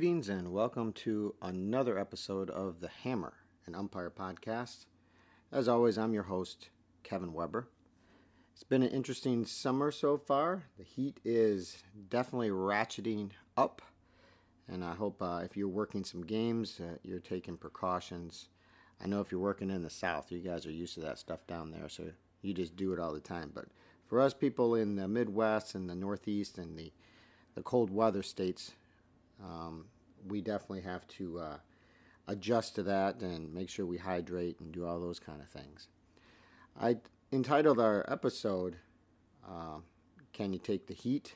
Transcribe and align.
Greetings 0.00 0.30
and 0.30 0.50
welcome 0.50 0.94
to 0.94 1.34
another 1.42 1.98
episode 1.98 2.48
of 2.48 2.80
the 2.80 2.88
Hammer, 2.88 3.34
an 3.66 3.74
umpire 3.74 4.08
podcast. 4.08 4.86
As 5.52 5.68
always, 5.68 5.98
I'm 5.98 6.14
your 6.14 6.22
host, 6.22 6.70
Kevin 7.02 7.34
Weber. 7.34 7.68
It's 8.54 8.62
been 8.62 8.82
an 8.82 8.88
interesting 8.88 9.44
summer 9.44 9.90
so 9.90 10.16
far. 10.16 10.62
The 10.78 10.84
heat 10.84 11.20
is 11.22 11.82
definitely 12.08 12.48
ratcheting 12.48 13.32
up, 13.58 13.82
and 14.68 14.82
I 14.82 14.94
hope 14.94 15.20
uh, 15.20 15.42
if 15.44 15.54
you're 15.54 15.68
working 15.68 16.02
some 16.02 16.24
games, 16.24 16.80
uh, 16.80 16.96
you're 17.02 17.20
taking 17.20 17.58
precautions. 17.58 18.48
I 19.04 19.06
know 19.06 19.20
if 19.20 19.30
you're 19.30 19.38
working 19.38 19.68
in 19.68 19.82
the 19.82 19.90
South, 19.90 20.32
you 20.32 20.38
guys 20.38 20.64
are 20.64 20.72
used 20.72 20.94
to 20.94 21.00
that 21.00 21.18
stuff 21.18 21.46
down 21.46 21.72
there, 21.72 21.90
so 21.90 22.04
you 22.40 22.54
just 22.54 22.74
do 22.74 22.94
it 22.94 22.98
all 22.98 23.12
the 23.12 23.20
time. 23.20 23.52
But 23.54 23.66
for 24.06 24.18
us 24.18 24.32
people 24.32 24.76
in 24.76 24.96
the 24.96 25.08
Midwest 25.08 25.74
and 25.74 25.90
the 25.90 25.94
Northeast 25.94 26.56
and 26.56 26.78
the, 26.78 26.90
the 27.54 27.62
cold 27.62 27.90
weather 27.90 28.22
states, 28.22 28.72
um, 29.42 29.84
we 30.26 30.40
definitely 30.40 30.82
have 30.82 31.06
to 31.08 31.38
uh, 31.38 31.56
adjust 32.28 32.74
to 32.76 32.82
that 32.84 33.20
and 33.20 33.52
make 33.52 33.68
sure 33.68 33.86
we 33.86 33.98
hydrate 33.98 34.60
and 34.60 34.72
do 34.72 34.86
all 34.86 35.00
those 35.00 35.18
kind 35.18 35.40
of 35.40 35.48
things. 35.48 35.88
I 36.80 36.98
entitled 37.32 37.80
our 37.80 38.04
episode, 38.08 38.76
uh, 39.46 39.78
Can 40.32 40.52
You 40.52 40.58
Take 40.58 40.86
the 40.86 40.94
Heat? 40.94 41.34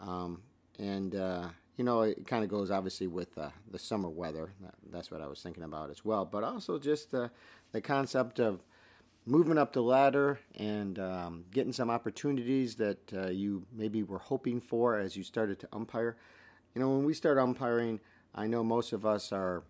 Um, 0.00 0.42
and, 0.78 1.14
uh, 1.14 1.48
you 1.76 1.84
know, 1.84 2.02
it 2.02 2.26
kind 2.26 2.44
of 2.44 2.50
goes 2.50 2.70
obviously 2.70 3.06
with 3.06 3.36
uh, 3.36 3.50
the 3.70 3.78
summer 3.78 4.08
weather. 4.08 4.52
That's 4.90 5.10
what 5.10 5.20
I 5.20 5.26
was 5.26 5.42
thinking 5.42 5.64
about 5.64 5.90
as 5.90 6.04
well. 6.04 6.24
But 6.24 6.44
also 6.44 6.78
just 6.78 7.10
the 7.10 7.30
concept 7.82 8.38
of 8.38 8.62
moving 9.26 9.58
up 9.58 9.72
the 9.72 9.82
ladder 9.82 10.38
and 10.56 10.98
um, 10.98 11.44
getting 11.50 11.72
some 11.72 11.90
opportunities 11.90 12.76
that 12.76 13.12
uh, 13.12 13.26
you 13.28 13.64
maybe 13.72 14.02
were 14.02 14.18
hoping 14.18 14.60
for 14.60 14.98
as 14.98 15.16
you 15.16 15.22
started 15.22 15.58
to 15.60 15.68
umpire. 15.72 16.16
You 16.74 16.80
know, 16.80 16.90
when 16.90 17.04
we 17.04 17.14
start 17.14 17.38
umpiring, 17.38 18.00
I 18.34 18.46
know 18.46 18.62
most 18.62 18.92
of 18.92 19.06
us 19.06 19.32
are, 19.32 19.62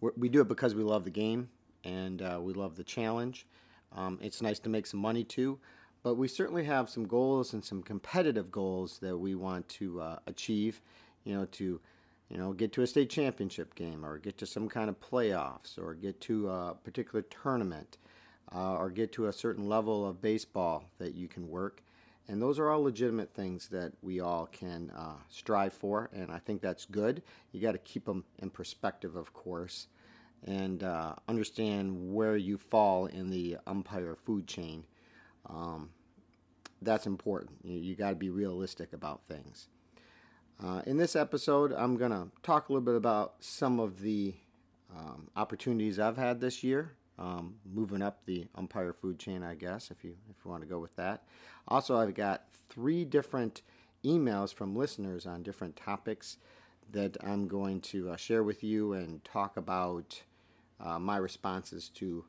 we 0.00 0.28
do 0.28 0.40
it 0.40 0.48
because 0.48 0.74
we 0.74 0.82
love 0.82 1.04
the 1.04 1.10
game 1.10 1.48
and 1.84 2.20
uh, 2.22 2.38
we 2.42 2.52
love 2.52 2.76
the 2.76 2.84
challenge. 2.84 3.46
Um, 3.94 4.18
it's 4.20 4.42
nice 4.42 4.58
to 4.60 4.68
make 4.68 4.86
some 4.86 5.00
money 5.00 5.24
too, 5.24 5.58
but 6.02 6.16
we 6.16 6.26
certainly 6.26 6.64
have 6.64 6.90
some 6.90 7.06
goals 7.06 7.52
and 7.52 7.64
some 7.64 7.82
competitive 7.82 8.50
goals 8.50 8.98
that 8.98 9.16
we 9.16 9.34
want 9.34 9.68
to 9.68 10.00
uh, 10.00 10.18
achieve. 10.26 10.80
You 11.24 11.34
know, 11.34 11.44
to 11.52 11.80
you 12.28 12.36
know 12.36 12.52
get 12.52 12.72
to 12.72 12.82
a 12.82 12.86
state 12.86 13.08
championship 13.08 13.74
game, 13.74 14.04
or 14.04 14.18
get 14.18 14.36
to 14.38 14.46
some 14.46 14.68
kind 14.68 14.90
of 14.90 15.00
playoffs, 15.00 15.78
or 15.78 15.94
get 15.94 16.20
to 16.22 16.50
a 16.50 16.74
particular 16.82 17.22
tournament, 17.22 17.98
uh, 18.52 18.74
or 18.74 18.90
get 18.90 19.12
to 19.12 19.28
a 19.28 19.32
certain 19.32 19.68
level 19.68 20.06
of 20.06 20.20
baseball 20.20 20.90
that 20.98 21.14
you 21.14 21.28
can 21.28 21.48
work. 21.48 21.83
And 22.28 22.40
those 22.40 22.58
are 22.58 22.70
all 22.70 22.82
legitimate 22.82 23.34
things 23.34 23.68
that 23.68 23.92
we 24.00 24.20
all 24.20 24.46
can 24.46 24.90
uh, 24.96 25.16
strive 25.28 25.74
for, 25.74 26.08
and 26.14 26.30
I 26.30 26.38
think 26.38 26.62
that's 26.62 26.86
good. 26.86 27.22
You 27.52 27.60
got 27.60 27.72
to 27.72 27.78
keep 27.78 28.06
them 28.06 28.24
in 28.38 28.48
perspective, 28.48 29.14
of 29.14 29.34
course, 29.34 29.88
and 30.46 30.82
uh, 30.82 31.14
understand 31.28 32.14
where 32.14 32.36
you 32.36 32.56
fall 32.56 33.06
in 33.06 33.28
the 33.28 33.58
umpire 33.66 34.16
food 34.16 34.46
chain. 34.46 34.84
Um, 35.50 35.90
that's 36.80 37.06
important. 37.06 37.58
You, 37.62 37.78
you 37.78 37.94
got 37.94 38.10
to 38.10 38.16
be 38.16 38.30
realistic 38.30 38.94
about 38.94 39.20
things. 39.28 39.68
Uh, 40.62 40.80
in 40.86 40.96
this 40.96 41.16
episode, 41.16 41.74
I'm 41.74 41.96
going 41.96 42.12
to 42.12 42.28
talk 42.42 42.68
a 42.68 42.72
little 42.72 42.84
bit 42.84 42.94
about 42.94 43.34
some 43.40 43.80
of 43.80 44.00
the 44.00 44.34
um, 44.96 45.28
opportunities 45.36 45.98
I've 45.98 46.16
had 46.16 46.40
this 46.40 46.62
year 46.62 46.92
um, 47.18 47.54
moving 47.64 48.02
up 48.02 48.24
the 48.26 48.46
umpire 48.54 48.92
food 48.92 49.18
chain, 49.18 49.42
I 49.42 49.54
guess, 49.54 49.90
if 49.90 50.04
you 50.04 50.14
if 50.30 50.44
you 50.44 50.50
want 50.50 50.62
to 50.62 50.68
go 50.68 50.78
with 50.78 50.96
that. 50.96 51.22
Also, 51.68 51.96
I've 51.96 52.14
got 52.14 52.44
three 52.68 53.04
different 53.04 53.62
emails 54.04 54.52
from 54.52 54.74
listeners 54.74 55.26
on 55.26 55.42
different 55.42 55.76
topics 55.76 56.36
that 56.92 57.16
I'm 57.24 57.48
going 57.48 57.80
to 57.80 58.10
uh, 58.10 58.16
share 58.16 58.42
with 58.42 58.62
you 58.62 58.92
and 58.92 59.24
talk 59.24 59.56
about 59.56 60.22
uh, 60.80 60.98
my 60.98 61.16
responses 61.16 61.88
to 61.90 62.24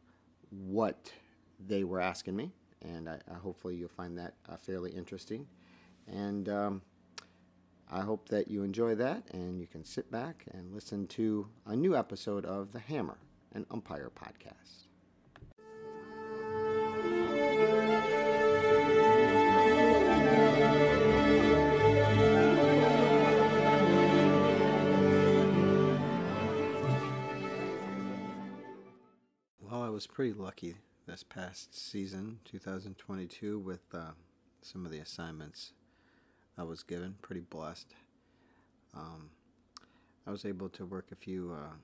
what 0.50 1.12
they 1.68 1.84
were 1.84 2.00
asking 2.00 2.35
me, 2.35 2.51
and 2.81 3.09
I, 3.09 3.19
I 3.29 3.35
hopefully 3.35 3.75
you'll 3.75 3.90
find 3.90 4.18
that 4.18 4.34
uh, 4.47 4.56
fairly 4.57 4.91
interesting. 4.91 5.47
And 6.07 6.47
um, 6.47 6.81
I 7.91 8.01
hope 8.01 8.29
that 8.29 8.50
you 8.50 8.63
enjoy 8.63 8.95
that, 8.95 9.24
and 9.34 9.59
you 9.59 9.68
can 9.68 9.84
sit 9.84 10.12
back 10.12 10.45
and 10.51 10.74
listen 10.74 11.07
to 11.07 11.47
a 11.66 11.75
new 11.75 11.95
episode 11.95 12.45
of 12.45 12.72
The 12.72 12.79
Hammer 12.79 13.18
an 13.56 13.66
umpire 13.72 14.12
podcast. 14.14 14.84
Well, 29.62 29.82
I 29.82 29.90
was 29.90 30.06
pretty 30.06 30.34
lucky 30.34 30.76
this 31.08 31.24
past 31.24 31.74
season, 31.74 32.40
2022, 32.44 33.58
with 33.60 33.80
uh, 33.94 34.12
some 34.62 34.86
of 34.86 34.92
the 34.92 35.00
assignments 35.00 35.72
I 36.58 36.64
was 36.64 36.84
given. 36.84 37.16
Pretty 37.22 37.42
blessed. 37.42 37.96
Um, 38.94 39.30
I 40.28 40.32
was 40.32 40.44
able 40.44 40.68
to 40.70 40.86
work 40.86 41.08
a 41.14 41.16
few 41.16 41.54
uh, 41.54 41.76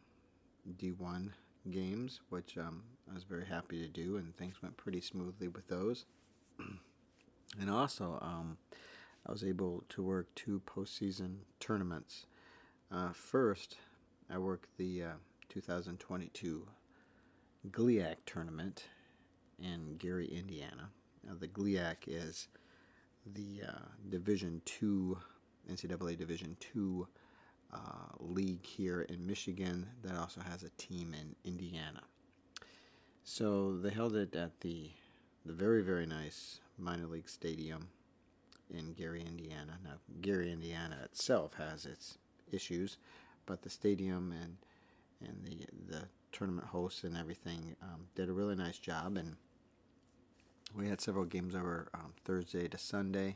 D1 0.78 1.30
games, 1.70 2.22
which 2.30 2.58
um, 2.58 2.84
I 3.10 3.14
was 3.14 3.24
very 3.24 3.46
happy 3.46 3.82
to 3.82 3.88
do, 3.88 4.18
and 4.18 4.36
things 4.36 4.62
went 4.62 4.78
pretty 4.78 5.02
smoothly 5.02 5.48
with 5.48 5.68
those. 5.68 6.06
and 7.60 7.70
also, 7.70 8.18
um, 8.22 8.58
I 9.26 9.32
was 9.32 9.44
able 9.44 9.84
to 9.90 10.02
work 10.02 10.28
two 10.36 10.62
postseason 10.66 11.38
tournaments. 11.60 12.26
Uh, 12.92 13.12
first, 13.14 13.78
I 14.30 14.38
worked 14.38 14.68
the 14.78 15.04
uh, 15.04 15.12
2022 15.50 16.68
GLIAC 17.70 18.16
tournament 18.26 18.86
in 19.62 19.98
Gary, 19.98 20.26
Indiana. 20.26 20.90
Now, 21.26 21.34
the 21.40 21.48
GLIAC 21.48 22.08
is 22.08 22.48
the 23.26 23.62
uh, 23.68 23.80
Division 24.10 24.62
Two, 24.66 25.20
NCAA 25.72 26.18
Division 26.18 26.58
Two 26.60 27.08
uh, 27.74 27.78
league 28.20 28.66
here 28.66 29.02
in 29.02 29.26
Michigan 29.26 29.88
that 30.04 30.16
also 30.18 30.42
has 30.42 30.64
a 30.64 30.70
team 30.72 31.16
in 31.20 31.36
Indiana. 31.46 32.02
So 33.24 33.78
they 33.78 33.90
held 33.90 34.16
it 34.16 34.36
at 34.36 34.60
the 34.62 34.90
the 35.46 35.54
very 35.54 35.82
very 35.82 36.06
nice 36.06 36.60
minor 36.78 37.08
league 37.08 37.30
stadium 37.30 37.88
in 38.70 38.94
Gary, 38.94 39.22
Indiana. 39.22 39.78
Now 39.84 39.96
Gary, 40.22 40.52
Indiana 40.52 41.00
itself 41.04 41.54
has 41.56 41.86
its 41.86 42.18
issues, 42.52 42.98
but 43.46 43.62
the 43.62 43.70
stadium 43.70 44.32
and 44.32 44.58
and 45.28 45.44
the 45.46 45.66
the 45.94 46.04
tournament 46.32 46.68
hosts 46.68 47.04
and 47.04 47.18
everything 47.18 47.76
um, 47.82 48.08
did 48.16 48.30
a 48.30 48.34
really 48.34 48.56
nice 48.56 48.80
job 48.80 49.18
and 49.18 49.36
we 50.76 50.88
had 50.88 51.02
several 51.02 51.26
games 51.26 51.54
over 51.54 51.90
um, 51.94 52.14
Thursday 52.24 52.68
to 52.70 52.78
Sunday 52.78 53.36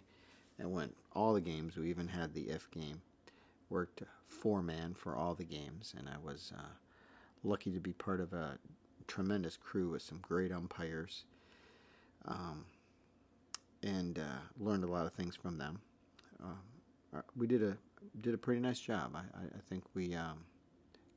and 0.57 0.72
went 0.72 0.96
all 1.13 1.34
the 1.34 1.41
games. 1.41 1.75
We 1.75 1.90
even 1.90 2.07
had 2.07 2.34
the 2.34 2.50
if 2.50 2.72
game 2.72 3.02
worked 3.69 4.03
four 4.27 4.61
man 4.61 4.93
for 4.93 5.15
all 5.15 5.33
the 5.33 5.43
games, 5.43 5.93
and 5.97 6.07
I 6.09 6.17
was 6.23 6.51
uh, 6.57 6.73
lucky 7.43 7.71
to 7.71 7.79
be 7.79 7.93
part 7.93 8.19
of 8.19 8.33
a 8.33 8.57
tremendous 9.07 9.57
crew 9.57 9.91
with 9.91 10.01
some 10.01 10.19
great 10.21 10.51
umpires, 10.51 11.25
um, 12.25 12.65
and 13.83 14.19
uh, 14.19 14.41
learned 14.59 14.83
a 14.83 14.87
lot 14.87 15.05
of 15.05 15.13
things 15.13 15.35
from 15.35 15.57
them. 15.57 15.79
Uh, 16.43 17.21
we 17.35 17.47
did 17.47 17.63
a 17.63 17.77
did 18.21 18.33
a 18.33 18.37
pretty 18.37 18.61
nice 18.61 18.79
job. 18.79 19.15
I, 19.15 19.19
I 19.43 19.59
think 19.69 19.83
we 19.93 20.15
um, 20.15 20.45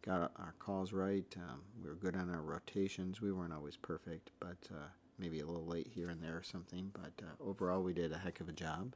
got 0.02 0.32
our 0.36 0.54
calls 0.58 0.92
right. 0.92 1.26
Um, 1.36 1.60
we 1.82 1.88
were 1.88 1.96
good 1.96 2.16
on 2.16 2.30
our 2.30 2.42
rotations. 2.42 3.20
We 3.20 3.32
weren't 3.32 3.52
always 3.52 3.76
perfect, 3.76 4.30
but 4.40 4.56
uh, 4.70 4.88
maybe 5.18 5.40
a 5.40 5.46
little 5.46 5.66
late 5.66 5.88
here 5.88 6.08
and 6.08 6.22
there 6.22 6.36
or 6.36 6.42
something. 6.42 6.90
But 6.92 7.24
uh, 7.24 7.48
overall, 7.48 7.82
we 7.82 7.92
did 7.92 8.12
a 8.12 8.18
heck 8.18 8.40
of 8.40 8.48
a 8.48 8.52
job, 8.52 8.94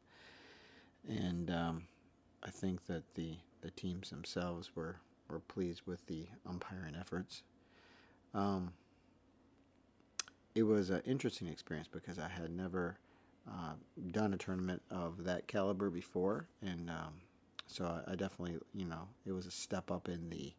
and 1.09 1.51
um, 1.51 1.85
I 2.43 2.51
think 2.51 2.87
that 2.87 3.15
the, 3.15 3.37
the 3.61 3.71
teams 3.71 4.11
themselves 4.11 4.75
were, 4.75 4.97
were 5.29 5.41
pleased 5.41 5.83
with 5.87 6.07
the 6.07 6.27
umpiring 6.47 6.95
efforts. 6.99 7.43
Um, 8.35 8.73
it 10.55 10.65
was 10.65 10.91
an 10.91 11.03
interesting 11.07 11.49
experience 11.49 11.89
because 11.91 12.19
I 12.19 12.29
had 12.29 12.51
never 12.51 12.99
uh, 13.49 13.75
done 14.11 14.35
a 14.35 14.37
tournament 14.37 14.83
of 14.91 15.25
that 15.25 15.47
caliber 15.47 15.91
before, 15.91 16.47
and 16.61 16.91
um, 16.91 17.15
so 17.67 17.85
I, 17.85 18.13
I, 18.13 18.15
definitely, 18.15 18.59
you 18.75 18.85
know, 18.85 19.09
it 19.27 19.33
was 19.33 19.47
a 19.47 19.51
step 19.51 19.91
up 19.91 20.09
in 20.09 20.31
the 20.31 20.53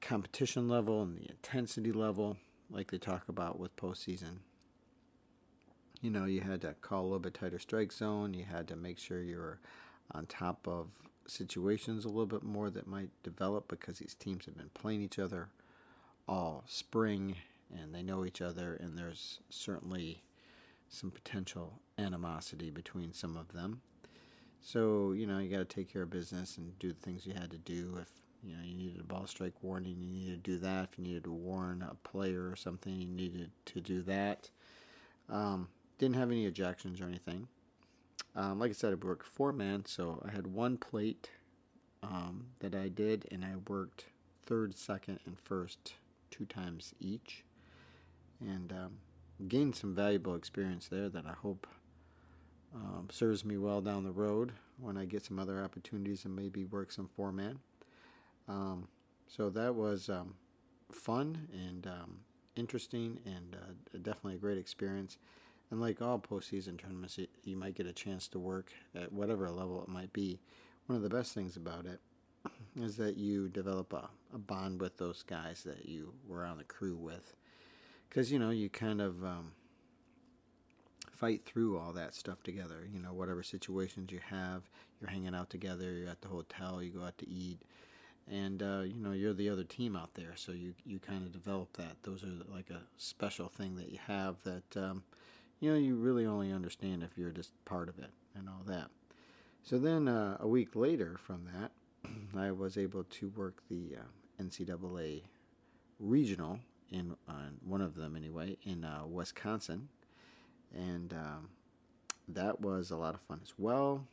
competition 0.00 0.68
level 0.68 1.02
and 1.02 1.18
the 1.18 1.28
intensity 1.28 1.92
level, 1.92 2.36
like 2.70 2.90
they 2.90 2.98
talk 2.98 3.28
about 3.28 3.58
with 3.58 3.76
postseason. 3.76 4.38
You 6.00 6.10
know, 6.10 6.26
you 6.26 6.42
had 6.42 6.60
to 6.62 6.74
call 6.80 7.02
a 7.02 7.04
little 7.04 7.18
bit 7.18 7.34
tighter 7.34 7.58
strike 7.58 7.92
zone. 7.92 8.34
You 8.34 8.44
had 8.44 8.68
to 8.68 8.76
make 8.76 8.98
sure 8.98 9.22
you 9.22 9.38
were 9.38 9.58
on 10.12 10.26
top 10.26 10.66
of 10.66 10.88
situations 11.26 12.04
a 12.04 12.08
little 12.08 12.26
bit 12.26 12.42
more 12.42 12.70
that 12.70 12.86
might 12.86 13.10
develop 13.22 13.68
because 13.68 13.98
these 13.98 14.14
teams 14.14 14.44
have 14.44 14.56
been 14.56 14.70
playing 14.74 15.02
each 15.02 15.18
other 15.18 15.48
all 16.28 16.64
spring 16.66 17.36
and 17.72 17.94
they 17.94 18.02
know 18.02 18.24
each 18.24 18.40
other, 18.40 18.74
and 18.74 18.96
there's 18.96 19.40
certainly 19.50 20.22
some 20.88 21.10
potential 21.10 21.80
animosity 21.98 22.70
between 22.70 23.12
some 23.12 23.36
of 23.36 23.52
them. 23.52 23.80
So 24.60 25.12
you 25.12 25.26
know 25.26 25.38
you 25.38 25.50
got 25.50 25.58
to 25.58 25.64
take 25.64 25.92
care 25.92 26.02
of 26.02 26.10
business 26.10 26.56
and 26.56 26.78
do 26.78 26.88
the 26.88 27.00
things 27.00 27.26
you 27.26 27.34
had 27.34 27.50
to 27.50 27.58
do. 27.58 27.98
If 28.00 28.08
you 28.42 28.54
know 28.56 28.62
you 28.64 28.76
needed 28.76 29.00
a 29.00 29.04
ball 29.04 29.26
strike 29.26 29.54
warning, 29.62 29.96
you 30.00 30.08
needed 30.08 30.44
to 30.44 30.50
do 30.50 30.58
that. 30.58 30.88
If 30.90 30.98
you 30.98 31.04
needed 31.04 31.24
to 31.24 31.32
warn 31.32 31.82
a 31.82 31.94
player 32.08 32.48
or 32.48 32.56
something, 32.56 32.94
you 32.94 33.08
needed 33.08 33.50
to 33.66 33.80
do 33.80 34.02
that. 34.02 34.50
Um, 35.28 35.68
didn't 35.98 36.16
have 36.16 36.30
any 36.30 36.50
ejections 36.50 37.02
or 37.02 37.06
anything. 37.06 37.48
Um, 38.36 38.58
like 38.58 38.70
I 38.70 38.74
said, 38.74 38.92
I 38.92 38.96
worked 38.96 39.26
four 39.26 39.52
man, 39.52 39.84
so 39.86 40.22
I 40.26 40.32
had 40.32 40.46
one 40.46 40.76
plate 40.76 41.30
um, 42.02 42.46
that 42.60 42.74
I 42.74 42.88
did, 42.88 43.26
and 43.30 43.44
I 43.44 43.52
worked 43.68 44.06
third, 44.44 44.76
second, 44.76 45.20
and 45.24 45.38
first 45.38 45.94
two 46.30 46.44
times 46.44 46.94
each, 47.00 47.44
and 48.40 48.72
um, 48.72 48.98
gained 49.48 49.76
some 49.76 49.94
valuable 49.94 50.34
experience 50.34 50.88
there 50.88 51.08
that 51.08 51.26
I 51.26 51.32
hope 51.32 51.66
um, 52.74 53.08
serves 53.10 53.44
me 53.44 53.56
well 53.56 53.80
down 53.80 54.02
the 54.02 54.10
road 54.10 54.52
when 54.78 54.96
I 54.96 55.04
get 55.04 55.24
some 55.24 55.38
other 55.38 55.62
opportunities 55.62 56.24
and 56.24 56.34
maybe 56.34 56.64
work 56.64 56.90
some 56.90 57.08
four 57.16 57.30
man. 57.30 57.60
Um, 58.48 58.88
so 59.28 59.48
that 59.50 59.74
was 59.76 60.08
um, 60.08 60.34
fun 60.90 61.48
and 61.52 61.86
interesting, 62.56 63.20
and 63.24 63.56
uh, 63.56 63.98
definitely 64.02 64.34
a 64.34 64.38
great 64.38 64.58
experience. 64.58 65.18
And 65.74 65.80
like 65.80 66.00
all 66.00 66.20
postseason 66.20 66.78
tournaments, 66.78 67.18
you 67.42 67.56
might 67.56 67.74
get 67.74 67.88
a 67.88 67.92
chance 67.92 68.28
to 68.28 68.38
work 68.38 68.70
at 68.94 69.12
whatever 69.12 69.50
level 69.50 69.82
it 69.82 69.88
might 69.88 70.12
be. 70.12 70.38
One 70.86 70.94
of 70.94 71.02
the 71.02 71.08
best 71.08 71.34
things 71.34 71.56
about 71.56 71.84
it 71.84 71.98
is 72.80 72.96
that 72.98 73.16
you 73.16 73.48
develop 73.48 73.92
a, 73.92 74.08
a 74.32 74.38
bond 74.38 74.80
with 74.80 74.98
those 74.98 75.24
guys 75.24 75.64
that 75.64 75.88
you 75.88 76.14
were 76.28 76.44
on 76.44 76.58
the 76.58 76.62
crew 76.62 76.94
with. 76.94 77.34
Because, 78.08 78.30
you 78.30 78.38
know, 78.38 78.50
you 78.50 78.68
kind 78.68 79.00
of 79.00 79.24
um, 79.24 79.50
fight 81.10 81.44
through 81.44 81.76
all 81.76 81.92
that 81.92 82.14
stuff 82.14 82.40
together. 82.44 82.88
You 82.88 83.00
know, 83.00 83.12
whatever 83.12 83.42
situations 83.42 84.12
you 84.12 84.20
have, 84.30 84.70
you're 85.00 85.10
hanging 85.10 85.34
out 85.34 85.50
together, 85.50 85.90
you're 85.90 86.08
at 86.08 86.22
the 86.22 86.28
hotel, 86.28 86.84
you 86.84 86.92
go 86.92 87.04
out 87.04 87.18
to 87.18 87.28
eat. 87.28 87.62
And, 88.30 88.62
uh, 88.62 88.82
you 88.82 89.00
know, 89.00 89.10
you're 89.10 89.34
the 89.34 89.48
other 89.48 89.64
team 89.64 89.96
out 89.96 90.14
there. 90.14 90.34
So 90.36 90.52
you, 90.52 90.74
you 90.86 91.00
kind 91.00 91.26
of 91.26 91.32
develop 91.32 91.76
that. 91.78 91.96
Those 92.04 92.22
are 92.22 92.28
like 92.54 92.70
a 92.70 92.82
special 92.96 93.48
thing 93.48 93.74
that 93.74 93.90
you 93.90 93.98
have 94.06 94.36
that. 94.44 94.76
Um, 94.76 95.02
you 95.60 95.70
know, 95.72 95.78
you 95.78 95.96
really 95.96 96.26
only 96.26 96.52
understand 96.52 97.02
if 97.02 97.16
you're 97.16 97.30
just 97.30 97.52
part 97.64 97.88
of 97.88 97.98
it 97.98 98.10
and 98.34 98.48
all 98.48 98.62
that. 98.66 98.88
So 99.62 99.78
then 99.78 100.08
uh, 100.08 100.36
a 100.40 100.46
week 100.46 100.76
later 100.76 101.16
from 101.18 101.48
that, 101.54 101.72
I 102.36 102.50
was 102.52 102.76
able 102.76 103.04
to 103.04 103.28
work 103.30 103.62
the 103.70 103.96
uh, 103.98 104.42
NCAA 104.42 105.22
regional 105.98 106.60
in 106.90 107.16
uh, 107.28 107.50
one 107.64 107.80
of 107.80 107.94
them 107.94 108.14
anyway 108.14 108.56
in 108.64 108.84
uh, 108.84 109.06
Wisconsin, 109.06 109.88
and 110.74 111.12
um, 111.12 111.48
that 112.28 112.60
was 112.60 112.90
a 112.90 112.96
lot 112.96 113.14
of 113.14 113.20
fun 113.22 113.40
as 113.42 113.54
well, 113.58 114.06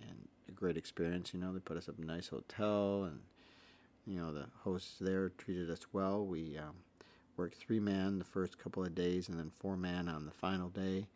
and 0.00 0.28
a 0.48 0.52
great 0.52 0.76
experience. 0.76 1.32
You 1.32 1.40
know, 1.40 1.52
they 1.52 1.58
put 1.58 1.76
us 1.76 1.88
up 1.88 1.96
in 1.98 2.04
a 2.04 2.12
nice 2.14 2.28
hotel, 2.28 3.04
and 3.04 3.20
you 4.06 4.20
know 4.20 4.32
the 4.32 4.46
hosts 4.62 4.96
there 5.00 5.30
treated 5.30 5.70
us 5.70 5.86
well. 5.92 6.24
We 6.24 6.58
um, 6.58 6.74
worked 7.38 7.56
three 7.56 7.80
man 7.80 8.18
the 8.18 8.24
first 8.24 8.58
couple 8.58 8.82
of 8.82 8.94
days 8.94 9.28
and 9.28 9.38
then 9.38 9.50
four 9.50 9.76
man 9.76 10.08
on 10.08 10.26
the 10.26 10.32
final 10.32 10.68
day, 10.68 11.06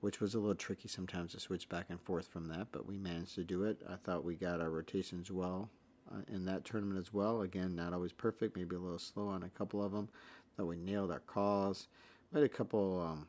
which 0.00 0.20
was 0.20 0.34
a 0.34 0.38
little 0.38 0.54
tricky 0.54 0.88
sometimes 0.88 1.32
to 1.32 1.40
switch 1.40 1.68
back 1.68 1.86
and 1.90 2.00
forth 2.00 2.26
from 2.26 2.48
that, 2.48 2.68
but 2.72 2.86
we 2.86 2.96
managed 2.96 3.34
to 3.34 3.44
do 3.44 3.64
it. 3.64 3.80
I 3.88 3.96
thought 3.96 4.24
we 4.24 4.34
got 4.34 4.60
our 4.60 4.70
rotations 4.70 5.30
well 5.30 5.68
uh, 6.10 6.22
in 6.32 6.46
that 6.46 6.64
tournament 6.64 6.98
as 6.98 7.12
well. 7.12 7.42
Again, 7.42 7.76
not 7.76 7.92
always 7.92 8.12
perfect, 8.12 8.56
maybe 8.56 8.76
a 8.76 8.80
little 8.80 8.98
slow 8.98 9.28
on 9.28 9.42
a 9.42 9.50
couple 9.50 9.84
of 9.84 9.92
them. 9.92 10.08
Thought 10.56 10.66
we 10.66 10.76
nailed 10.76 11.12
our 11.12 11.20
calls. 11.20 11.88
We 12.32 12.40
had 12.40 12.50
a 12.50 12.52
couple 12.52 13.00
um, 13.00 13.26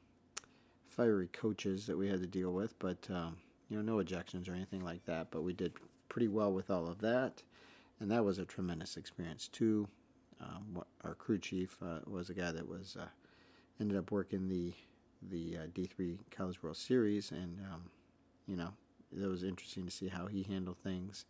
fiery 0.88 1.28
coaches 1.28 1.86
that 1.88 1.98
we 1.98 2.08
had 2.08 2.22
to 2.22 2.28
deal 2.28 2.52
with, 2.52 2.78
but 2.80 3.08
um, 3.10 3.38
you 3.70 3.78
know, 3.78 3.84
no 3.84 4.04
ejections 4.04 4.50
or 4.50 4.54
anything 4.54 4.84
like 4.84 5.06
that. 5.06 5.30
But 5.30 5.44
we 5.44 5.54
did 5.54 5.74
pretty 6.08 6.28
well 6.28 6.52
with 6.52 6.72
all 6.72 6.88
of 6.88 7.02
that, 7.02 7.44
and 8.00 8.10
that 8.12 8.24
was 8.24 8.40
a 8.40 8.46
tremendous 8.46 8.98
experience 8.98 9.48
too. 9.48 9.88
Um, 10.42 10.84
our 11.04 11.16
crew 11.16 11.38
chief 11.38 11.78
uh, 11.82 12.00
was 12.08 12.30
a 12.30 12.34
guy 12.34 12.52
that 12.52 12.68
was 12.68 12.98
uh, 13.00 13.08
ended 13.80 13.98
up 13.98 14.12
working 14.12 14.48
the 14.48 14.74
the 15.22 15.58
uh, 15.58 15.68
D3 15.68 16.18
College 16.32 16.64
World 16.64 16.78
Series, 16.78 17.32
and 17.32 17.60
um, 17.72 17.84
you 18.48 18.56
know 18.56 18.74
it 19.12 19.28
was 19.28 19.44
interesting 19.44 19.86
to 19.86 19.92
see 19.92 20.08
how 20.08 20.28
he 20.28 20.44
handled 20.44 20.78
things. 20.78 21.26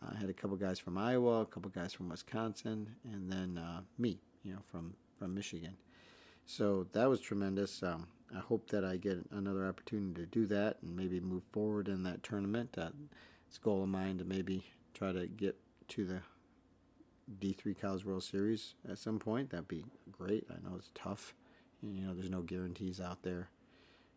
I 0.00 0.16
had 0.16 0.30
a 0.30 0.34
couple 0.34 0.56
guys 0.56 0.78
from 0.78 0.96
Iowa, 0.96 1.40
a 1.40 1.46
couple 1.46 1.70
guys 1.70 1.92
from 1.92 2.08
Wisconsin, 2.08 2.94
and 3.04 3.30
then 3.30 3.58
uh, 3.58 3.80
me, 3.98 4.20
you 4.44 4.52
know, 4.52 4.60
from 4.70 4.94
from 5.18 5.34
Michigan. 5.34 5.76
So 6.46 6.86
that 6.92 7.08
was 7.08 7.20
tremendous. 7.20 7.82
Um, 7.82 8.06
I 8.34 8.40
hope 8.40 8.70
that 8.70 8.84
I 8.84 8.96
get 8.96 9.18
another 9.32 9.66
opportunity 9.66 10.20
to 10.20 10.26
do 10.26 10.46
that 10.46 10.78
and 10.82 10.96
maybe 10.96 11.20
move 11.20 11.42
forward 11.52 11.88
in 11.88 12.02
that 12.04 12.22
tournament. 12.22 12.76
It's 12.76 13.58
a 13.58 13.60
goal 13.60 13.82
of 13.82 13.88
mine 13.88 14.18
to 14.18 14.24
maybe 14.24 14.64
try 14.94 15.12
to 15.12 15.26
get 15.26 15.56
to 15.88 16.04
the 16.04 16.20
D3 17.40 17.78
College 17.78 18.04
World 18.04 18.22
Series 18.22 18.74
at 18.90 18.98
some 18.98 19.18
point. 19.18 19.50
That'd 19.50 19.68
be 19.68 19.84
great. 20.10 20.46
I 20.50 20.54
know 20.66 20.76
it's 20.76 20.90
tough. 20.94 21.34
You 21.82 22.06
know, 22.06 22.14
there's 22.14 22.30
no 22.30 22.42
guarantees 22.42 23.00
out 23.00 23.22
there. 23.22 23.48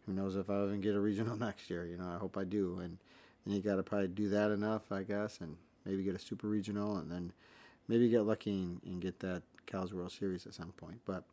Who 0.06 0.14
knows 0.14 0.36
if 0.36 0.50
I'll 0.50 0.68
even 0.68 0.82
get 0.82 0.96
a 0.96 1.00
regional 1.00 1.36
next 1.38 1.70
year? 1.70 1.86
You 1.86 1.98
know, 1.98 2.10
I 2.10 2.18
hope 2.18 2.38
I 2.38 2.44
do. 2.44 2.80
And 2.80 2.98
then 3.46 3.56
you 3.56 3.62
got 3.62 3.76
to 3.76 3.84
probably 3.84 4.08
do 4.08 4.30
that 4.30 4.52
enough, 4.52 4.92
I 4.92 5.04
guess, 5.04 5.40
and 5.42 5.58
maybe 5.86 6.04
get 6.04 6.16
a 6.16 6.20
super 6.20 6.48
regional, 6.48 6.98
and 6.98 7.12
then 7.12 7.34
maybe 7.88 8.10
get 8.10 8.22
lucky 8.22 8.52
and, 8.52 8.82
and 8.86 9.02
get 9.02 9.20
that 9.20 9.44
College 9.68 9.94
World 9.94 10.12
Series 10.12 10.46
at 10.46 10.54
some 10.54 10.72
point. 10.74 11.00
But 11.06 11.24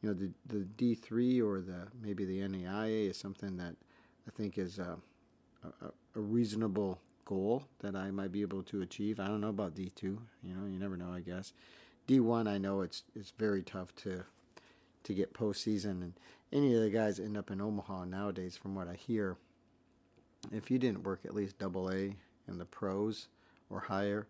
you 0.00 0.08
know, 0.08 0.14
the 0.14 0.30
the 0.46 0.64
D 0.64 0.94
three 0.94 1.40
or 1.40 1.60
the 1.60 1.88
maybe 2.02 2.24
the 2.24 2.40
NAIA 2.40 3.10
is 3.10 3.16
something 3.16 3.56
that 3.56 3.74
I 4.26 4.30
think 4.30 4.58
is 4.58 4.78
a, 4.78 4.98
a, 5.64 5.86
a 6.16 6.20
reasonable 6.20 7.00
goal 7.24 7.64
that 7.80 7.94
I 7.94 8.10
might 8.10 8.32
be 8.32 8.42
able 8.42 8.62
to 8.64 8.82
achieve. 8.82 9.20
I 9.20 9.26
don't 9.26 9.40
know 9.40 9.48
about 9.48 9.74
D 9.74 9.90
two. 9.94 10.20
You 10.42 10.54
know, 10.54 10.66
you 10.66 10.78
never 10.78 10.96
know. 10.96 11.12
I 11.12 11.20
guess 11.20 11.52
D 12.06 12.20
one. 12.20 12.46
I 12.46 12.58
know 12.58 12.80
it's 12.80 13.04
it's 13.14 13.32
very 13.38 13.62
tough 13.62 13.94
to 13.96 14.24
to 15.04 15.14
get 15.14 15.34
postseason, 15.34 16.02
and 16.02 16.12
any 16.52 16.74
of 16.74 16.82
the 16.82 16.90
guys 16.90 17.18
end 17.18 17.36
up 17.36 17.50
in 17.50 17.60
Omaha 17.60 18.04
nowadays. 18.04 18.56
From 18.56 18.74
what 18.74 18.88
I 18.88 18.94
hear, 18.94 19.36
if 20.52 20.70
you 20.70 20.78
didn't 20.78 21.04
work 21.04 21.20
at 21.24 21.34
least 21.34 21.58
Double 21.58 21.90
A 21.90 22.14
in 22.48 22.58
the 22.58 22.64
pros 22.64 23.28
or 23.70 23.80
higher, 23.80 24.26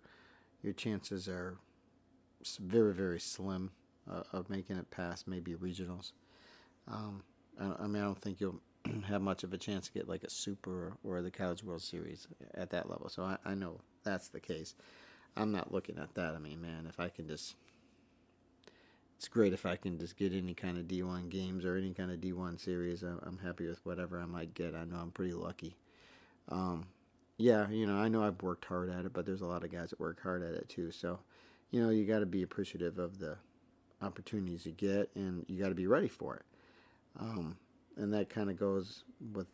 your 0.63 0.73
chances 0.73 1.29
are 1.29 1.57
very 2.61 2.93
very 2.93 3.21
slim 3.21 3.71
uh, 4.11 4.23
of 4.33 4.51
making 4.51 4.77
it 4.77 4.91
past 4.91 5.29
maybe 5.29 5.55
regionals. 5.55 6.13
Um, 6.89 7.23
I, 7.61 7.85
I 7.85 7.87
mean, 7.87 8.03
I 8.03 8.07
don't 8.07 8.21
think 8.21 8.41
you'll 8.41 8.61
have 9.09 9.23
much 9.23 9.45
of 9.45 9.53
a 9.53 9.59
chance 9.59 9.87
to 9.87 9.93
get 9.93 10.09
like 10.09 10.25
a 10.25 10.31
Super 10.31 10.95
or 11.05 11.23
the 11.23 11.31
College 11.31 11.65
World 11.65 11.83
Series 11.83 12.27
at 12.55 12.71
that 12.71 12.89
level. 12.89 13.09
So 13.09 13.23
I, 13.23 13.37
I 13.45 13.55
know 13.55 13.81
that's 14.05 14.29
the 14.29 14.41
case. 14.41 14.75
I'm 15.37 15.53
not 15.53 15.73
looking 15.73 15.99
at 15.99 16.15
that. 16.15 16.35
I 16.35 16.39
mean, 16.39 16.61
man, 16.61 16.87
if 16.89 17.01
I 17.01 17.09
can 17.09 17.27
just, 17.27 17.57
it's 19.17 19.29
great 19.29 19.53
if 19.53 19.65
I 19.65 19.77
can 19.77 19.99
just 19.99 20.17
get 20.17 20.33
any 20.33 20.55
kind 20.55 20.79
of 20.79 20.85
D1 20.85 21.31
games 21.31 21.65
or 21.65 21.77
any 21.77 21.93
kind 21.93 22.11
of 22.11 22.21
D1 22.21 22.61
series. 22.61 23.03
I'm, 23.03 23.21
I'm 23.23 23.39
happy 23.39 23.67
with 23.67 23.85
whatever 23.87 24.21
I 24.21 24.27
might 24.27 24.55
get. 24.55 24.75
I 24.75 24.85
know 24.85 24.97
I'm 24.97 25.11
pretty 25.11 25.33
lucky. 25.33 25.77
Um, 26.49 26.87
yeah, 27.39 27.69
you 27.71 27.87
know, 27.87 27.97
I 27.97 28.09
know 28.09 28.23
I've 28.23 28.43
worked 28.43 28.65
hard 28.67 28.91
at 28.91 29.07
it, 29.07 29.13
but 29.13 29.25
there's 29.25 29.41
a 29.41 29.47
lot 29.47 29.65
of 29.65 29.73
guys 29.73 29.91
that 29.91 30.01
work 30.01 30.23
hard 30.23 30.43
at 30.43 30.55
it 30.55 30.69
too. 30.69 30.91
So, 30.91 31.19
you 31.71 31.83
know, 31.83 31.91
you 31.91 32.05
got 32.05 32.19
to 32.19 32.27
be 32.27 32.43
appreciative 32.43 32.99
of 32.99 33.19
the 33.19 33.37
opportunities 34.03 34.67
you 34.67 34.73
get, 34.73 35.11
and 35.15 35.45
you 35.49 35.59
got 35.61 35.71
to 35.71 35.75
be 35.75 35.87
ready 35.87 36.09
for 36.09 36.37
it. 36.37 36.43
Um, 37.19 37.57
and 37.97 38.13
that 38.13 38.29
kind 38.29 38.51
of 38.51 38.59
goes 38.59 39.05
with 39.33 39.47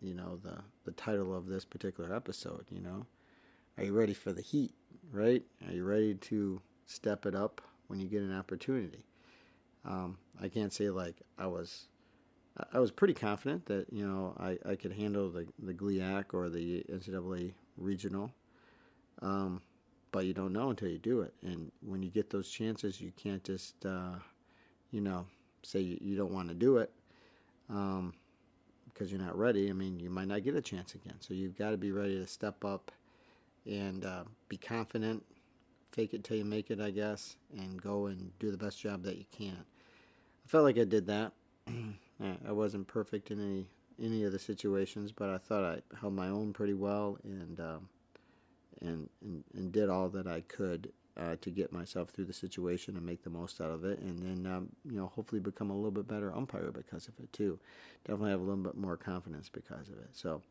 you 0.00 0.14
know 0.14 0.38
the 0.42 0.58
the 0.84 0.92
title 0.92 1.34
of 1.34 1.46
this 1.46 1.64
particular 1.64 2.14
episode 2.14 2.64
you 2.70 2.80
know? 2.80 3.06
Are 3.76 3.84
you 3.84 3.92
ready 3.92 4.14
for 4.14 4.32
the 4.32 4.42
heat 4.42 4.72
right? 5.12 5.42
Are 5.66 5.72
you 5.72 5.84
ready 5.84 6.14
to 6.14 6.60
step 6.86 7.26
it 7.26 7.34
up 7.34 7.60
when 7.88 8.00
you 8.00 8.06
get 8.06 8.22
an 8.22 8.36
opportunity? 8.36 9.04
Um, 9.84 10.18
i 10.40 10.48
can't 10.48 10.72
say 10.72 10.88
like 10.90 11.16
i 11.38 11.46
was 11.46 11.88
i 12.72 12.78
was 12.78 12.90
pretty 12.90 13.14
confident 13.14 13.66
that 13.66 13.92
you 13.92 14.06
know 14.06 14.34
i, 14.38 14.56
I 14.66 14.76
could 14.76 14.92
handle 14.92 15.30
the, 15.30 15.46
the 15.58 15.74
GLIAC 15.74 16.32
or 16.32 16.48
the 16.48 16.84
ncaa 16.90 17.52
regional. 17.76 18.30
Um, 19.20 19.60
but 20.12 20.26
you 20.26 20.32
don't 20.34 20.52
know 20.52 20.70
until 20.70 20.88
you 20.88 20.98
do 20.98 21.22
it. 21.22 21.34
And 21.42 21.72
when 21.80 22.02
you 22.02 22.10
get 22.10 22.30
those 22.30 22.48
chances 22.48 23.00
you 23.00 23.12
can't 23.16 23.42
just 23.44 23.84
uh, 23.84 24.16
you 24.90 25.00
know 25.00 25.26
say 25.62 25.80
you, 25.80 25.98
you 26.00 26.16
don't 26.16 26.32
want 26.32 26.48
to 26.48 26.54
do 26.54 26.78
it 26.78 26.90
um, 27.70 28.14
because 28.86 29.10
you're 29.10 29.20
not 29.20 29.36
ready, 29.36 29.70
I 29.70 29.72
mean, 29.72 29.98
you 29.98 30.10
might 30.10 30.28
not 30.28 30.44
get 30.44 30.54
a 30.54 30.62
chance 30.62 30.94
again. 30.94 31.16
So 31.20 31.34
you've 31.34 31.58
got 31.58 31.70
to 31.70 31.76
be 31.76 31.90
ready 31.90 32.16
to 32.16 32.26
step 32.26 32.64
up 32.64 32.92
and 33.66 34.04
uh, 34.04 34.24
be 34.48 34.56
confident, 34.56 35.24
fake 35.90 36.14
it 36.14 36.22
till 36.22 36.36
you 36.36 36.44
make 36.44 36.70
it, 36.70 36.80
I 36.80 36.90
guess, 36.90 37.36
and 37.56 37.80
go 37.80 38.06
and 38.06 38.30
do 38.38 38.50
the 38.50 38.56
best 38.56 38.78
job 38.78 39.02
that 39.02 39.16
you 39.16 39.24
can. 39.32 39.56
I 39.58 40.48
felt 40.48 40.64
like 40.64 40.78
I 40.78 40.84
did 40.84 41.06
that. 41.06 41.32
I 42.46 42.52
wasn't 42.52 42.86
perfect 42.86 43.30
in 43.30 43.40
any 43.40 43.66
any 44.02 44.24
of 44.24 44.32
the 44.32 44.38
situations, 44.40 45.12
but 45.12 45.30
I 45.30 45.38
thought 45.38 45.64
I 45.64 45.96
held 46.00 46.14
my 46.14 46.28
own 46.28 46.52
pretty 46.52 46.74
well 46.74 47.16
and 47.22 47.60
um, 47.60 47.88
and, 48.80 49.08
and 49.22 49.44
and 49.54 49.72
did 49.72 49.88
all 49.88 50.08
that 50.10 50.26
I 50.26 50.40
could 50.42 50.92
uh, 51.16 51.36
to 51.40 51.50
get 51.50 51.72
myself 51.72 52.10
through 52.10 52.24
the 52.24 52.32
situation 52.32 52.96
and 52.96 53.06
make 53.06 53.22
the 53.22 53.30
most 53.30 53.60
out 53.60 53.70
of 53.70 53.84
it, 53.84 53.98
and 54.00 54.18
then 54.18 54.52
um, 54.52 54.68
you 54.84 54.96
know 54.96 55.06
hopefully 55.14 55.40
become 55.40 55.70
a 55.70 55.74
little 55.74 55.90
bit 55.90 56.08
better 56.08 56.34
umpire 56.34 56.72
because 56.72 57.08
of 57.08 57.14
it 57.18 57.32
too. 57.32 57.58
Definitely 58.04 58.30
have 58.30 58.40
a 58.40 58.44
little 58.44 58.62
bit 58.62 58.76
more 58.76 58.96
confidence 58.96 59.48
because 59.48 59.88
of 59.88 59.94
it. 59.98 60.10
So 60.12 60.42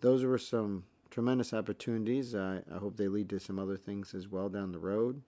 those 0.00 0.24
were 0.24 0.38
some 0.38 0.84
tremendous 1.10 1.52
opportunities. 1.54 2.34
I, 2.34 2.60
I 2.72 2.78
hope 2.78 2.96
they 2.96 3.08
lead 3.08 3.30
to 3.30 3.40
some 3.40 3.58
other 3.58 3.76
things 3.76 4.14
as 4.14 4.28
well 4.28 4.48
down 4.48 4.72
the 4.72 4.78
road. 4.78 5.22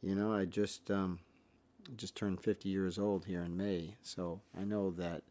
You 0.00 0.14
know, 0.14 0.32
I 0.32 0.44
just 0.44 0.90
um, 0.90 1.18
just 1.96 2.14
turned 2.14 2.40
50 2.40 2.68
years 2.68 2.98
old 2.98 3.24
here 3.24 3.42
in 3.42 3.56
May, 3.56 3.96
so 4.02 4.40
I 4.58 4.64
know 4.64 4.90
that 4.92 5.22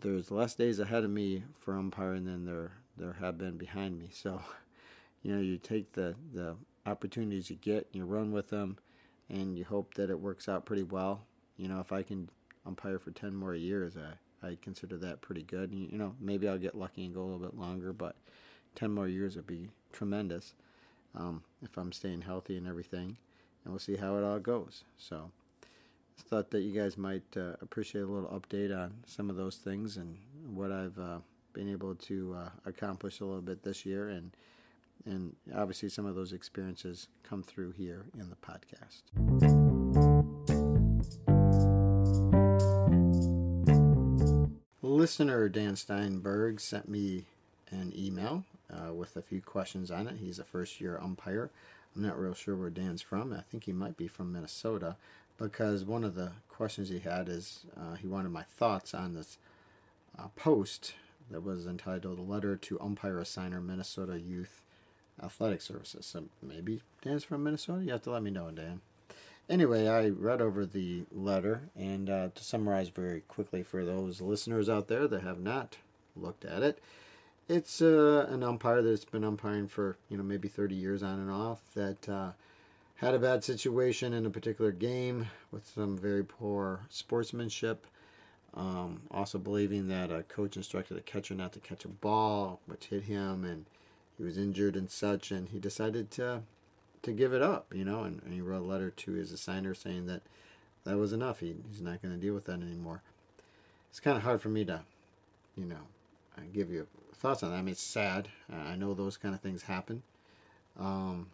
there's 0.00 0.30
less 0.30 0.54
days 0.54 0.78
ahead 0.78 1.04
of 1.04 1.10
me 1.10 1.42
for 1.58 1.76
umpiring 1.76 2.24
than 2.24 2.46
there 2.46 2.72
there 2.96 3.14
have 3.14 3.38
been 3.38 3.56
behind 3.56 3.98
me. 3.98 4.10
So, 4.12 4.40
you 5.22 5.34
know, 5.34 5.40
you 5.40 5.58
take 5.58 5.92
the 5.92 6.14
the 6.32 6.56
opportunities 6.90 7.50
you 7.50 7.56
get, 7.56 7.88
you 7.92 8.04
run 8.04 8.32
with 8.32 8.50
them, 8.50 8.78
and 9.28 9.56
you 9.56 9.64
hope 9.64 9.94
that 9.94 10.10
it 10.10 10.20
works 10.20 10.48
out 10.48 10.66
pretty 10.66 10.82
well. 10.82 11.24
You 11.56 11.68
know, 11.68 11.80
if 11.80 11.92
I 11.92 12.02
can 12.02 12.28
umpire 12.66 12.98
for 12.98 13.10
10 13.12 13.34
more 13.34 13.54
years, 13.54 13.94
I, 13.96 14.46
I 14.46 14.58
consider 14.60 14.96
that 14.98 15.20
pretty 15.20 15.42
good. 15.42 15.72
You 15.72 15.98
know, 15.98 16.14
maybe 16.20 16.48
I'll 16.48 16.58
get 16.58 16.74
lucky 16.74 17.04
and 17.04 17.14
go 17.14 17.22
a 17.22 17.24
little 17.24 17.38
bit 17.38 17.56
longer, 17.56 17.92
but 17.92 18.16
10 18.74 18.92
more 18.92 19.08
years 19.08 19.36
would 19.36 19.46
be 19.46 19.70
tremendous 19.92 20.54
um, 21.14 21.42
if 21.62 21.76
I'm 21.76 21.92
staying 21.92 22.22
healthy 22.22 22.56
and 22.56 22.66
everything. 22.66 23.16
And 23.64 23.72
we'll 23.72 23.78
see 23.78 23.96
how 23.96 24.16
it 24.16 24.24
all 24.24 24.38
goes. 24.38 24.84
So, 24.98 25.30
I 26.18 26.28
thought 26.28 26.50
that 26.50 26.60
you 26.60 26.78
guys 26.78 26.98
might 26.98 27.36
uh, 27.36 27.56
appreciate 27.62 28.02
a 28.02 28.06
little 28.06 28.28
update 28.28 28.76
on 28.76 28.92
some 29.06 29.30
of 29.30 29.36
those 29.36 29.56
things 29.56 29.96
and 29.96 30.18
what 30.54 30.70
I've 30.70 30.98
uh, 30.98 31.18
been 31.52 31.70
able 31.70 31.94
to 31.94 32.36
uh, 32.38 32.48
accomplish 32.66 33.20
a 33.20 33.24
little 33.24 33.40
bit 33.40 33.62
this 33.62 33.86
year. 33.86 34.08
And 34.08 34.32
and 35.06 35.34
obviously 35.54 35.88
some 35.88 36.06
of 36.06 36.14
those 36.14 36.32
experiences 36.32 37.08
come 37.22 37.42
through 37.42 37.72
here 37.72 38.06
in 38.18 38.30
the 38.30 38.36
podcast. 38.36 39.02
Listener 44.82 45.48
Dan 45.48 45.76
Steinberg 45.76 46.60
sent 46.60 46.88
me 46.88 47.24
an 47.70 47.92
email 47.96 48.44
uh, 48.70 48.92
with 48.92 49.16
a 49.16 49.22
few 49.22 49.40
questions 49.40 49.90
on 49.90 50.06
it. 50.06 50.16
He's 50.18 50.38
a 50.38 50.44
first 50.44 50.80
year 50.80 50.98
umpire. 51.02 51.50
I'm 51.94 52.02
not 52.02 52.18
real 52.18 52.34
sure 52.34 52.56
where 52.56 52.70
Dan's 52.70 53.02
from. 53.02 53.32
I 53.32 53.40
think 53.40 53.64
he 53.64 53.72
might 53.72 53.96
be 53.96 54.08
from 54.08 54.32
Minnesota 54.32 54.96
because 55.38 55.84
one 55.84 56.04
of 56.04 56.14
the 56.14 56.32
questions 56.48 56.88
he 56.88 56.98
had 56.98 57.28
is 57.28 57.64
uh, 57.76 57.94
he 57.94 58.06
wanted 58.06 58.30
my 58.30 58.42
thoughts 58.42 58.92
on 58.94 59.14
this 59.14 59.38
uh, 60.18 60.28
post 60.36 60.94
that 61.30 61.42
was 61.42 61.66
entitled 61.66 62.28
Letter 62.28 62.56
to 62.56 62.80
Umpire 62.80 63.16
Assigner 63.16 63.64
Minnesota 63.64 64.20
Youth 64.20 64.62
Athletic 65.22 65.60
Services. 65.60 66.06
So 66.06 66.24
maybe 66.42 66.82
Dan's 67.02 67.24
from 67.24 67.44
Minnesota? 67.44 67.84
You 67.84 67.92
have 67.92 68.02
to 68.02 68.10
let 68.10 68.22
me 68.22 68.30
know, 68.30 68.50
Dan. 68.50 68.80
Anyway, 69.48 69.88
I 69.88 70.10
read 70.10 70.40
over 70.40 70.64
the 70.64 71.04
letter, 71.10 71.62
and 71.74 72.08
uh, 72.08 72.28
to 72.34 72.44
summarize 72.44 72.88
very 72.88 73.22
quickly 73.22 73.64
for 73.64 73.84
those 73.84 74.20
listeners 74.20 74.68
out 74.68 74.86
there 74.86 75.08
that 75.08 75.22
have 75.22 75.40
not 75.40 75.78
looked 76.14 76.44
at 76.44 76.62
it, 76.62 76.78
it's 77.48 77.82
uh, 77.82 78.28
an 78.30 78.44
umpire 78.44 78.80
that's 78.80 79.04
been 79.04 79.24
umpiring 79.24 79.66
for 79.66 79.96
you 80.08 80.16
know 80.16 80.22
maybe 80.22 80.46
30 80.46 80.76
years 80.76 81.02
on 81.02 81.18
and 81.18 81.30
off 81.30 81.60
that 81.74 82.08
uh, 82.08 82.30
had 82.96 83.14
a 83.14 83.18
bad 83.18 83.42
situation 83.42 84.12
in 84.12 84.24
a 84.24 84.30
particular 84.30 84.70
game 84.70 85.26
with 85.50 85.66
some 85.66 85.98
very 85.98 86.24
poor 86.24 86.86
sportsmanship. 86.88 87.86
Um, 88.54 89.02
also 89.10 89.38
believing 89.38 89.88
that 89.88 90.12
a 90.12 90.22
coach 90.24 90.56
instructed 90.56 90.96
a 90.96 91.00
catcher 91.00 91.34
not 91.34 91.52
to 91.54 91.60
catch 91.60 91.84
a 91.84 91.88
ball, 91.88 92.60
which 92.66 92.86
hit 92.86 93.04
him, 93.04 93.44
and 93.44 93.66
he 94.20 94.26
was 94.26 94.36
injured 94.36 94.76
and 94.76 94.90
such, 94.90 95.30
and 95.30 95.48
he 95.48 95.58
decided 95.58 96.10
to 96.10 96.42
to 97.02 97.12
give 97.12 97.32
it 97.32 97.40
up, 97.40 97.72
you 97.72 97.86
know, 97.86 98.02
and, 98.02 98.20
and 98.22 98.34
he 98.34 98.42
wrote 98.42 98.60
a 98.60 98.66
letter 98.66 98.90
to 98.90 99.12
his 99.12 99.32
assigner 99.32 99.74
saying 99.74 100.04
that 100.04 100.20
that 100.84 100.98
was 100.98 101.14
enough. 101.14 101.40
He, 101.40 101.56
he's 101.70 101.80
not 101.80 102.02
going 102.02 102.14
to 102.14 102.20
deal 102.20 102.34
with 102.34 102.44
that 102.44 102.60
anymore. 102.60 103.00
It's 103.88 104.00
kind 104.00 104.18
of 104.18 104.22
hard 104.22 104.42
for 104.42 104.50
me 104.50 104.66
to, 104.66 104.82
you 105.56 105.64
know, 105.64 105.80
give 106.52 106.70
you 106.70 106.86
thoughts 107.14 107.42
on 107.42 107.50
that. 107.50 107.56
I 107.56 107.62
mean, 107.62 107.72
it's 107.72 107.82
sad. 107.82 108.28
I 108.52 108.76
know 108.76 108.92
those 108.92 109.16
kind 109.16 109.34
of 109.34 109.40
things 109.40 109.62
happen. 109.62 110.02
Um, 110.78 111.28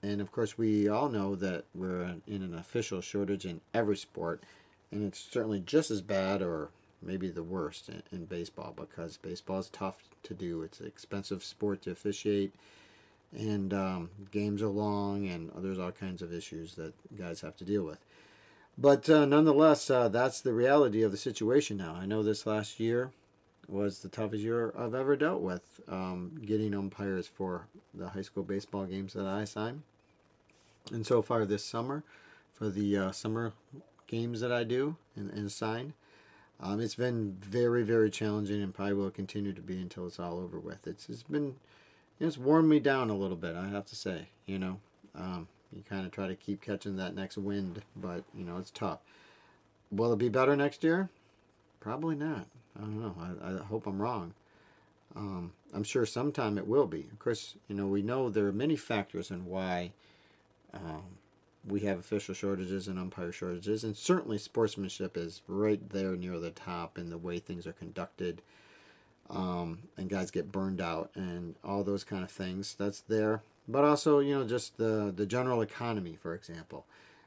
and 0.00 0.20
of 0.20 0.30
course, 0.30 0.56
we 0.56 0.88
all 0.88 1.08
know 1.08 1.34
that 1.34 1.64
we're 1.74 2.14
in 2.28 2.42
an 2.42 2.54
official 2.54 3.00
shortage 3.00 3.44
in 3.44 3.60
every 3.74 3.96
sport, 3.96 4.44
and 4.92 5.04
it's 5.04 5.18
certainly 5.18 5.58
just 5.58 5.90
as 5.90 6.02
bad 6.02 6.40
or 6.40 6.68
maybe 7.02 7.28
the 7.28 7.42
worst 7.42 7.88
in, 7.88 8.02
in 8.12 8.24
baseball 8.26 8.74
because 8.76 9.16
baseball 9.16 9.58
is 9.58 9.68
tough 9.68 9.96
to 10.24 10.34
do. 10.34 10.62
It's 10.62 10.80
an 10.80 10.86
expensive 10.86 11.42
sport 11.44 11.82
to 11.82 11.90
officiate, 11.90 12.54
and 13.36 13.72
um, 13.72 14.10
games 14.30 14.62
are 14.62 14.68
long, 14.68 15.28
and 15.28 15.50
there's 15.56 15.78
all 15.78 15.92
kinds 15.92 16.22
of 16.22 16.32
issues 16.32 16.74
that 16.74 16.94
guys 17.16 17.40
have 17.40 17.56
to 17.58 17.64
deal 17.64 17.84
with. 17.84 17.98
But 18.78 19.08
uh, 19.10 19.26
nonetheless, 19.26 19.90
uh, 19.90 20.08
that's 20.08 20.40
the 20.40 20.52
reality 20.52 21.02
of 21.02 21.10
the 21.12 21.18
situation 21.18 21.76
now. 21.76 21.94
I 21.94 22.06
know 22.06 22.22
this 22.22 22.46
last 22.46 22.80
year 22.80 23.10
was 23.68 24.00
the 24.00 24.08
toughest 24.08 24.42
year 24.42 24.72
I've 24.76 24.94
ever 24.94 25.16
dealt 25.16 25.42
with 25.42 25.80
um, 25.88 26.40
getting 26.44 26.74
umpires 26.74 27.26
for 27.26 27.66
the 27.94 28.08
high 28.08 28.22
school 28.22 28.42
baseball 28.42 28.86
games 28.86 29.12
that 29.12 29.26
I 29.26 29.42
assign. 29.42 29.82
And 30.90 31.06
so 31.06 31.22
far 31.22 31.44
this 31.44 31.64
summer, 31.64 32.02
for 32.60 32.68
the 32.68 32.96
uh, 32.96 33.12
summer 33.12 33.52
games 34.06 34.40
that 34.40 34.52
I 34.52 34.64
do 34.64 34.96
and, 35.16 35.30
and 35.30 35.46
assign, 35.46 35.94
um, 36.62 36.80
it's 36.80 36.94
been 36.94 37.36
very, 37.40 37.82
very 37.82 38.10
challenging 38.10 38.62
and 38.62 38.74
probably 38.74 38.94
will 38.94 39.10
continue 39.10 39.52
to 39.52 39.60
be 39.60 39.80
until 39.80 40.06
it's 40.06 40.20
all 40.20 40.38
over 40.38 40.58
with. 40.58 40.86
It's, 40.86 41.08
it's 41.08 41.22
been, 41.22 41.56
it's 42.18 42.38
worn 42.38 42.68
me 42.68 42.80
down 42.80 43.10
a 43.10 43.16
little 43.16 43.36
bit, 43.36 43.56
I 43.56 43.68
have 43.68 43.86
to 43.86 43.96
say, 43.96 44.28
you 44.46 44.58
know. 44.58 44.78
Um, 45.14 45.48
you 45.72 45.82
kind 45.88 46.04
of 46.04 46.12
try 46.12 46.26
to 46.26 46.34
keep 46.34 46.60
catching 46.60 46.96
that 46.96 47.14
next 47.14 47.38
wind, 47.38 47.82
but, 47.96 48.24
you 48.34 48.44
know, 48.44 48.58
it's 48.58 48.70
tough. 48.70 48.98
Will 49.90 50.12
it 50.12 50.18
be 50.18 50.28
better 50.28 50.56
next 50.56 50.84
year? 50.84 51.08
Probably 51.80 52.14
not. 52.14 52.46
I 52.76 52.80
don't 52.80 53.00
know. 53.00 53.14
I, 53.20 53.54
I 53.54 53.64
hope 53.64 53.86
I'm 53.86 54.00
wrong. 54.00 54.34
Um, 55.16 55.52
I'm 55.74 55.82
sure 55.82 56.06
sometime 56.06 56.58
it 56.58 56.66
will 56.66 56.86
be. 56.86 57.06
Of 57.12 57.18
course, 57.18 57.54
you 57.68 57.74
know, 57.74 57.86
we 57.86 58.02
know 58.02 58.28
there 58.28 58.46
are 58.46 58.52
many 58.52 58.76
factors 58.76 59.30
in 59.30 59.46
why 59.46 59.92
um, 60.72 61.02
we 61.66 61.80
have 61.80 61.98
official 61.98 62.34
shortages 62.34 62.88
and 62.88 62.98
umpire 62.98 63.32
shortages, 63.32 63.84
and 63.84 63.96
certainly 63.96 64.38
sportsmanship 64.38 65.16
is 65.16 65.42
right 65.46 65.90
there 65.90 66.16
near 66.16 66.38
the 66.38 66.50
top 66.50 66.98
in 66.98 67.10
the 67.10 67.18
way 67.18 67.38
things 67.38 67.66
are 67.66 67.72
conducted. 67.72 68.42
Um, 69.28 69.82
and 69.96 70.10
guys 70.10 70.32
get 70.32 70.50
burned 70.50 70.80
out 70.80 71.10
and 71.14 71.54
all 71.62 71.84
those 71.84 72.02
kind 72.02 72.24
of 72.24 72.30
things. 72.30 72.74
That's 72.76 73.00
there, 73.02 73.42
but 73.68 73.84
also 73.84 74.18
you 74.18 74.34
know 74.34 74.44
just 74.44 74.76
the 74.76 75.12
the 75.14 75.26
general 75.26 75.62
economy, 75.62 76.16
for 76.20 76.34
example. 76.34 76.86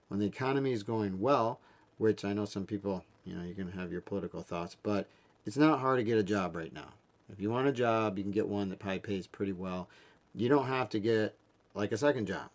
When 0.09 0.19
the 0.19 0.25
economy 0.25 0.73
is 0.73 0.83
going 0.83 1.21
well, 1.21 1.59
which 1.97 2.25
I 2.25 2.33
know 2.33 2.45
some 2.45 2.65
people, 2.65 3.03
you 3.25 3.35
know, 3.35 3.43
you 3.43 3.53
can 3.53 3.71
have 3.71 3.91
your 3.91 4.01
political 4.01 4.41
thoughts, 4.41 4.75
but 4.83 5.07
it's 5.45 5.57
not 5.57 5.79
hard 5.79 5.99
to 5.99 6.03
get 6.03 6.17
a 6.17 6.23
job 6.23 6.55
right 6.55 6.73
now. 6.73 6.89
If 7.31 7.39
you 7.39 7.49
want 7.49 7.67
a 7.67 7.71
job, 7.71 8.17
you 8.17 8.23
can 8.23 8.31
get 8.31 8.47
one 8.47 8.69
that 8.69 8.79
probably 8.79 8.99
pays 8.99 9.27
pretty 9.27 9.53
well. 9.53 9.87
You 10.35 10.49
don't 10.49 10.67
have 10.67 10.89
to 10.89 10.99
get 10.99 11.35
like 11.73 11.91
a 11.91 11.97
second 11.97 12.27
job 12.27 12.49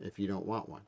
if 0.00 0.18
you 0.18 0.26
don't 0.26 0.46
want 0.46 0.68
one. 0.68 0.80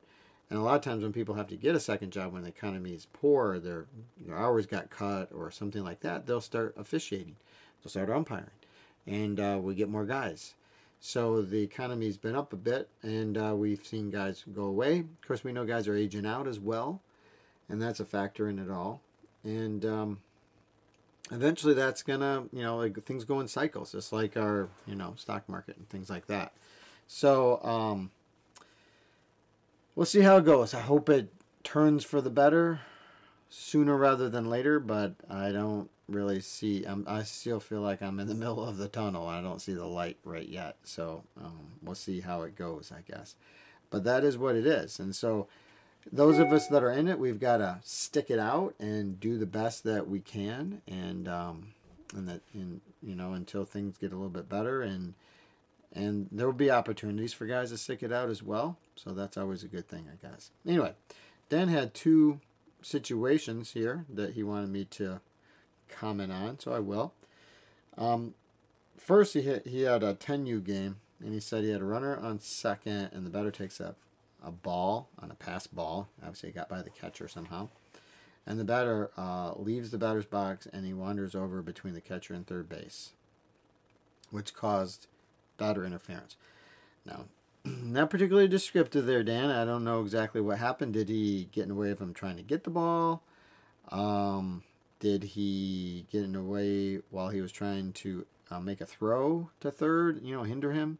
And 0.49 0.57
a 0.57 0.61
lot 0.61 0.75
of 0.75 0.81
times 0.81 1.03
when 1.03 1.13
people 1.13 1.35
have 1.35 1.47
to 1.47 1.57
get 1.57 1.75
a 1.75 1.79
second 1.79 2.11
job 2.11 2.31
when 2.31 2.43
the 2.43 2.49
economy 2.49 2.93
is 2.93 3.07
poor, 3.11 3.53
or 3.53 3.59
their, 3.59 3.85
their 4.25 4.37
hours 4.37 4.65
got 4.65 4.89
cut 4.89 5.29
or 5.33 5.51
something 5.51 5.83
like 5.83 5.99
that, 6.01 6.25
they'll 6.25 6.39
start 6.39 6.73
officiating. 6.77 7.35
They'll 7.83 7.89
start 7.89 8.09
umpiring. 8.09 8.45
And 9.05 9.39
uh, 9.39 9.59
we 9.61 9.75
get 9.75 9.89
more 9.89 10.05
guys. 10.05 10.53
So 10.99 11.41
the 11.41 11.61
economy's 11.61 12.17
been 12.17 12.35
up 12.35 12.53
a 12.53 12.57
bit, 12.57 12.89
and 13.03 13.37
uh, 13.37 13.53
we've 13.55 13.85
seen 13.85 14.09
guys 14.09 14.43
go 14.53 14.63
away. 14.63 14.99
Of 14.99 15.27
course, 15.27 15.43
we 15.43 15.51
know 15.51 15.65
guys 15.65 15.87
are 15.87 15.95
aging 15.95 16.25
out 16.25 16.47
as 16.47 16.59
well, 16.59 17.01
and 17.69 17.81
that's 17.81 17.99
a 17.99 18.05
factor 18.05 18.49
in 18.49 18.57
it 18.57 18.71
all. 18.71 19.01
And 19.43 19.85
um, 19.85 20.19
eventually, 21.31 21.75
that's 21.75 22.01
gonna, 22.01 22.45
you 22.51 22.63
know, 22.63 22.77
like 22.77 23.03
things 23.05 23.25
go 23.25 23.41
in 23.41 23.47
cycles, 23.47 23.91
just 23.91 24.11
like 24.11 24.37
our, 24.37 24.69
you 24.87 24.95
know, 24.95 25.13
stock 25.17 25.47
market 25.47 25.77
and 25.77 25.87
things 25.87 26.09
like 26.09 26.25
that. 26.27 26.53
So 27.05 27.61
um, 27.63 28.09
we'll 29.97 30.05
see 30.05 30.21
how 30.21 30.37
it 30.37 30.45
goes. 30.45 30.75
I 30.75 30.81
hope 30.81 31.09
it 31.09 31.33
turns 31.63 32.05
for 32.05 32.21
the 32.21 32.29
better 32.29 32.81
sooner 33.49 33.97
rather 33.97 34.29
than 34.29 34.47
later, 34.47 34.79
but 34.79 35.15
I 35.27 35.51
don't 35.51 35.89
really 36.07 36.39
see. 36.39 36.85
I'm, 36.85 37.03
I 37.07 37.23
still 37.23 37.59
feel 37.59 37.81
like 37.81 38.03
I'm 38.03 38.19
in 38.19 38.27
the 38.27 38.35
middle 38.45 38.63
of 38.63 38.77
the 38.77 38.87
tunnel. 38.87 39.27
I 39.27 39.41
don't 39.41 39.59
see 39.59 39.73
the 39.73 39.87
light 39.87 40.17
right 40.23 40.47
yet. 40.47 40.77
So 40.83 41.23
um, 41.43 41.71
we'll 41.81 41.95
see 41.95 42.21
how 42.21 42.43
it 42.43 42.55
goes, 42.55 42.93
I 42.95 43.01
guess. 43.11 43.35
But 43.89 44.03
that 44.03 44.23
is 44.23 44.37
what 44.37 44.55
it 44.55 44.67
is. 44.67 44.99
And 44.99 45.15
so 45.15 45.47
those 46.11 46.37
of 46.37 46.53
us 46.53 46.67
that 46.67 46.83
are 46.83 46.91
in 46.91 47.07
it, 47.07 47.17
we've 47.17 47.39
got 47.39 47.57
to 47.57 47.79
stick 47.83 48.29
it 48.29 48.39
out 48.39 48.75
and 48.79 49.19
do 49.19 49.39
the 49.39 49.47
best 49.47 49.83
that 49.85 50.07
we 50.07 50.19
can. 50.19 50.83
And, 50.87 51.27
um, 51.27 51.69
and 52.15 52.29
that, 52.29 52.41
in, 52.53 52.81
you 53.01 53.15
know, 53.15 53.33
until 53.33 53.65
things 53.65 53.97
get 53.97 54.11
a 54.11 54.15
little 54.15 54.29
bit 54.29 54.47
better 54.47 54.83
and, 54.83 55.15
and 55.93 56.27
there 56.31 56.45
will 56.45 56.53
be 56.53 56.71
opportunities 56.71 57.33
for 57.33 57.45
guys 57.45 57.71
to 57.71 57.77
stick 57.77 58.03
it 58.03 58.11
out 58.11 58.29
as 58.29 58.43
well. 58.43 58.77
So 58.95 59.11
that's 59.11 59.37
always 59.37 59.63
a 59.63 59.67
good 59.67 59.87
thing, 59.87 60.05
I 60.11 60.27
guess. 60.27 60.51
Anyway, 60.65 60.93
Dan 61.49 61.69
had 61.69 61.93
two 61.93 62.39
situations 62.81 63.71
here 63.71 64.05
that 64.09 64.33
he 64.33 64.43
wanted 64.43 64.69
me 64.69 64.85
to 64.85 65.21
comment 65.89 66.31
on, 66.31 66.59
so 66.59 66.73
I 66.73 66.79
will. 66.79 67.13
Um, 67.97 68.33
first, 68.97 69.33
he 69.33 69.41
hit, 69.41 69.67
he 69.67 69.81
had 69.81 70.03
a 70.03 70.13
10U 70.13 70.63
game, 70.63 70.97
and 71.19 71.33
he 71.33 71.39
said 71.39 71.63
he 71.63 71.71
had 71.71 71.81
a 71.81 71.85
runner 71.85 72.17
on 72.17 72.39
second, 72.39 73.09
and 73.13 73.25
the 73.25 73.29
batter 73.29 73.51
takes 73.51 73.79
a, 73.79 73.95
a 74.43 74.51
ball 74.51 75.09
on 75.19 75.31
a 75.31 75.35
pass 75.35 75.67
ball. 75.67 76.09
Obviously, 76.21 76.49
he 76.49 76.53
got 76.53 76.69
by 76.69 76.81
the 76.81 76.89
catcher 76.89 77.27
somehow. 77.27 77.69
And 78.47 78.57
the 78.57 78.63
batter 78.63 79.11
uh, 79.17 79.53
leaves 79.57 79.91
the 79.91 79.97
batter's 79.97 80.25
box 80.25 80.67
and 80.71 80.85
he 80.85 80.93
wanders 80.93 81.35
over 81.35 81.61
between 81.61 81.93
the 81.93 82.01
catcher 82.01 82.33
and 82.33 82.47
third 82.47 82.69
base, 82.69 83.11
which 84.31 84.53
caused 84.53 85.07
batter 85.57 85.85
interference. 85.85 86.37
Now, 87.05 87.25
not 87.65 88.09
particularly 88.09 88.47
descriptive 88.47 89.05
there, 89.05 89.23
Dan. 89.23 89.49
I 89.49 89.65
don't 89.65 89.83
know 89.83 90.01
exactly 90.01 90.41
what 90.41 90.57
happened. 90.57 90.93
Did 90.93 91.09
he 91.09 91.49
get 91.51 91.63
in 91.63 91.69
the 91.69 91.75
way 91.75 91.91
of 91.91 91.99
him 91.99 92.13
trying 92.13 92.37
to 92.37 92.43
get 92.43 92.63
the 92.63 92.69
ball? 92.69 93.21
Um, 93.89 94.63
did 94.99 95.23
he 95.23 96.05
get 96.11 96.23
in 96.23 96.33
the 96.33 96.41
way 96.41 96.99
while 97.09 97.29
he 97.29 97.41
was 97.41 97.51
trying 97.51 97.93
to 97.93 98.25
uh, 98.49 98.59
make 98.59 98.81
a 98.81 98.85
throw 98.85 99.49
to 99.59 99.71
third? 99.71 100.21
You 100.23 100.35
know, 100.35 100.43
hinder 100.43 100.71
him? 100.71 100.99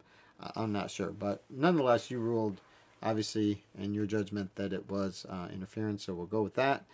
I'm 0.56 0.72
not 0.72 0.92
sure, 0.92 1.10
but 1.10 1.44
nonetheless, 1.50 2.12
you 2.12 2.20
ruled 2.20 2.62
obviously 3.02 3.64
in 3.78 3.94
your 3.94 4.06
judgment 4.06 4.56
that 4.56 4.72
it 4.72 4.90
was 4.90 5.26
uh, 5.30 5.48
interference, 5.52 6.06
so 6.06 6.14
we'll 6.14 6.28
go 6.28 6.44
with 6.44 6.56
that. 6.56 6.86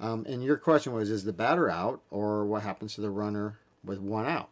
Um, 0.00 0.26
and 0.28 0.42
your 0.42 0.56
question 0.56 0.92
was, 0.92 1.10
is 1.10 1.24
the 1.24 1.32
batter 1.32 1.70
out, 1.70 2.00
or 2.10 2.44
what 2.44 2.62
happens 2.62 2.94
to 2.94 3.00
the 3.00 3.10
runner 3.10 3.58
with 3.84 4.00
one 4.00 4.26
out? 4.26 4.50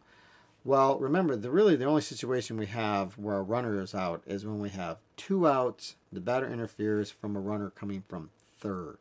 Well, 0.63 0.99
remember, 0.99 1.35
the 1.35 1.49
really 1.49 1.75
the 1.75 1.85
only 1.85 2.03
situation 2.03 2.57
we 2.57 2.67
have 2.67 3.17
where 3.17 3.37
a 3.37 3.41
runner 3.41 3.81
is 3.81 3.95
out 3.95 4.21
is 4.27 4.45
when 4.45 4.59
we 4.59 4.69
have 4.69 4.97
two 5.17 5.47
outs, 5.47 5.95
the 6.11 6.21
batter 6.21 6.47
interferes 6.47 7.09
from 7.09 7.35
a 7.35 7.39
runner 7.39 7.71
coming 7.71 8.03
from 8.07 8.29
third, 8.59 8.99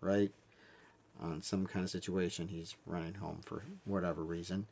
right? 0.00 0.32
On 1.20 1.40
some 1.40 1.66
kind 1.66 1.84
of 1.84 1.90
situation, 1.90 2.48
he's 2.48 2.74
running 2.84 3.14
home 3.14 3.40
for 3.44 3.62
whatever 3.84 4.24
reason, 4.24 4.66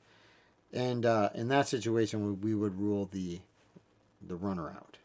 and 0.72 1.06
uh, 1.06 1.30
in 1.32 1.46
that 1.48 1.68
situation, 1.68 2.40
we 2.40 2.54
would 2.56 2.80
rule 2.80 3.08
the 3.10 3.40
the 4.20 4.36
runner 4.36 4.68
out. 4.68 4.98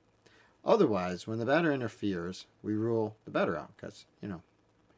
Otherwise, 0.66 1.28
when 1.28 1.38
the 1.38 1.46
batter 1.46 1.72
interferes, 1.72 2.46
we 2.64 2.74
rule 2.74 3.16
the 3.26 3.32
batter 3.32 3.56
out 3.56 3.76
because 3.76 4.06
you 4.24 4.28
know 4.28 4.42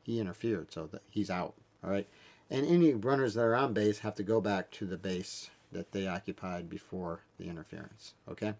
he 0.04 0.22
interfered, 0.22 0.72
so 0.72 0.86
that 0.88 1.02
he's 1.10 1.30
out. 1.30 1.54
All 1.84 1.90
right, 1.90 2.08
and 2.50 2.66
any 2.66 2.94
runners 2.94 3.34
that 3.34 3.42
are 3.42 3.56
on 3.56 3.74
base 3.74 4.00
have 4.00 4.16
to 4.16 4.24
go 4.24 4.40
back 4.40 4.72
to 4.72 4.86
the 4.86 4.98
base 4.98 5.50
that 5.74 5.92
they 5.92 6.08
occupied 6.08 6.70
before 6.70 7.22
the 7.38 7.50
interference. 7.50 8.14
Okay, 8.30 8.54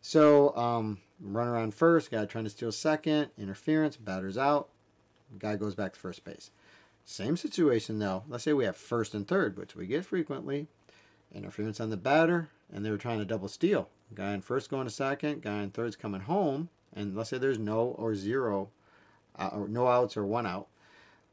so 0.00 0.56
um, 0.56 0.98
runner 1.20 1.56
on 1.56 1.70
first, 1.70 2.10
guy 2.10 2.24
trying 2.24 2.44
to 2.44 2.50
steal 2.50 2.72
second, 2.72 3.28
interference, 3.38 3.96
batter's 3.96 4.38
out, 4.38 4.68
guy 5.38 5.56
goes 5.56 5.74
back 5.74 5.94
to 5.94 5.98
first 5.98 6.24
base. 6.24 6.50
Same 7.04 7.36
situation 7.36 7.98
though. 7.98 8.24
Let's 8.28 8.44
say 8.44 8.52
we 8.52 8.64
have 8.64 8.76
first 8.76 9.14
and 9.14 9.26
third, 9.26 9.56
which 9.56 9.74
we 9.74 9.86
get 9.86 10.04
frequently. 10.04 10.66
Interference 11.34 11.80
on 11.80 11.90
the 11.90 11.96
batter, 11.96 12.48
and 12.72 12.84
they 12.84 12.90
were 12.90 12.98
trying 12.98 13.18
to 13.18 13.24
double 13.24 13.48
steal. 13.48 13.88
Guy 14.14 14.32
in 14.32 14.40
first 14.40 14.70
going 14.70 14.86
to 14.86 14.92
second, 14.92 15.42
guy 15.42 15.62
in 15.62 15.70
third's 15.70 15.96
coming 15.96 16.22
home, 16.22 16.70
and 16.94 17.16
let's 17.16 17.30
say 17.30 17.38
there's 17.38 17.58
no 17.58 17.94
or 17.98 18.14
zero, 18.14 18.70
uh, 19.38 19.50
or 19.52 19.68
no 19.68 19.86
outs 19.88 20.16
or 20.16 20.24
one 20.24 20.46
out, 20.46 20.68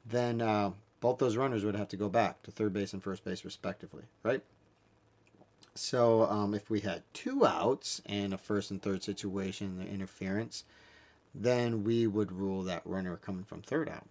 then 0.06 0.42
uh, 0.42 0.72
both 1.00 1.18
those 1.18 1.38
runners 1.38 1.64
would 1.64 1.76
have 1.76 1.88
to 1.90 1.98
go 1.98 2.10
back 2.10 2.44
to 2.44 2.52
third 2.52 2.74
base 2.74 2.94
and 2.94 3.04
first 3.04 3.24
base 3.24 3.46
respectively, 3.46 4.04
right? 4.24 4.42
So 5.76 6.24
um, 6.24 6.54
if 6.54 6.70
we 6.70 6.80
had 6.80 7.04
two 7.14 7.46
outs 7.46 8.02
and 8.06 8.34
a 8.34 8.38
first 8.38 8.72
and 8.72 8.82
third 8.82 9.04
situation, 9.04 9.78
the 9.78 9.86
interference, 9.86 10.64
then 11.34 11.84
we 11.84 12.08
would 12.08 12.32
rule 12.32 12.64
that 12.64 12.82
runner 12.86 13.18
coming 13.18 13.44
from 13.44 13.62
third 13.62 13.90
out. 13.90 14.06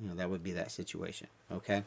You 0.00 0.08
know, 0.08 0.14
that 0.14 0.30
would 0.30 0.42
be 0.42 0.52
that 0.52 0.72
situation. 0.72 1.28
Okay. 1.50 1.84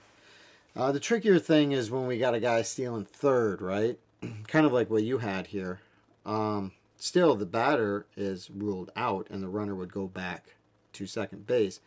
Uh, 0.75 0.91
the 0.91 0.99
trickier 0.99 1.39
thing 1.39 1.71
is 1.71 1.89
when 1.89 2.05
we 2.05 2.19
got 2.19 2.35
a 2.35 2.39
guy 2.39 2.61
stealing 2.61 3.05
third, 3.05 3.61
right? 3.61 3.97
kind 4.47 4.65
of 4.65 4.71
like 4.71 4.89
what 4.89 5.03
you 5.03 5.17
had 5.17 5.47
here. 5.47 5.79
Um, 6.25 6.73
still, 6.97 7.35
the 7.35 7.45
batter 7.45 8.05
is 8.15 8.51
ruled 8.51 8.91
out, 8.95 9.27
and 9.29 9.41
the 9.41 9.47
runner 9.47 9.73
would 9.73 9.91
go 9.91 10.07
back 10.07 10.55
to 10.93 11.07
second 11.07 11.47
base. 11.47 11.79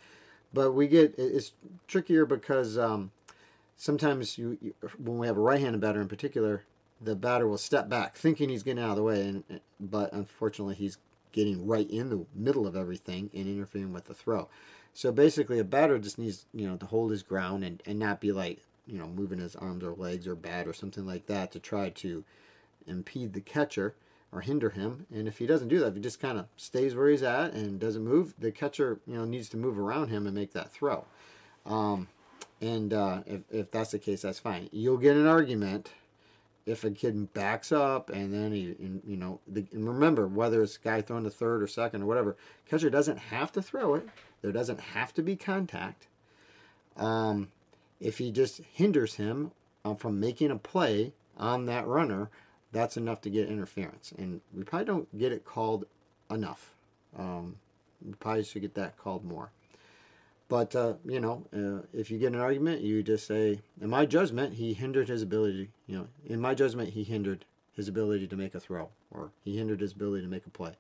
But 0.53 0.73
we 0.73 0.89
get 0.89 1.15
it's 1.19 1.53
trickier 1.87 2.25
because 2.25 2.79
um, 2.79 3.11
sometimes 3.77 4.39
you, 4.39 4.59
you, 4.61 4.75
when 4.99 5.19
we 5.19 5.27
have 5.27 5.37
a 5.37 5.41
right-handed 5.41 5.81
batter 5.81 6.01
in 6.01 6.09
particular, 6.09 6.65
the 7.01 7.15
batter 7.15 7.47
will 7.47 7.59
step 7.59 7.89
back 7.89 8.17
thinking 8.17 8.49
he's 8.49 8.63
getting 8.63 8.83
out 8.83 8.91
of 8.91 8.97
the 8.97 9.03
way, 9.03 9.21
and 9.21 9.61
but 9.81 10.13
unfortunately 10.13 10.75
he's 10.75 10.99
getting 11.33 11.67
right 11.67 11.89
in 11.91 12.11
the 12.11 12.25
middle 12.35 12.67
of 12.67 12.77
everything 12.77 13.31
and 13.35 13.47
interfering 13.47 13.93
with 13.93 14.07
the 14.07 14.15
throw. 14.15 14.49
So 14.95 15.13
basically, 15.13 15.59
a 15.59 15.65
batter 15.65 15.99
just 15.99 16.19
needs 16.19 16.47
you 16.53 16.67
know 16.67 16.77
to 16.77 16.87
hold 16.87 17.11
his 17.11 17.23
ground 17.23 17.65
and, 17.65 17.83
and 17.87 17.99
not 17.99 18.21
be 18.21 18.33
like 18.33 18.61
you 18.87 18.99
know 18.99 19.07
moving 19.07 19.39
his 19.39 19.57
arms 19.57 19.85
or 19.85 19.93
legs 19.93 20.27
or 20.27 20.35
bat 20.35 20.67
or 20.67 20.73
something 20.73 21.07
like 21.07 21.27
that 21.27 21.53
to 21.53 21.61
try 21.61 21.91
to 21.91 22.25
impede 22.87 23.33
the 23.33 23.41
catcher 23.41 23.95
or 24.33 24.41
hinder 24.41 24.71
him. 24.71 25.07
And 25.13 25.29
if 25.29 25.39
he 25.39 25.47
doesn't 25.47 25.69
do 25.69 25.79
that, 25.81 25.89
if 25.89 25.95
he 25.95 26.01
just 26.01 26.21
kind 26.21 26.39
of 26.39 26.47
stays 26.57 26.95
where 26.95 27.09
he's 27.09 27.23
at 27.23 27.53
and 27.53 27.79
doesn't 27.79 28.05
move, 28.05 28.35
the 28.39 28.51
catcher 28.51 29.01
you 29.07 29.15
know 29.15 29.25
needs 29.25 29.49
to 29.51 29.57
move 29.57 29.79
around 29.79 30.09
him 30.09 30.27
and 30.27 30.35
make 30.35 30.53
that 30.53 30.73
throw. 30.73 31.05
Um, 31.65 32.09
and 32.61 32.93
uh, 32.93 33.21
if, 33.27 33.43
if 33.51 33.71
that's 33.71 33.93
the 33.93 33.99
case, 33.99 34.23
that's 34.23 34.41
fine. 34.41 34.69
You'll 34.73 34.97
get 34.97 35.17
an 35.17 35.27
argument 35.27 35.93
if 36.69 36.85
a 36.85 36.91
kid 36.91 37.33
backs 37.33 37.73
up 37.73 38.11
and 38.11 38.33
then 38.33 38.53
he, 38.53 38.75
you 39.07 39.17
know, 39.17 39.41
the, 39.49 39.65
and 39.73 39.89
remember 39.89 40.27
whether 40.27 40.63
it's 40.63 40.77
guy 40.77 41.01
throwing 41.01 41.25
to 41.25 41.31
third 41.31 41.63
or 41.63 41.67
second 41.67 42.03
or 42.03 42.07
whatever, 42.07 42.37
catcher 42.69 42.91
doesn't 42.91 43.17
have 43.17 43.51
to 43.53 43.63
throw 43.63 43.95
it. 43.95 44.09
There 44.43 44.53
doesn't 44.53 44.81
have 44.81 45.15
to 45.15 45.23
be 45.23 45.35
contact. 45.35 46.07
Um, 46.97 47.49
if 48.01 48.19
he 48.19 48.31
just 48.31 48.61
hinders 48.73 49.15
him 49.15 49.53
uh, 49.85 49.95
from 49.95 50.21
making 50.21 50.51
a 50.51 50.57
play 50.57 51.13
on 51.39 51.67
that 51.67 51.87
runner, 51.87 52.29
that's 52.71 52.97
enough 52.97 53.23
to 53.23 53.31
get 53.31 53.49
interference. 53.49 54.13
And 54.17 54.41
we 54.55 54.63
probably 54.63 54.85
don't 54.87 55.19
get 55.19 55.33
it 55.33 55.45
called 55.45 55.87
enough. 56.31 56.75
Um, 57.19 57.57
we 58.05 58.13
probably 58.15 58.45
should 58.45 58.63
get 58.63 58.75
that 58.75 58.99
called 58.99 59.25
more. 59.25 59.51
But, 60.49 60.75
uh, 60.75 60.95
you 61.05 61.21
know, 61.21 61.45
uh, 61.55 61.87
if 61.93 62.11
you 62.11 62.19
get 62.19 62.33
an 62.33 62.41
argument, 62.41 62.81
you 62.81 63.03
just 63.03 63.27
say, 63.27 63.61
in 63.81 63.91
my 63.91 64.07
judgment, 64.07 64.55
he 64.55 64.73
hindered 64.73 65.09
his 65.09 65.23
ability, 65.23 65.71
you 65.87 65.99
know, 65.99 66.09
in 66.25 66.41
my 66.41 66.55
judgment, 66.55 66.91
he 66.91 67.05
hindered 67.05 67.45
his 67.75 67.87
ability 67.87 68.27
to 68.27 68.37
make 68.37 68.55
a 68.55 68.61
throw 68.61 68.89
or 69.11 69.31
he 69.45 69.57
hindered 69.57 69.81
his 69.81 69.93
ability 69.93 70.23
to 70.23 70.29
make 70.29 70.47
a 70.47 70.51
play. 70.51 70.73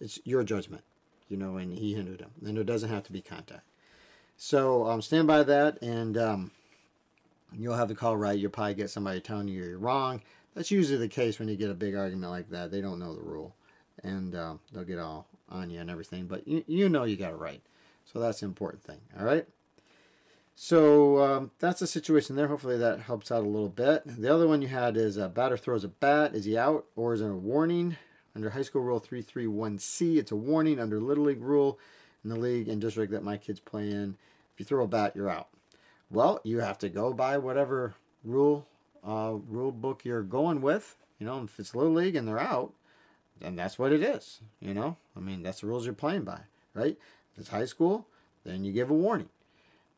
It's 0.00 0.20
your 0.24 0.44
judgment, 0.44 0.84
you 1.28 1.36
know, 1.36 1.56
and 1.56 1.72
he 1.72 1.94
hindered 1.94 2.20
him. 2.20 2.30
And 2.44 2.56
there 2.56 2.64
doesn't 2.64 2.90
have 2.90 3.02
to 3.04 3.12
be 3.12 3.20
contact. 3.20 3.64
So 4.36 4.86
um, 4.86 5.02
stand 5.02 5.26
by 5.26 5.42
that 5.44 5.80
and 5.82 6.16
um, 6.16 6.50
you'll 7.52 7.74
have 7.74 7.88
the 7.88 7.94
call 7.94 8.16
right. 8.16 8.38
You'll 8.38 8.50
probably 8.50 8.74
get 8.74 8.90
somebody 8.90 9.20
telling 9.20 9.48
you 9.48 9.62
you're 9.62 9.78
wrong. 9.78 10.22
That's 10.54 10.70
usually 10.70 10.98
the 10.98 11.08
case 11.08 11.38
when 11.38 11.48
you 11.48 11.56
get 11.56 11.70
a 11.70 11.74
big 11.74 11.94
argument 11.94 12.30
like 12.30 12.50
that. 12.50 12.70
They 12.70 12.80
don't 12.80 12.98
know 12.98 13.14
the 13.14 13.22
rule 13.22 13.54
and 14.02 14.34
uh, 14.34 14.54
they'll 14.72 14.84
get 14.84 14.98
all 14.98 15.26
on 15.48 15.70
you 15.70 15.80
and 15.80 15.90
everything. 15.90 16.26
But 16.26 16.46
you, 16.46 16.64
you 16.66 16.88
know 16.88 17.04
you 17.04 17.16
got 17.16 17.32
it 17.32 17.38
right. 17.38 17.62
So 18.12 18.18
that's 18.18 18.40
the 18.40 18.46
important 18.46 18.82
thing. 18.82 19.00
All 19.18 19.24
right. 19.24 19.46
So 20.54 21.18
um, 21.22 21.50
that's 21.58 21.80
the 21.80 21.86
situation 21.86 22.36
there. 22.36 22.48
Hopefully 22.48 22.76
that 22.78 23.00
helps 23.00 23.32
out 23.32 23.44
a 23.44 23.48
little 23.48 23.68
bit. 23.68 24.02
The 24.04 24.32
other 24.32 24.46
one 24.46 24.60
you 24.60 24.68
had 24.68 24.96
is 24.96 25.16
a 25.16 25.28
batter 25.28 25.56
throws 25.56 25.84
a 25.84 25.88
bat. 25.88 26.34
Is 26.34 26.44
he 26.44 26.58
out 26.58 26.86
or 26.96 27.14
is 27.14 27.20
it 27.20 27.30
a 27.30 27.34
warning? 27.34 27.96
Under 28.36 28.50
high 28.50 28.62
school 28.62 28.82
rule 28.82 29.00
331C, 29.00 30.18
it's 30.18 30.32
a 30.32 30.36
warning. 30.36 30.78
Under 30.78 31.00
Little 31.00 31.24
League 31.24 31.42
rule 31.42 31.78
in 32.22 32.30
the 32.30 32.38
league 32.38 32.68
and 32.68 32.80
district 32.80 33.12
that 33.12 33.24
my 33.24 33.36
kids 33.36 33.58
play 33.58 33.90
in, 33.90 34.16
if 34.52 34.60
you 34.60 34.64
throw 34.64 34.84
a 34.84 34.88
bat, 34.88 35.16
you're 35.16 35.30
out. 35.30 35.48
Well, 36.10 36.40
you 36.44 36.60
have 36.60 36.78
to 36.78 36.88
go 36.88 37.12
by 37.12 37.38
whatever 37.38 37.94
rule 38.24 38.66
uh, 39.06 39.36
rule 39.48 39.72
book 39.72 40.04
you're 40.04 40.22
going 40.22 40.60
with. 40.60 40.96
You 41.18 41.26
know, 41.26 41.42
if 41.42 41.58
it's 41.58 41.74
Little 41.74 41.94
League 41.94 42.16
and 42.16 42.28
they're 42.28 42.38
out, 42.38 42.72
then 43.40 43.56
that's 43.56 43.78
what 43.78 43.92
it 43.92 44.02
is. 44.02 44.40
You 44.60 44.74
know, 44.74 44.96
I 45.16 45.20
mean, 45.20 45.42
that's 45.42 45.60
the 45.62 45.66
rules 45.66 45.86
you're 45.86 45.94
playing 45.94 46.24
by, 46.24 46.40
right? 46.74 46.98
It's 47.38 47.48
high 47.48 47.64
school, 47.64 48.06
then 48.44 48.64
you 48.64 48.72
give 48.72 48.90
a 48.90 48.94
warning. 48.94 49.28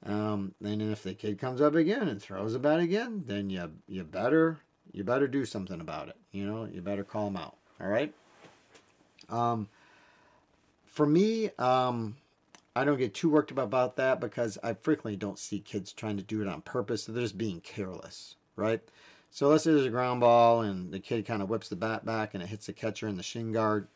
Um, 0.05 0.55
and 0.63 0.81
then 0.81 0.93
if 0.93 1.03
the 1.03 1.15
kid 1.15 1.39
comes 1.39 1.61
up 1.61 1.75
again 1.75 2.09
and 2.09 2.21
throws 2.21 2.55
a 2.55 2.59
bat 2.59 2.81
again, 2.81 3.25
then 3.27 3.51
you 3.51 3.71
you 3.89 4.03
better 4.05 4.59
you 4.93 5.05
better 5.05 5.29
do 5.29 5.45
something 5.45 5.81
about 5.81 6.09
it. 6.09 6.17
You 6.33 6.45
know, 6.45 6.69
you 6.73 6.81
better 6.81 7.05
call 7.05 7.27
them 7.27 7.37
out. 7.37 7.57
All 7.81 7.87
right. 7.87 8.13
Um, 9.29 9.69
for 10.85 11.07
me, 11.07 11.51
um, 11.59 12.17
I 12.75 12.85
don't 12.85 12.99
get 12.99 13.15
too 13.15 13.31
worked 13.31 13.53
up 13.53 13.59
about 13.59 13.97
that 13.97 14.21
because 14.21 14.59
I 14.63 14.75
frequently 14.75 15.17
don't 15.17 15.39
see 15.39 15.61
kids 15.61 15.93
trying 15.93 16.17
to 16.17 16.23
do 16.23 16.43
it 16.43 16.49
on 16.49 16.63
purpose. 16.63 17.05
They're 17.05 17.23
just 17.23 17.39
being 17.39 17.61
careless, 17.61 18.35
right? 18.57 18.81
So 19.31 19.49
let's 19.49 19.65
say 19.65 19.73
there's 19.73 19.87
a 19.87 19.91
ground 19.91 20.21
ball 20.21 20.63
and 20.63 20.93
the 20.93 21.01
kid 21.01 21.25
kind 21.25 21.43
of 21.43 21.49
whips 21.49 21.69
the 21.69 21.77
bat 21.77 22.05
back 22.05 22.35
and 22.35 22.43
it 22.43 22.49
hits 22.49 22.67
the 22.67 22.73
catcher 22.73 23.09
in 23.09 23.17
the 23.17 23.23
shin 23.23 23.53
guard. 23.53 23.89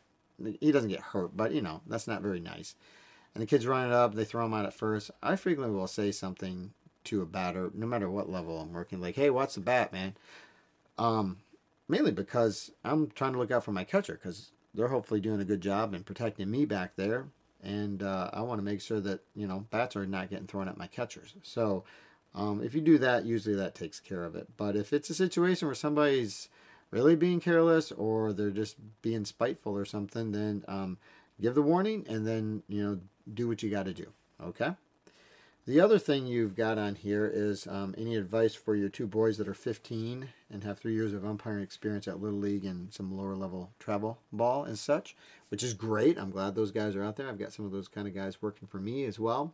He 0.59 0.71
doesn't 0.71 0.89
get 0.89 1.01
hurt, 1.01 1.35
but 1.35 1.51
you 1.51 1.61
know 1.61 1.81
that's 1.85 2.07
not 2.07 2.21
very 2.21 2.39
nice 2.39 2.75
and 3.37 3.43
the 3.43 3.47
kids 3.47 3.67
run 3.67 3.85
it 3.85 3.93
up, 3.93 4.15
they 4.15 4.25
throw 4.25 4.41
them 4.41 4.55
out 4.55 4.65
at 4.65 4.73
first, 4.73 5.11
I 5.21 5.35
frequently 5.35 5.75
will 5.75 5.85
say 5.85 6.11
something 6.11 6.71
to 7.03 7.21
a 7.21 7.25
batter, 7.27 7.69
no 7.75 7.85
matter 7.85 8.09
what 8.09 8.31
level 8.31 8.59
I'm 8.59 8.73
working, 8.73 8.99
like, 8.99 9.13
hey, 9.13 9.29
what's 9.29 9.53
the 9.53 9.61
bat, 9.61 9.93
man? 9.93 10.15
Um, 10.97 11.37
mainly 11.87 12.09
because 12.09 12.71
I'm 12.83 13.11
trying 13.11 13.33
to 13.33 13.37
look 13.37 13.51
out 13.51 13.63
for 13.63 13.71
my 13.71 13.83
catcher 13.83 14.13
because 14.13 14.49
they're 14.73 14.87
hopefully 14.87 15.19
doing 15.19 15.39
a 15.39 15.45
good 15.45 15.61
job 15.61 15.93
in 15.93 16.03
protecting 16.03 16.49
me 16.49 16.65
back 16.65 16.95
there. 16.95 17.27
And 17.61 18.01
uh, 18.01 18.31
I 18.33 18.41
want 18.41 18.57
to 18.57 18.65
make 18.65 18.81
sure 18.81 18.99
that, 19.01 19.19
you 19.35 19.45
know, 19.45 19.67
bats 19.69 19.95
are 19.95 20.07
not 20.07 20.31
getting 20.31 20.47
thrown 20.47 20.67
at 20.67 20.79
my 20.79 20.87
catchers. 20.87 21.35
So 21.43 21.83
um, 22.33 22.63
if 22.63 22.73
you 22.73 22.81
do 22.81 22.97
that, 22.97 23.25
usually 23.25 23.55
that 23.57 23.75
takes 23.75 23.99
care 23.99 24.23
of 24.23 24.35
it. 24.35 24.47
But 24.57 24.75
if 24.75 24.93
it's 24.93 25.11
a 25.11 25.13
situation 25.13 25.67
where 25.67 25.75
somebody's 25.75 26.49
really 26.89 27.15
being 27.15 27.39
careless 27.39 27.91
or 27.91 28.33
they're 28.33 28.49
just 28.49 28.77
being 29.03 29.25
spiteful 29.25 29.77
or 29.77 29.85
something, 29.85 30.31
then 30.31 30.65
um, 30.67 30.97
give 31.39 31.53
the 31.53 31.61
warning 31.61 32.03
and 32.09 32.25
then, 32.25 32.63
you 32.67 32.83
know, 32.83 32.99
do 33.33 33.47
what 33.47 33.63
you 33.63 33.69
got 33.69 33.85
to 33.85 33.93
do. 33.93 34.07
Okay? 34.43 34.71
The 35.67 35.81
other 35.81 35.99
thing 35.99 36.27
you've 36.27 36.55
got 36.55 36.77
on 36.77 36.95
here 36.95 37.29
is 37.31 37.67
um, 37.67 37.93
any 37.97 38.15
advice 38.15 38.55
for 38.55 38.73
your 38.73 38.87
two 38.87 39.05
boys 39.05 39.37
that 39.37 39.49
are 39.49 39.53
15 39.53 40.29
and 40.49 40.63
have 40.63 40.79
three 40.79 40.93
years 40.93 41.11
of 41.11 41.25
umpiring 41.25 41.61
experience 41.61 42.07
at 42.07 42.21
Little 42.21 42.39
League 42.39 42.63
and 42.63 42.93
some 42.93 43.17
lower 43.17 43.35
level 43.35 43.71
travel 43.77 44.17
ball 44.31 44.63
and 44.63 44.79
such, 44.79 45.13
which 45.49 45.63
is 45.63 45.73
great. 45.73 46.17
I'm 46.17 46.31
glad 46.31 46.55
those 46.55 46.71
guys 46.71 46.95
are 46.95 47.03
out 47.03 47.17
there. 47.17 47.27
I've 47.27 47.37
got 47.37 47.51
some 47.51 47.65
of 47.65 47.73
those 47.73 47.89
kind 47.89 48.07
of 48.07 48.15
guys 48.15 48.41
working 48.41 48.65
for 48.65 48.77
me 48.77 49.03
as 49.03 49.19
well. 49.19 49.53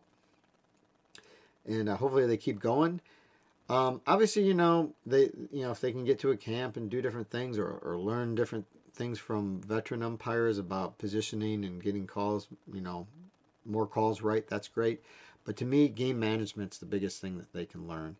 And 1.66 1.88
uh, 1.88 1.96
hopefully 1.96 2.28
they 2.28 2.36
keep 2.36 2.60
going. 2.60 3.00
Um, 3.68 4.00
obviously, 4.06 4.44
you 4.44 4.54
know, 4.54 4.92
they, 5.04 5.30
you 5.50 5.62
know, 5.62 5.72
if 5.72 5.80
they 5.80 5.90
can 5.90 6.04
get 6.04 6.20
to 6.20 6.30
a 6.30 6.36
camp 6.36 6.76
and 6.76 6.88
do 6.88 7.02
different 7.02 7.28
things 7.28 7.58
or, 7.58 7.66
or 7.82 7.96
learn 7.96 8.36
different 8.36 8.66
things 8.92 9.18
from 9.18 9.60
veteran 9.62 10.04
umpires 10.04 10.58
about 10.58 10.98
positioning 10.98 11.64
and 11.64 11.82
getting 11.82 12.06
calls, 12.06 12.46
you 12.72 12.80
know, 12.80 13.08
more 13.64 13.86
calls 13.86 14.22
right, 14.22 14.46
that's 14.46 14.68
great. 14.68 15.02
But 15.44 15.56
to 15.58 15.64
me, 15.64 15.88
game 15.88 16.18
management's 16.18 16.78
the 16.78 16.86
biggest 16.86 17.20
thing 17.20 17.36
that 17.38 17.52
they 17.52 17.66
can 17.66 17.86
learn. 17.86 18.16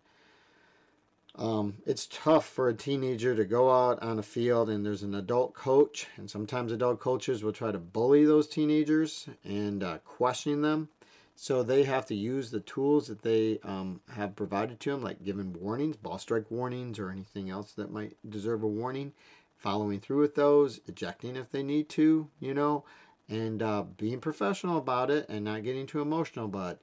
Um, 1.37 1.79
it's 1.85 2.07
tough 2.07 2.47
for 2.47 2.69
a 2.69 2.75
teenager 2.75 3.35
to 3.35 3.45
go 3.45 3.71
out 3.71 4.01
on 4.03 4.21
a 4.21 4.23
field 4.23 4.71
and 4.71 4.87
there's 4.87 5.03
an 5.03 5.15
adult 5.15 5.53
coach, 5.53 6.07
and 6.17 6.31
sometimes 6.31 6.71
adult 6.71 7.01
coaches 7.01 7.43
will 7.43 7.53
try 7.53 7.73
to 7.73 7.79
bully 7.79 8.25
those 8.25 8.47
teenagers 8.47 9.27
and 9.43 9.83
uh, 9.83 9.99
question 9.99 10.63
them. 10.63 10.89
So 11.37 11.65
they 11.65 11.83
have 11.83 12.07
to 12.07 12.15
use 12.15 12.51
the 12.51 12.61
tools 12.61 13.09
that 13.09 13.23
they 13.23 13.59
um, 13.65 14.01
have 14.15 14.37
provided 14.37 14.79
to 14.81 14.93
them, 14.93 15.03
like 15.03 15.25
giving 15.25 15.53
warnings, 15.53 15.97
ball 15.97 16.19
strike 16.19 16.49
warnings, 16.51 17.01
or 17.01 17.11
anything 17.11 17.51
else 17.51 17.73
that 17.73 17.91
might 17.91 18.17
deserve 18.29 18.63
a 18.63 18.69
warning, 18.69 19.13
following 19.57 19.99
through 19.99 20.21
with 20.21 20.37
those, 20.37 20.81
ejecting 20.87 21.35
if 21.35 21.51
they 21.51 21.65
need 21.65 21.89
to, 21.89 22.29
you 22.39 22.55
know, 22.55 22.85
and 23.29 23.63
uh, 23.63 23.85
being 23.97 24.21
professional 24.21 24.79
about 24.79 25.11
it 25.11 25.27
and 25.29 25.45
not 25.45 25.63
getting 25.63 25.87
too 25.87 26.01
emotional, 26.01 26.49
but 26.49 26.79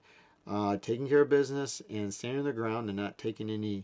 uh, 0.48 0.78
taking 0.78 1.08
care 1.08 1.22
of 1.22 1.30
business 1.30 1.82
and 1.90 2.14
standing 2.14 2.44
the 2.44 2.54
ground 2.54 2.90
and 2.90 2.98
not 2.98 3.18
taking 3.18 3.50
any 3.50 3.84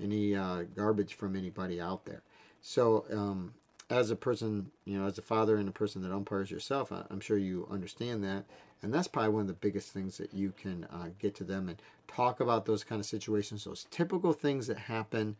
any 0.00 0.34
uh, 0.34 0.62
garbage 0.74 1.14
from 1.14 1.34
anybody 1.34 1.80
out 1.80 2.04
there. 2.04 2.22
So, 2.60 3.06
um, 3.10 3.54
as 3.88 4.10
a 4.10 4.16
person, 4.16 4.70
you 4.84 4.98
know, 4.98 5.06
as 5.06 5.16
a 5.16 5.22
father 5.22 5.56
and 5.56 5.68
a 5.68 5.72
person 5.72 6.02
that 6.02 6.12
umpires 6.12 6.50
yourself, 6.50 6.92
I'm 6.92 7.20
sure 7.20 7.38
you 7.38 7.66
understand 7.70 8.22
that. 8.24 8.44
And 8.82 8.92
that's 8.92 9.08
probably 9.08 9.30
one 9.30 9.42
of 9.42 9.46
the 9.46 9.54
biggest 9.54 9.90
things 9.92 10.18
that 10.18 10.34
you 10.34 10.52
can 10.60 10.84
uh, 10.92 11.08
get 11.18 11.34
to 11.36 11.44
them 11.44 11.68
and 11.68 11.80
talk 12.08 12.40
about 12.40 12.66
those 12.66 12.84
kind 12.84 13.00
of 13.00 13.06
situations, 13.06 13.64
those 13.64 13.86
typical 13.90 14.32
things 14.32 14.66
that 14.66 14.76
happen 14.78 15.36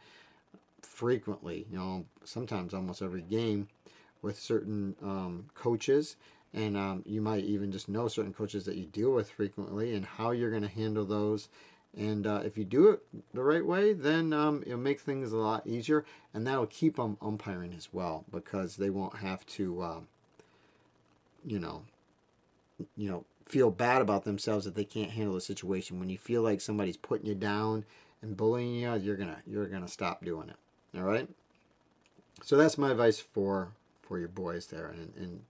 frequently, 0.82 1.66
you 1.70 1.76
know, 1.76 2.06
sometimes 2.24 2.72
almost 2.72 3.02
every 3.02 3.22
game 3.22 3.68
with 4.22 4.38
certain 4.38 4.96
um, 5.02 5.46
coaches. 5.54 6.16
And 6.56 6.76
um, 6.76 7.02
you 7.06 7.20
might 7.20 7.44
even 7.44 7.70
just 7.70 7.88
know 7.88 8.08
certain 8.08 8.32
coaches 8.32 8.64
that 8.64 8.76
you 8.76 8.86
deal 8.86 9.12
with 9.12 9.30
frequently 9.30 9.94
and 9.94 10.04
how 10.04 10.32
you're 10.32 10.50
going 10.50 10.62
to 10.62 10.68
handle 10.68 11.04
those 11.04 11.48
and 11.96 12.26
uh, 12.26 12.42
if 12.44 12.58
you 12.58 12.64
do 12.64 12.90
it 12.90 13.02
the 13.32 13.42
right 13.42 13.64
way, 13.64 13.94
then 13.94 14.32
um, 14.34 14.62
it'll 14.66 14.78
make 14.78 15.00
things 15.00 15.32
a 15.32 15.36
lot 15.36 15.66
easier, 15.66 16.04
and 16.34 16.46
that'll 16.46 16.66
keep 16.66 16.96
them 16.96 17.16
umpiring 17.22 17.72
as 17.72 17.88
well 17.92 18.24
because 18.30 18.76
they 18.76 18.90
won't 18.90 19.16
have 19.16 19.46
to, 19.46 19.82
um, 19.82 20.08
you 21.44 21.58
know, 21.58 21.84
you 22.96 23.10
know, 23.10 23.24
feel 23.46 23.70
bad 23.70 24.02
about 24.02 24.24
themselves 24.24 24.66
that 24.66 24.74
they 24.74 24.84
can't 24.84 25.12
handle 25.12 25.34
the 25.34 25.40
situation. 25.40 25.98
When 25.98 26.10
you 26.10 26.18
feel 26.18 26.42
like 26.42 26.60
somebody's 26.60 26.98
putting 26.98 27.26
you 27.26 27.34
down 27.34 27.86
and 28.20 28.36
bullying 28.36 28.74
you, 28.74 28.94
you're 28.96 29.16
gonna 29.16 29.38
you're 29.46 29.66
gonna 29.66 29.88
stop 29.88 30.22
doing 30.22 30.50
it. 30.50 30.98
All 30.98 31.04
right. 31.04 31.28
So 32.42 32.58
that's 32.58 32.76
my 32.76 32.90
advice 32.90 33.18
for 33.18 33.70
for 34.02 34.18
your 34.18 34.28
boys 34.28 34.66
there, 34.66 34.88
and, 34.88 35.14
and 35.16 35.40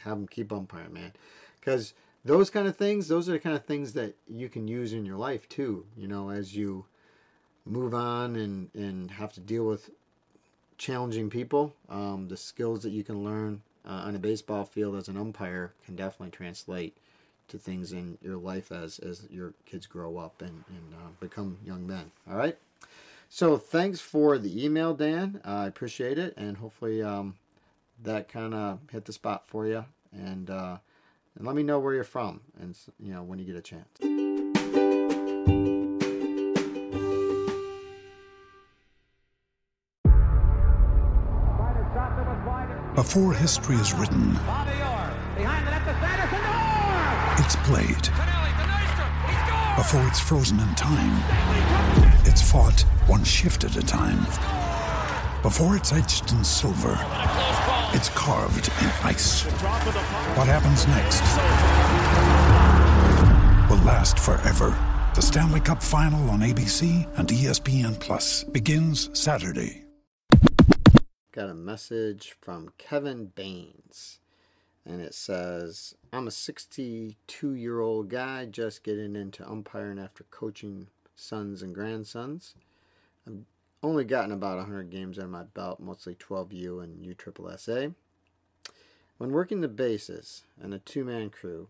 have 0.00 0.16
them 0.16 0.28
keep 0.28 0.52
umpiring, 0.52 0.92
man, 0.92 1.12
because 1.60 1.94
those 2.24 2.50
kind 2.50 2.66
of 2.66 2.76
things 2.76 3.08
those 3.08 3.28
are 3.28 3.32
the 3.32 3.38
kind 3.38 3.54
of 3.54 3.64
things 3.64 3.92
that 3.92 4.14
you 4.28 4.48
can 4.48 4.66
use 4.66 4.94
in 4.94 5.04
your 5.04 5.18
life 5.18 5.46
too 5.46 5.84
you 5.94 6.08
know 6.08 6.30
as 6.30 6.56
you 6.56 6.86
move 7.66 7.94
on 7.94 8.36
and 8.36 8.70
and 8.74 9.10
have 9.10 9.32
to 9.32 9.40
deal 9.40 9.64
with 9.64 9.90
challenging 10.78 11.30
people. 11.30 11.74
Um, 11.88 12.28
the 12.28 12.36
skills 12.36 12.82
that 12.82 12.90
you 12.90 13.04
can 13.04 13.24
learn 13.24 13.62
uh, 13.86 14.02
on 14.06 14.14
a 14.14 14.18
baseball 14.18 14.64
field 14.64 14.96
as 14.96 15.08
an 15.08 15.16
umpire 15.16 15.72
can 15.84 15.96
definitely 15.96 16.30
translate 16.30 16.96
to 17.48 17.58
things 17.58 17.92
in 17.92 18.18
your 18.22 18.36
life 18.36 18.72
as 18.72 18.98
as 18.98 19.26
your 19.30 19.52
kids 19.66 19.86
grow 19.86 20.16
up 20.16 20.40
and, 20.40 20.64
and 20.68 20.94
uh, 20.94 21.08
become 21.20 21.58
young 21.64 21.86
men 21.86 22.10
all 22.28 22.36
right? 22.36 22.56
So 23.28 23.56
thanks 23.56 24.00
for 24.00 24.38
the 24.38 24.64
email 24.64 24.94
dan. 24.94 25.40
I 25.44 25.66
appreciate 25.66 26.18
it 26.18 26.34
and 26.36 26.56
hopefully 26.56 27.02
um, 27.02 27.34
that 28.02 28.28
kind 28.28 28.54
of 28.54 28.80
hit 28.90 29.04
the 29.04 29.12
spot 29.12 29.46
for 29.46 29.66
you 29.66 29.84
and 30.12 30.50
uh, 30.50 30.78
and 31.36 31.46
let 31.46 31.56
me 31.56 31.62
know 31.62 31.78
where 31.78 31.94
you're 31.94 32.04
from 32.04 32.40
and 32.60 32.76
you 32.98 33.12
know 33.12 33.22
when 33.22 33.38
you 33.38 33.44
get 33.44 33.56
a 33.56 33.62
chance. 33.62 33.98
Before 42.94 43.34
history 43.34 43.74
is 43.76 43.92
written, 43.92 44.38
it's 47.38 47.56
played. 47.56 48.08
Before 49.76 50.06
it's 50.06 50.20
frozen 50.20 50.60
in 50.60 50.74
time, 50.76 51.20
it's 52.24 52.40
fought 52.40 52.82
one 53.06 53.24
shift 53.24 53.64
at 53.64 53.76
a 53.76 53.82
time. 53.82 54.20
Before 55.42 55.76
it's 55.76 55.92
etched 55.92 56.30
in 56.30 56.44
silver 56.44 56.96
it's 57.94 58.08
carved 58.10 58.68
in 58.82 58.90
ice. 59.04 59.42
What 60.36 60.48
happens 60.48 60.86
next 60.88 61.22
will 63.70 63.84
last 63.84 64.18
forever. 64.18 64.76
The 65.14 65.22
Stanley 65.22 65.60
Cup 65.60 65.80
Final 65.80 66.28
on 66.30 66.40
ABC 66.40 67.06
and 67.16 67.28
ESPN 67.28 67.98
Plus 68.00 68.42
begins 68.42 69.10
Saturday. 69.18 69.84
Got 71.30 71.50
a 71.50 71.54
message 71.54 72.34
from 72.40 72.72
Kevin 72.78 73.26
Banes. 73.26 74.18
And 74.84 75.00
it 75.00 75.14
says, 75.14 75.94
I'm 76.12 76.26
a 76.26 76.32
62 76.32 77.54
year 77.54 77.80
old 77.80 78.10
guy 78.10 78.46
just 78.46 78.82
getting 78.82 79.14
into 79.14 79.48
umpiring 79.48 80.00
after 80.00 80.24
coaching 80.24 80.88
sons 81.14 81.62
and 81.62 81.74
grandsons. 81.74 82.54
I'm 83.26 83.46
only 83.84 84.04
gotten 84.04 84.32
about 84.32 84.56
100 84.56 84.88
games 84.88 85.18
under 85.18 85.30
my 85.30 85.42
belt, 85.44 85.78
mostly 85.78 86.14
12U 86.14 86.82
and 86.82 87.04
USSSA. 87.04 87.94
When 89.18 89.30
working 89.30 89.60
the 89.60 89.68
bases 89.68 90.44
and 90.60 90.72
a 90.72 90.78
two 90.78 91.04
man 91.04 91.28
crew, 91.28 91.68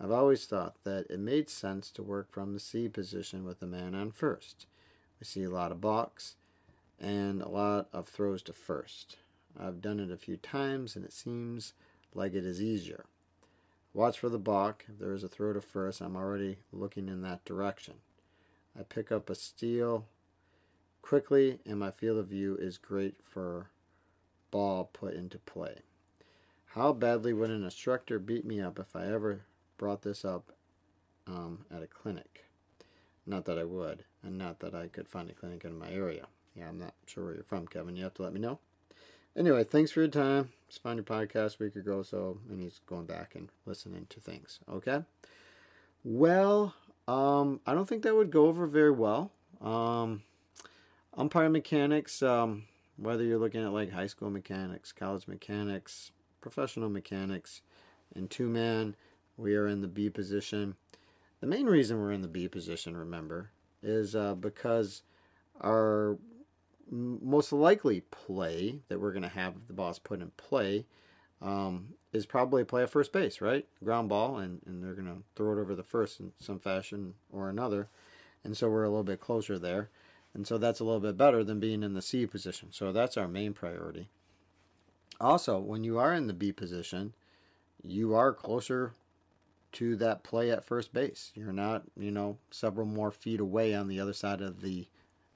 I've 0.00 0.10
always 0.10 0.44
thought 0.44 0.74
that 0.82 1.06
it 1.08 1.20
made 1.20 1.48
sense 1.48 1.92
to 1.92 2.02
work 2.02 2.32
from 2.32 2.52
the 2.52 2.60
C 2.60 2.88
position 2.88 3.44
with 3.44 3.62
a 3.62 3.66
man 3.66 3.94
on 3.94 4.10
first. 4.10 4.66
We 5.20 5.24
see 5.24 5.44
a 5.44 5.50
lot 5.50 5.70
of 5.70 5.80
balks 5.80 6.34
and 7.00 7.40
a 7.40 7.48
lot 7.48 7.88
of 7.92 8.08
throws 8.08 8.42
to 8.42 8.52
first. 8.52 9.18
I've 9.58 9.80
done 9.80 10.00
it 10.00 10.10
a 10.10 10.16
few 10.16 10.36
times 10.36 10.96
and 10.96 11.04
it 11.04 11.12
seems 11.12 11.74
like 12.12 12.34
it 12.34 12.44
is 12.44 12.60
easier. 12.60 13.04
Watch 13.94 14.18
for 14.18 14.28
the 14.28 14.38
balk. 14.38 14.84
If 14.88 14.98
there 14.98 15.14
is 15.14 15.22
a 15.22 15.28
throw 15.28 15.52
to 15.52 15.60
first, 15.60 16.00
I'm 16.00 16.16
already 16.16 16.58
looking 16.72 17.08
in 17.08 17.22
that 17.22 17.44
direction. 17.44 17.94
I 18.76 18.82
pick 18.82 19.12
up 19.12 19.30
a 19.30 19.36
steal 19.36 20.06
quickly, 21.02 21.58
and 21.66 21.78
my 21.78 21.90
field 21.90 22.18
of 22.18 22.28
view 22.28 22.56
is 22.56 22.78
great 22.78 23.16
for 23.22 23.66
ball 24.50 24.88
put 24.92 25.14
into 25.14 25.38
play. 25.38 25.80
How 26.66 26.92
badly 26.92 27.32
would 27.32 27.50
an 27.50 27.64
instructor 27.64 28.18
beat 28.18 28.46
me 28.46 28.60
up 28.60 28.78
if 28.78 28.96
I 28.96 29.06
ever 29.06 29.42
brought 29.76 30.02
this 30.02 30.24
up 30.24 30.52
um, 31.26 31.66
at 31.70 31.82
a 31.82 31.86
clinic? 31.86 32.44
Not 33.26 33.44
that 33.44 33.58
I 33.58 33.64
would, 33.64 34.04
and 34.22 34.38
not 34.38 34.60
that 34.60 34.74
I 34.74 34.88
could 34.88 35.08
find 35.08 35.28
a 35.28 35.34
clinic 35.34 35.64
in 35.64 35.78
my 35.78 35.90
area. 35.90 36.26
Yeah, 36.54 36.68
I'm 36.68 36.78
not 36.78 36.94
sure 37.06 37.24
where 37.24 37.34
you're 37.34 37.44
from, 37.44 37.66
Kevin. 37.66 37.96
You 37.96 38.04
have 38.04 38.14
to 38.14 38.22
let 38.22 38.32
me 38.32 38.40
know. 38.40 38.58
Anyway, 39.36 39.64
thanks 39.64 39.90
for 39.90 40.00
your 40.00 40.08
time. 40.08 40.50
Just 40.68 40.82
found 40.82 40.96
your 40.96 41.04
podcast 41.04 41.58
a 41.60 41.64
week 41.64 41.76
ago, 41.76 42.02
so 42.02 42.38
and 42.48 42.62
he's 42.62 42.80
going 42.86 43.06
back 43.06 43.34
and 43.34 43.48
listening 43.64 44.06
to 44.10 44.20
things. 44.20 44.60
Okay. 44.70 45.02
Well, 46.04 46.74
um, 47.08 47.60
I 47.66 47.74
don't 47.74 47.88
think 47.88 48.02
that 48.02 48.14
would 48.14 48.30
go 48.30 48.46
over 48.46 48.66
very 48.66 48.90
well. 48.90 49.30
Um, 49.60 50.22
umpire 51.16 51.48
mechanics, 51.48 52.22
um, 52.22 52.64
whether 52.96 53.22
you're 53.22 53.38
looking 53.38 53.64
at 53.64 53.72
like 53.72 53.90
high 53.90 54.06
school 54.06 54.30
mechanics, 54.30 54.92
college 54.92 55.28
mechanics, 55.28 56.12
professional 56.40 56.88
mechanics, 56.88 57.62
and 58.14 58.30
two 58.30 58.48
man, 58.48 58.94
we 59.36 59.54
are 59.54 59.66
in 59.66 59.80
the 59.80 59.88
B 59.88 60.10
position. 60.10 60.76
The 61.40 61.46
main 61.46 61.66
reason 61.66 61.98
we're 61.98 62.12
in 62.12 62.22
the 62.22 62.28
B 62.28 62.48
position, 62.48 62.96
remember, 62.96 63.50
is 63.82 64.14
uh, 64.14 64.34
because 64.34 65.02
our 65.60 66.18
most 66.90 67.52
likely 67.52 68.02
play 68.10 68.80
that 68.88 69.00
we're 69.00 69.12
going 69.12 69.22
to 69.22 69.28
have 69.28 69.54
the 69.66 69.72
boss 69.72 69.98
put 69.98 70.20
in 70.20 70.30
play 70.36 70.86
um, 71.40 71.88
is 72.12 72.26
probably 72.26 72.64
play 72.64 72.82
at 72.82 72.90
first 72.90 73.12
base, 73.12 73.40
right? 73.40 73.66
Ground 73.82 74.08
ball, 74.08 74.38
and, 74.38 74.60
and 74.66 74.82
they're 74.82 74.94
going 74.94 75.06
to 75.06 75.22
throw 75.34 75.52
it 75.52 75.60
over 75.60 75.74
the 75.74 75.82
first 75.82 76.20
in 76.20 76.32
some 76.38 76.58
fashion 76.58 77.14
or 77.32 77.48
another. 77.48 77.88
And 78.44 78.56
so 78.56 78.68
we're 78.68 78.84
a 78.84 78.88
little 78.88 79.04
bit 79.04 79.20
closer 79.20 79.58
there. 79.58 79.90
And 80.34 80.46
so 80.46 80.58
that's 80.58 80.80
a 80.80 80.84
little 80.84 81.00
bit 81.00 81.16
better 81.16 81.44
than 81.44 81.60
being 81.60 81.82
in 81.82 81.94
the 81.94 82.02
C 82.02 82.26
position. 82.26 82.68
So 82.72 82.90
that's 82.92 83.16
our 83.16 83.28
main 83.28 83.52
priority. 83.52 84.08
Also, 85.20 85.58
when 85.58 85.84
you 85.84 85.98
are 85.98 86.14
in 86.14 86.26
the 86.26 86.32
B 86.32 86.52
position, 86.52 87.14
you 87.82 88.14
are 88.14 88.32
closer 88.32 88.92
to 89.72 89.96
that 89.96 90.22
play 90.22 90.50
at 90.50 90.64
first 90.64 90.92
base. 90.92 91.32
You're 91.34 91.52
not, 91.52 91.82
you 91.96 92.10
know, 92.10 92.38
several 92.50 92.86
more 92.86 93.10
feet 93.10 93.40
away 93.40 93.74
on 93.74 93.88
the 93.88 94.00
other 94.00 94.12
side 94.12 94.40
of 94.40 94.60
the 94.62 94.86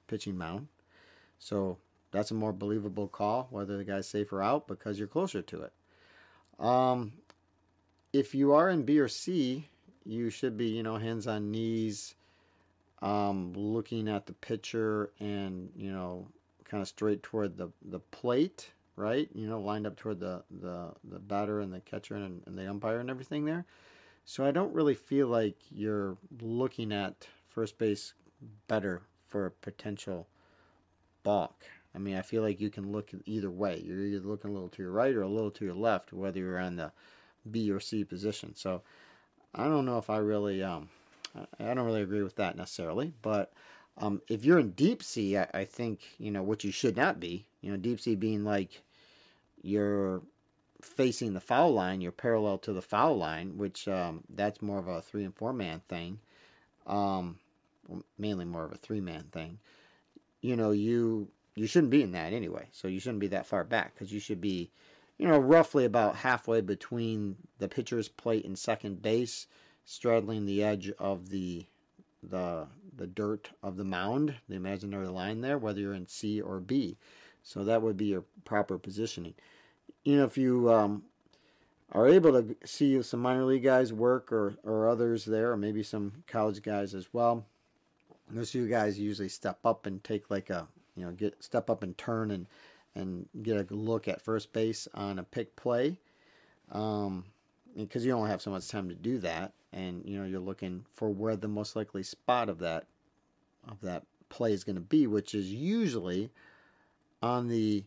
pitching 0.07 0.37
mound. 0.37 0.67
So 1.39 1.77
that's 2.11 2.31
a 2.31 2.35
more 2.35 2.53
believable 2.53 3.07
call, 3.07 3.47
whether 3.51 3.77
the 3.77 3.83
guy's 3.83 4.07
safe 4.07 4.31
or 4.31 4.41
out, 4.41 4.67
because 4.67 4.97
you're 4.97 5.07
closer 5.07 5.41
to 5.41 5.63
it. 5.63 5.73
Um, 6.59 7.13
if 8.13 8.33
you 8.33 8.53
are 8.53 8.69
in 8.69 8.83
B 8.83 8.99
or 8.99 9.07
C, 9.07 9.69
you 10.05 10.29
should 10.29 10.57
be, 10.57 10.67
you 10.67 10.83
know, 10.83 10.97
hands 10.97 11.27
on 11.27 11.51
knees, 11.51 12.15
um, 13.01 13.53
looking 13.53 14.07
at 14.07 14.25
the 14.25 14.33
pitcher 14.33 15.11
and, 15.19 15.69
you 15.75 15.91
know, 15.91 16.27
kind 16.65 16.81
of 16.81 16.87
straight 16.87 17.23
toward 17.23 17.57
the, 17.57 17.69
the 17.85 17.99
plate, 17.99 18.71
right? 18.95 19.29
You 19.33 19.47
know, 19.47 19.59
lined 19.59 19.87
up 19.87 19.97
toward 19.97 20.19
the, 20.19 20.43
the, 20.49 20.91
the 21.03 21.19
batter 21.19 21.59
and 21.59 21.73
the 21.73 21.79
catcher 21.81 22.15
and, 22.15 22.41
and 22.45 22.57
the 22.57 22.69
umpire 22.69 22.99
and 22.99 23.09
everything 23.09 23.45
there. 23.45 23.65
So 24.25 24.43
I 24.45 24.51
don't 24.51 24.73
really 24.73 24.95
feel 24.95 25.27
like 25.27 25.55
you're 25.69 26.17
looking 26.41 26.91
at 26.91 27.27
first 27.49 27.77
base 27.77 28.13
better 28.67 29.01
for 29.27 29.45
a 29.45 29.51
potential 29.51 30.27
balk. 31.23 31.65
I 31.95 31.99
mean, 31.99 32.15
I 32.15 32.21
feel 32.21 32.43
like 32.43 32.59
you 32.59 32.69
can 32.69 32.91
look 32.91 33.11
either 33.25 33.49
way. 33.49 33.81
You're 33.83 34.01
either 34.01 34.27
looking 34.27 34.51
a 34.51 34.53
little 34.53 34.69
to 34.69 34.81
your 34.83 34.91
right 34.91 35.15
or 35.15 35.21
a 35.21 35.29
little 35.29 35.51
to 35.51 35.65
your 35.65 35.73
left, 35.73 36.13
whether 36.13 36.39
you're 36.39 36.59
on 36.59 36.75
the 36.75 36.91
B 37.49 37.71
or 37.71 37.79
C 37.79 38.03
position. 38.03 38.53
So 38.55 38.81
I 39.55 39.63
don't 39.63 39.85
know 39.85 39.97
if 39.97 40.09
I 40.09 40.17
really, 40.17 40.61
um, 40.61 40.89
I 41.59 41.73
don't 41.73 41.85
really 41.85 42.01
agree 42.01 42.23
with 42.23 42.35
that 42.37 42.57
necessarily. 42.57 43.13
But 43.21 43.53
um, 43.97 44.21
if 44.27 44.45
you're 44.45 44.59
in 44.59 44.71
deep 44.71 45.03
C, 45.03 45.37
I 45.37 45.65
think 45.65 46.01
you 46.17 46.31
know 46.31 46.43
what 46.43 46.63
you 46.63 46.71
should 46.71 46.95
not 46.95 47.19
be. 47.19 47.47
You 47.61 47.71
know, 47.71 47.77
deep 47.77 47.99
C 47.99 48.15
being 48.15 48.43
like 48.43 48.81
you're 49.61 50.21
facing 50.81 51.33
the 51.33 51.39
foul 51.39 51.73
line, 51.73 52.01
you're 52.01 52.11
parallel 52.11 52.57
to 52.59 52.73
the 52.73 52.81
foul 52.81 53.17
line, 53.17 53.57
which 53.57 53.87
um, 53.87 54.23
that's 54.29 54.61
more 54.61 54.79
of 54.79 54.87
a 54.87 55.01
three 55.01 55.23
and 55.23 55.35
four 55.35 55.53
man 55.53 55.81
thing. 55.87 56.19
Um, 56.85 57.39
mainly 58.17 58.45
more 58.45 58.65
of 58.65 58.71
a 58.71 58.77
three 58.77 59.01
man 59.01 59.25
thing. 59.31 59.59
You 60.41 60.55
know, 60.55 60.71
you 60.71 61.29
you 61.55 61.67
shouldn't 61.67 61.91
be 61.91 62.03
in 62.03 62.11
that 62.11 62.33
anyway. 62.33 62.67
So 62.71 62.87
you 62.87 62.99
shouldn't 62.99 63.19
be 63.19 63.27
that 63.27 63.47
far 63.47 63.63
back 63.63 63.93
because 63.93 64.13
you 64.13 64.19
should 64.19 64.39
be, 64.39 64.69
you 65.17 65.27
know, 65.27 65.39
roughly 65.39 65.85
about 65.85 66.17
halfway 66.17 66.61
between 66.61 67.35
the 67.57 67.67
pitcher's 67.67 68.07
plate 68.07 68.45
and 68.45 68.57
second 68.57 69.01
base, 69.01 69.47
straddling 69.89 70.45
the 70.45 70.61
edge 70.61 70.91
of 70.99 71.29
the 71.29 71.65
the 72.21 72.67
the 72.95 73.07
dirt 73.07 73.51
of 73.63 73.77
the 73.77 73.83
mound, 73.83 74.35
the 74.49 74.55
imaginary 74.55 75.07
line 75.07 75.41
there, 75.41 75.57
whether 75.57 75.79
you're 75.79 75.93
in 75.93 76.07
C 76.07 76.41
or 76.41 76.59
B. 76.59 76.97
So 77.41 77.63
that 77.63 77.81
would 77.81 77.95
be 77.95 78.07
your 78.07 78.25
proper 78.43 78.77
positioning. 78.77 79.35
You 80.03 80.17
know, 80.17 80.25
if 80.25 80.37
you 80.37 80.71
um, 80.73 81.03
are 81.91 82.07
able 82.07 82.31
to 82.31 82.55
see 82.65 83.01
some 83.01 83.21
minor 83.21 83.45
league 83.45 83.63
guys 83.63 83.93
work 83.93 84.31
or, 84.31 84.55
or 84.63 84.89
others 84.89 85.25
there, 85.25 85.51
or 85.51 85.57
maybe 85.57 85.83
some 85.83 86.11
college 86.27 86.61
guys 86.61 86.93
as 86.93 87.13
well, 87.13 87.45
those 88.29 88.51
two 88.51 88.67
guys 88.67 88.99
usually 88.99 89.29
step 89.29 89.59
up 89.63 89.85
and 89.85 90.03
take 90.03 90.29
like 90.29 90.49
a 90.49 90.67
you 90.97 91.05
know 91.05 91.11
get 91.11 91.41
step 91.41 91.69
up 91.69 91.83
and 91.83 91.97
turn 91.97 92.31
and 92.31 92.47
and 92.95 93.29
get 93.43 93.71
a 93.71 93.73
look 93.73 94.07
at 94.07 94.21
first 94.21 94.51
base 94.51 94.87
on 94.95 95.19
a 95.19 95.23
pick 95.23 95.55
play 95.55 95.97
um, 96.71 97.23
because 97.77 98.03
you 98.05 98.11
only 98.11 98.29
have 98.29 98.41
so 98.41 98.49
much 98.49 98.67
time 98.67 98.89
to 98.89 98.95
do 98.95 99.19
that 99.19 99.53
and 99.73 100.03
you 100.05 100.17
know 100.17 100.25
you're 100.25 100.39
looking 100.39 100.85
for 100.93 101.09
where 101.09 101.35
the 101.35 101.47
most 101.47 101.75
likely 101.75 102.03
spot 102.03 102.49
of 102.49 102.59
that 102.59 102.85
of 103.67 103.79
that 103.81 104.03
play 104.29 104.53
is 104.53 104.63
going 104.63 104.75
to 104.75 104.81
be 104.81 105.07
which 105.07 105.33
is 105.33 105.51
usually 105.51 106.29
on 107.21 107.47
the 107.47 107.83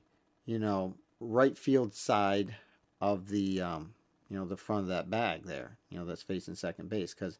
you 0.47 0.59
know 0.59 0.95
right 1.21 1.57
field 1.57 1.95
side 1.95 2.55
of 3.01 3.29
the 3.29 3.61
um, 3.61 3.93
you 4.29 4.37
know 4.37 4.45
the 4.45 4.57
front 4.57 4.83
of 4.83 4.89
that 4.89 5.11
bag 5.11 5.45
there 5.45 5.77
you 5.91 5.99
know 5.99 6.05
that's 6.05 6.23
facing 6.23 6.55
second 6.55 6.89
base 6.89 7.15
because 7.15 7.39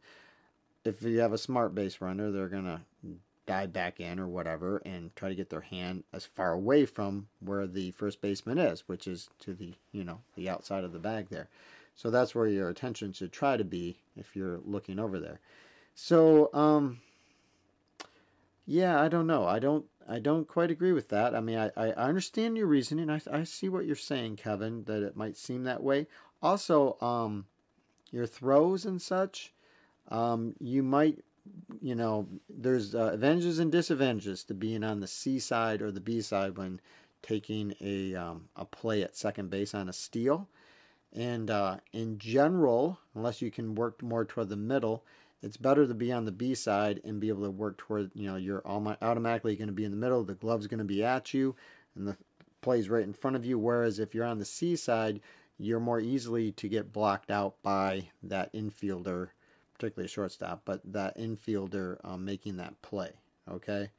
if 0.83 1.01
you 1.01 1.19
have 1.19 1.33
a 1.33 1.37
smart 1.37 1.75
base 1.75 2.01
runner 2.01 2.31
they're 2.31 2.47
going 2.47 2.65
to 2.65 2.81
dive 3.45 3.73
back 3.73 3.99
in 3.99 4.19
or 4.19 4.27
whatever 4.27 4.81
and 4.85 5.13
try 5.15 5.29
to 5.29 5.35
get 5.35 5.49
their 5.49 5.61
hand 5.61 6.03
as 6.13 6.25
far 6.25 6.53
away 6.53 6.85
from 6.85 7.27
where 7.39 7.67
the 7.67 7.91
first 7.91 8.21
baseman 8.21 8.57
is, 8.57 8.87
which 8.87 9.07
is 9.07 9.29
to 9.39 9.53
the, 9.53 9.73
you 9.91 10.03
know, 10.03 10.19
the 10.35 10.49
outside 10.49 10.83
of 10.83 10.93
the 10.93 10.99
bag 10.99 11.27
there. 11.29 11.49
So 11.95 12.09
that's 12.09 12.33
where 12.33 12.47
your 12.47 12.69
attention 12.69 13.13
should 13.13 13.31
try 13.31 13.57
to 13.57 13.63
be 13.63 13.99
if 14.15 14.35
you're 14.35 14.59
looking 14.63 14.99
over 14.99 15.19
there. 15.19 15.39
So, 15.93 16.49
um, 16.53 17.01
yeah, 18.65 18.99
I 18.99 19.07
don't 19.07 19.27
know. 19.27 19.45
I 19.45 19.59
don't, 19.59 19.85
I 20.07 20.19
don't 20.19 20.47
quite 20.47 20.71
agree 20.71 20.93
with 20.93 21.09
that. 21.09 21.35
I 21.35 21.41
mean, 21.41 21.57
I, 21.57 21.71
I 21.77 21.91
understand 21.91 22.57
your 22.57 22.67
reasoning. 22.67 23.09
I, 23.09 23.21
I 23.31 23.43
see 23.43 23.69
what 23.69 23.85
you're 23.85 23.95
saying, 23.95 24.37
Kevin, 24.37 24.85
that 24.85 25.03
it 25.03 25.15
might 25.15 25.37
seem 25.37 25.63
that 25.63 25.83
way. 25.83 26.07
Also, 26.41 26.97
um, 27.01 27.45
your 28.11 28.25
throws 28.25 28.85
and 28.85 29.01
such, 29.01 29.53
um, 30.09 30.55
you 30.59 30.81
might 30.81 31.23
you 31.81 31.95
know, 31.95 32.27
there's 32.49 32.93
uh, 32.93 33.11
advantages 33.13 33.59
and 33.59 33.71
disadvantages 33.71 34.43
to 34.45 34.53
being 34.53 34.83
on 34.83 34.99
the 34.99 35.07
C 35.07 35.39
side 35.39 35.81
or 35.81 35.91
the 35.91 35.99
B 35.99 36.21
side 36.21 36.57
when 36.57 36.79
taking 37.21 37.73
a, 37.81 38.15
um, 38.15 38.49
a 38.55 38.65
play 38.65 39.03
at 39.03 39.15
second 39.15 39.49
base 39.49 39.73
on 39.73 39.89
a 39.89 39.93
steal. 39.93 40.47
And 41.13 41.49
uh, 41.49 41.77
in 41.91 42.17
general, 42.17 42.99
unless 43.15 43.41
you 43.41 43.51
can 43.51 43.75
work 43.75 44.01
more 44.01 44.23
toward 44.25 44.49
the 44.49 44.55
middle, 44.55 45.03
it's 45.41 45.57
better 45.57 45.85
to 45.87 45.93
be 45.93 46.11
on 46.11 46.25
the 46.25 46.31
B 46.31 46.55
side 46.55 47.01
and 47.03 47.19
be 47.19 47.29
able 47.29 47.43
to 47.43 47.51
work 47.51 47.77
toward, 47.77 48.11
you 48.13 48.27
know, 48.27 48.37
you're 48.37 48.65
automatically 48.65 49.55
going 49.55 49.67
to 49.67 49.73
be 49.73 49.85
in 49.85 49.91
the 49.91 49.97
middle, 49.97 50.23
the 50.23 50.35
glove's 50.35 50.67
going 50.67 50.77
to 50.77 50.83
be 50.83 51.03
at 51.03 51.33
you, 51.33 51.55
and 51.95 52.07
the 52.07 52.15
play's 52.61 52.89
right 52.89 53.03
in 53.03 53.13
front 53.13 53.35
of 53.35 53.45
you. 53.45 53.57
Whereas 53.59 53.99
if 53.99 54.13
you're 54.13 54.25
on 54.25 54.37
the 54.37 54.45
C 54.45 54.75
side, 54.75 55.19
you're 55.57 55.79
more 55.79 55.99
easily 55.99 56.51
to 56.53 56.69
get 56.69 56.93
blocked 56.93 57.31
out 57.31 57.55
by 57.61 58.09
that 58.23 58.53
infielder 58.53 59.29
particularly 59.81 60.05
a 60.05 60.09
shortstop, 60.09 60.61
but 60.63 60.79
that 60.93 61.17
infielder 61.17 61.97
um, 62.03 62.23
making 62.23 62.57
that 62.57 62.79
play. 62.83 63.09
Okay, 63.49 63.89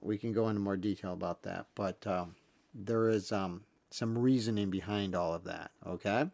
we 0.00 0.16
can 0.16 0.32
go 0.32 0.48
into 0.48 0.60
more 0.60 0.76
detail 0.76 1.12
about 1.12 1.42
that, 1.42 1.66
but 1.74 2.06
um, 2.06 2.36
there 2.72 3.08
is 3.08 3.32
um, 3.32 3.62
some 3.90 4.18
reasoning 4.18 4.70
behind 4.70 5.14
all 5.14 5.34
of 5.34 5.44
that. 5.44 5.70
Okay, 5.86 6.26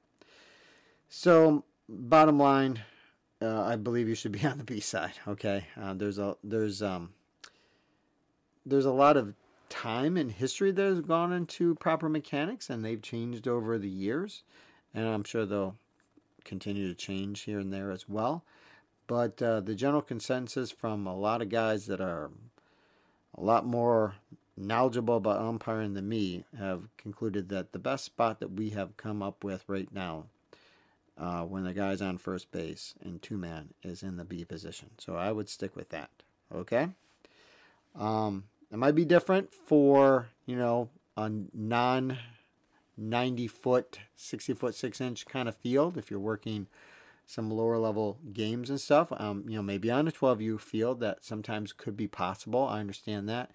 so 1.09 1.65
bottom 1.89 2.39
line, 2.39 2.81
uh, 3.41 3.63
I 3.63 3.77
believe 3.77 4.09
you 4.09 4.15
should 4.15 4.33
be 4.33 4.45
on 4.47 4.59
the 4.59 4.65
B 4.65 4.81
side. 4.81 5.15
Okay, 5.27 5.67
uh, 5.81 5.95
there's 5.95 6.19
a 6.19 6.37
there's 6.43 6.83
um 6.83 7.11
there's 8.67 8.87
a 8.87 8.93
lot 8.93 9.17
of 9.17 9.35
time 9.69 10.17
and 10.17 10.31
history 10.31 10.71
that 10.71 10.83
has 10.83 11.01
gone 11.01 11.33
into 11.33 11.75
proper 11.77 12.09
mechanics, 12.09 12.71
and 12.71 12.85
they've 12.85 13.03
changed 13.03 13.49
over 13.49 13.79
the 13.79 13.89
years, 13.89 14.43
and 14.95 15.07
I'm 15.07 15.25
sure 15.25 15.45
they'll 15.45 15.77
continue 16.45 16.89
to 16.89 16.95
change 16.95 17.41
here 17.41 17.59
and 17.59 17.73
there 17.73 17.91
as 17.91 18.09
well. 18.09 18.45
But 19.07 19.43
uh, 19.43 19.61
the 19.61 19.75
general 19.75 20.03
consensus 20.03 20.71
from 20.71 21.07
a 21.07 21.17
lot 21.17 21.43
of 21.43 21.49
guys 21.49 21.87
that 21.87 22.01
are 22.01 22.31
a 23.37 23.41
lot 23.43 23.67
more 23.67 24.15
knowledgeable 24.57 25.17
about 25.17 25.41
umpiring 25.41 25.95
than 25.95 26.09
me 26.09 26.45
have 26.59 26.89
concluded 26.97 27.49
that 27.49 27.73
the 27.73 27.79
best 27.79 28.05
spot 28.05 28.41
that 28.41 28.53
we 28.53 28.71
have 28.71 28.97
come 28.97 29.23
up 29.23 29.43
with 29.43 29.65
right 29.67 29.93
now 29.93 30.27
uh, 31.19 31.43
when 31.43 31.65
the 31.65 31.73
guy's 31.73 32.03
on 32.03 32.19
first 32.19 32.51
base 32.53 32.95
and 33.03 33.23
two 33.23 33.37
man 33.37 33.71
is 33.83 34.03
in 34.03 34.17
the 34.17 34.25
B 34.25 34.45
position. 34.45 34.91
So 34.99 35.17
I 35.17 35.33
would 35.33 35.49
stick 35.49 35.77
with 35.77 35.91
that. 35.91 36.11
Okay? 36.55 36.89
Um, 37.95 38.45
it 38.73 38.77
might 38.77 38.95
be 38.95 39.05
different 39.05 39.53
for, 39.55 40.29
you 40.47 40.57
know, 40.57 40.89
a 41.17 41.31
non 41.53 42.19
90 42.97 43.49
foot, 43.49 43.99
60 44.17 44.55
foot, 44.55 44.75
6 44.75 45.01
inch 45.01 45.27
kind 45.27 45.49
of 45.49 45.57
field 45.57 45.97
if 45.97 46.11
you're 46.11 46.21
working 46.21 46.67
some 47.27 47.51
lower 47.51 47.79
level 47.79 48.19
games 48.33 48.71
and 48.71 48.81
stuff. 48.81 49.13
Um, 49.13 49.45
you 49.49 49.57
know, 49.57 49.63
maybe 49.63 49.91
on 49.91 50.09
a 50.09 50.13
12U 50.13 50.61
field 50.61 51.01
that 51.01 51.25
sometimes 51.25 51.73
could 51.73 51.97
be 51.97 52.07
possible. 52.07 52.67
I 52.67 52.81
understand 52.81 53.29
that. 53.29 53.51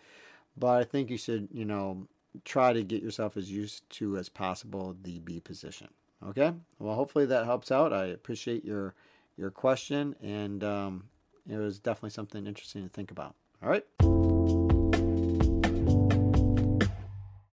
But 0.58 0.78
I 0.78 0.84
think 0.84 1.10
you 1.10 1.18
should, 1.18 1.50
you 1.52 1.66
know, 1.66 2.08
try 2.46 2.74
to 2.74 2.84
get 2.84 3.02
yourself 3.02 3.38
as 3.38 3.52
used 3.52 3.90
to 3.92 4.18
as 4.18 4.30
possible 4.30 4.96
the 5.02 5.20
B 5.20 5.40
position. 5.40 5.88
Okay? 6.28 6.54
Well, 6.80 6.96
hopefully 6.96 7.26
that 7.28 7.46
helps 7.46 7.72
out. 7.72 7.94
I 7.94 8.06
appreciate 8.06 8.66
your 8.66 8.94
your 9.38 9.52
question 9.52 10.16
and 10.22 10.64
um, 10.66 11.04
it 11.50 11.56
was 11.56 11.80
definitely 11.80 12.10
something 12.10 12.46
interesting 12.46 12.84
to 12.84 12.90
think 12.90 13.12
about. 13.12 13.36
All 13.64 13.70
right. 13.70 13.86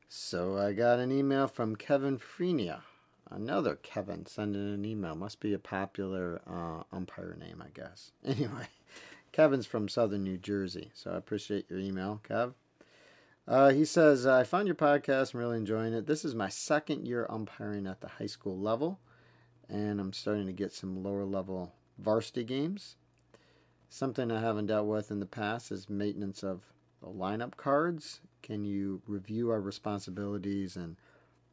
So 0.08 0.58
I 0.58 0.74
got 0.74 1.00
an 1.00 1.12
email 1.12 1.48
from 1.48 1.76
Kevin 1.76 2.18
Frenia. 2.18 2.82
Another 3.30 3.76
Kevin 3.76 4.26
sending 4.26 4.74
an 4.74 4.86
email. 4.86 5.16
Must 5.16 5.40
be 5.40 5.54
a 5.54 5.60
popular 5.60 6.42
uh, 6.46 6.84
umpire 6.96 7.36
name, 7.40 7.64
I 7.66 7.70
guess. 7.74 8.12
Anyway, 8.26 8.68
Kevin's 9.32 9.66
from 9.66 9.88
southern 9.88 10.24
New 10.24 10.38
Jersey, 10.38 10.92
so 10.94 11.12
I 11.12 11.18
appreciate 11.18 11.70
your 11.70 11.80
email, 11.80 12.22
Kev. 12.30 12.54
Uh, 13.48 13.70
he 13.70 13.86
says, 13.86 14.26
I 14.26 14.44
found 14.44 14.68
your 14.68 14.76
podcast. 14.76 15.34
I'm 15.34 15.40
really 15.40 15.58
enjoying 15.58 15.94
it. 15.94 16.06
This 16.06 16.24
is 16.24 16.36
my 16.36 16.50
second 16.50 17.08
year 17.08 17.26
umpiring 17.30 17.88
at 17.88 18.02
the 18.02 18.08
high 18.08 18.28
school 18.28 18.58
level, 18.58 19.00
and 19.68 20.00
I'm 20.00 20.14
starting 20.14 20.46
to 20.46 20.54
get 20.54 20.74
some 20.74 21.04
lower 21.04 21.26
level 21.26 21.74
varsity 21.98 22.44
games. 22.44 22.96
Something 23.90 24.32
I 24.32 24.40
haven't 24.40 24.68
dealt 24.68 24.88
with 24.88 25.12
in 25.12 25.20
the 25.20 25.26
past 25.26 25.72
is 25.72 25.90
maintenance 25.90 26.44
of 26.44 26.62
the 27.02 27.08
lineup 27.08 27.58
cards. 27.58 28.22
Can 28.42 28.64
you 28.64 29.02
review 29.06 29.50
our 29.50 29.60
responsibilities 29.60 30.76
and 30.76 30.96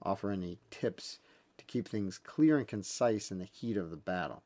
offer 0.03 0.31
any 0.31 0.59
tips 0.71 1.19
to 1.57 1.65
keep 1.65 1.89
things 1.89 2.19
clear 2.19 2.57
and 2.59 2.67
concise 2.67 3.31
in 3.31 3.39
the 3.39 3.45
heat 3.45 3.77
of 3.77 3.91
the 3.91 3.97
battle. 3.97 4.43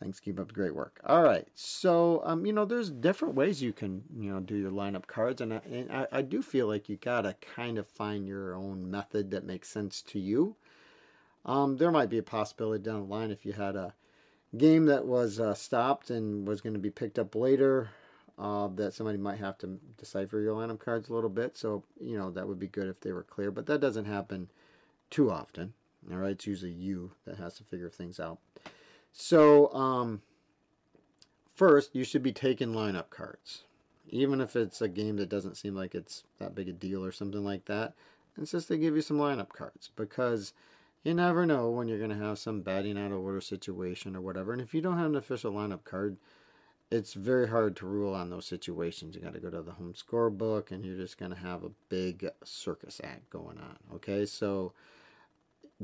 Thanks. 0.00 0.18
Keep 0.18 0.40
up 0.40 0.48
the 0.48 0.54
great 0.54 0.74
work. 0.74 1.00
All 1.04 1.22
right. 1.22 1.46
So, 1.54 2.22
um, 2.24 2.46
you 2.46 2.52
know, 2.52 2.64
there's 2.64 2.90
different 2.90 3.34
ways 3.34 3.60
you 3.62 3.72
can, 3.72 4.02
you 4.18 4.32
know, 4.32 4.40
do 4.40 4.56
your 4.56 4.70
lineup 4.70 5.06
cards, 5.06 5.42
and 5.42 5.52
I, 5.52 5.60
and 5.70 5.92
I, 5.92 6.06
I 6.10 6.22
do 6.22 6.40
feel 6.40 6.66
like 6.66 6.88
you 6.88 6.96
gotta 6.96 7.36
kind 7.54 7.76
of 7.76 7.86
find 7.86 8.26
your 8.26 8.54
own 8.54 8.90
method 8.90 9.30
that 9.30 9.44
makes 9.44 9.68
sense 9.68 10.00
to 10.02 10.18
you. 10.18 10.56
Um, 11.44 11.76
there 11.76 11.90
might 11.90 12.08
be 12.08 12.18
a 12.18 12.22
possibility 12.22 12.82
down 12.82 13.00
the 13.00 13.14
line 13.14 13.30
if 13.30 13.44
you 13.44 13.52
had 13.52 13.76
a 13.76 13.94
game 14.56 14.86
that 14.86 15.06
was 15.06 15.38
uh, 15.38 15.54
stopped 15.54 16.10
and 16.10 16.46
was 16.46 16.60
going 16.60 16.72
to 16.74 16.78
be 16.78 16.90
picked 16.90 17.18
up 17.18 17.34
later, 17.34 17.90
uh, 18.38 18.68
that 18.74 18.94
somebody 18.94 19.18
might 19.18 19.38
have 19.38 19.58
to 19.58 19.78
decipher 19.98 20.40
your 20.40 20.54
lineup 20.54 20.80
cards 20.80 21.08
a 21.08 21.12
little 21.12 21.30
bit. 21.30 21.56
So, 21.56 21.84
you 22.00 22.18
know, 22.18 22.30
that 22.30 22.48
would 22.48 22.58
be 22.58 22.66
good 22.66 22.88
if 22.88 23.00
they 23.00 23.12
were 23.12 23.22
clear, 23.22 23.50
but 23.50 23.66
that 23.66 23.80
doesn't 23.80 24.06
happen 24.06 24.50
too 25.10 25.30
often. 25.30 25.72
All 26.10 26.18
right. 26.18 26.32
It's 26.32 26.46
usually 26.46 26.72
you 26.72 27.12
that 27.26 27.36
has 27.36 27.54
to 27.54 27.64
figure 27.64 27.90
things 27.90 28.18
out. 28.18 28.38
So, 29.12 29.72
um, 29.72 30.22
first, 31.54 31.94
you 31.94 32.04
should 32.04 32.22
be 32.22 32.32
taking 32.32 32.72
lineup 32.72 33.10
cards. 33.10 33.64
Even 34.08 34.40
if 34.40 34.56
it's 34.56 34.80
a 34.80 34.88
game 34.88 35.16
that 35.16 35.28
doesn't 35.28 35.56
seem 35.56 35.74
like 35.74 35.94
it's 35.94 36.24
that 36.38 36.54
big 36.54 36.68
a 36.68 36.72
deal 36.72 37.04
or 37.04 37.12
something 37.12 37.44
like 37.44 37.66
that, 37.66 37.94
it's 38.36 38.52
just 38.52 38.68
to 38.68 38.76
give 38.76 38.96
you 38.96 39.02
some 39.02 39.18
lineup 39.18 39.50
cards 39.50 39.90
because 39.94 40.52
you 41.04 41.14
never 41.14 41.46
know 41.46 41.70
when 41.70 41.88
you're 41.88 41.98
going 41.98 42.10
to 42.10 42.16
have 42.16 42.38
some 42.38 42.60
batting 42.60 42.98
out 42.98 43.12
of 43.12 43.18
order 43.18 43.40
situation 43.40 44.16
or 44.16 44.20
whatever. 44.20 44.52
And 44.52 44.60
if 44.60 44.74
you 44.74 44.80
don't 44.80 44.98
have 44.98 45.06
an 45.06 45.16
official 45.16 45.52
lineup 45.52 45.84
card, 45.84 46.16
it's 46.90 47.14
very 47.14 47.48
hard 47.48 47.76
to 47.76 47.86
rule 47.86 48.14
on 48.14 48.30
those 48.30 48.46
situations. 48.46 49.14
You 49.14 49.22
got 49.22 49.34
to 49.34 49.40
go 49.40 49.50
to 49.50 49.62
the 49.62 49.72
home 49.72 49.94
scorebook 49.94 50.70
and 50.70 50.84
you're 50.84 50.96
just 50.96 51.18
going 51.18 51.30
to 51.30 51.38
have 51.38 51.62
a 51.62 51.70
big 51.88 52.28
circus 52.44 53.00
act 53.04 53.30
going 53.30 53.58
on. 53.58 53.76
Okay, 53.94 54.26
so 54.26 54.72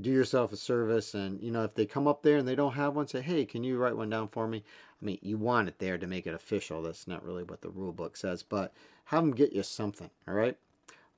do 0.00 0.10
yourself 0.10 0.52
a 0.52 0.56
service 0.56 1.14
and 1.14 1.40
you 1.42 1.50
know 1.50 1.64
if 1.64 1.74
they 1.74 1.86
come 1.86 2.06
up 2.06 2.22
there 2.22 2.36
and 2.36 2.46
they 2.46 2.54
don't 2.54 2.74
have 2.74 2.94
one 2.94 3.06
say 3.06 3.20
hey 3.20 3.44
can 3.44 3.64
you 3.64 3.78
write 3.78 3.96
one 3.96 4.10
down 4.10 4.28
for 4.28 4.46
me? 4.46 4.62
I 5.00 5.04
mean 5.04 5.18
you 5.22 5.38
want 5.38 5.68
it 5.68 5.78
there 5.78 5.98
to 5.98 6.06
make 6.06 6.26
it 6.26 6.34
official. 6.34 6.82
That's 6.82 7.08
not 7.08 7.24
really 7.24 7.42
what 7.42 7.62
the 7.62 7.70
rule 7.70 7.92
book 7.92 8.16
says 8.16 8.42
but 8.42 8.72
have 9.04 9.22
them 9.22 9.32
get 9.32 9.52
you 9.52 9.62
something 9.62 10.10
all 10.28 10.34
right? 10.34 10.56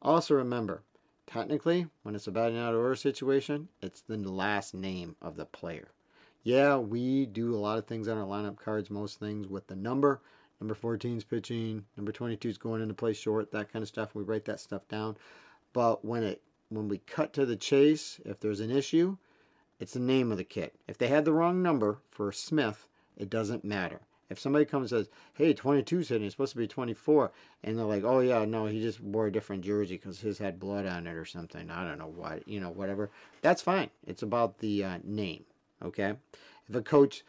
Also 0.01 0.35
remember 0.35 0.83
technically 1.27 1.87
when 2.03 2.15
it's 2.15 2.27
a 2.27 2.31
batting 2.31 2.59
out 2.59 2.75
of 2.75 2.81
order 2.81 2.95
situation 2.95 3.69
it's 3.83 4.03
the 4.03 4.17
last 4.17 4.75
name 4.75 5.17
of 5.21 5.37
the 5.37 5.45
player. 5.45 5.89
Yeah 6.45 6.77
we 6.77 7.27
do 7.27 7.55
a 7.55 7.59
lot 7.59 7.79
of 7.79 7.87
things 7.87 8.07
on 8.07 8.17
our 8.17 8.27
lineup 8.27 8.57
cards 8.57 8.91
most 8.91 9.19
things 9.19 9.49
with 9.49 9.67
the 9.67 9.77
number. 9.77 10.21
Number 10.61 10.75
14 10.75 11.19
is 11.19 11.25
pitching 11.25 11.85
number 11.97 12.13
22 12.13 12.49
is 12.49 12.59
going 12.59 12.81
into 12.81 12.95
play 12.95 13.13
short 13.13 13.51
that 13.51 13.73
kind 13.73 13.83
of 13.83 13.89
stuff. 13.89 14.15
We 14.15 14.23
write 14.23 14.45
that 14.45 14.61
stuff 14.61 14.87
down. 14.89 15.17
But 15.73 16.05
when 16.05 16.23
it 16.23 16.43
when 16.69 16.89
we 16.89 16.99
cut 16.99 17.33
to 17.35 17.47
the 17.47 17.57
chase, 17.57 18.21
if 18.25 18.41
there's 18.41 18.61
an 18.61 18.71
issue, 18.71 19.17
it's 19.81 19.93
the 19.93 20.01
name 20.01 20.31
of 20.31 20.39
the 20.39 20.45
kit. 20.45 20.75
If 20.87 20.99
they 20.99 21.09
had 21.09 21.25
the 21.25 21.33
wrong 21.33 21.63
number 21.63 21.99
for 22.11 22.33
Smith, 22.33 22.89
it 23.17 23.31
doesn't 23.31 23.65
matter. 23.65 24.01
If 24.31 24.39
somebody 24.39 24.67
comes 24.67 24.93
and 24.93 25.01
says, 25.01 25.11
hey, 25.35 25.55
22 25.55 25.99
hitting, 25.99 26.25
it's 26.25 26.35
supposed 26.35 26.53
to 26.53 26.59
be 26.59 26.67
24, 26.67 27.33
and 27.65 27.79
they're 27.79 27.87
like, 27.87 28.05
oh, 28.05 28.21
yeah, 28.21 28.45
no, 28.45 28.67
he 28.67 28.81
just 28.83 29.01
wore 29.01 29.27
a 29.27 29.33
different 29.33 29.65
jersey 29.65 29.97
because 29.97 30.21
his 30.21 30.39
had 30.39 30.61
blood 30.61 30.85
on 30.85 31.07
it 31.07 31.15
or 31.15 31.25
something. 31.25 31.71
I 31.71 31.89
don't 31.89 31.99
know 31.99 32.13
what, 32.15 32.47
you 32.47 32.61
know, 32.61 32.69
whatever. 32.69 33.11
That's 33.41 33.63
fine. 33.63 33.89
It's 34.07 34.23
about 34.23 34.59
the 34.59 34.85
uh, 34.85 34.99
name, 35.03 35.45
okay? 35.83 36.15
If 36.69 36.75
a 36.75 36.83
coach 36.83 37.25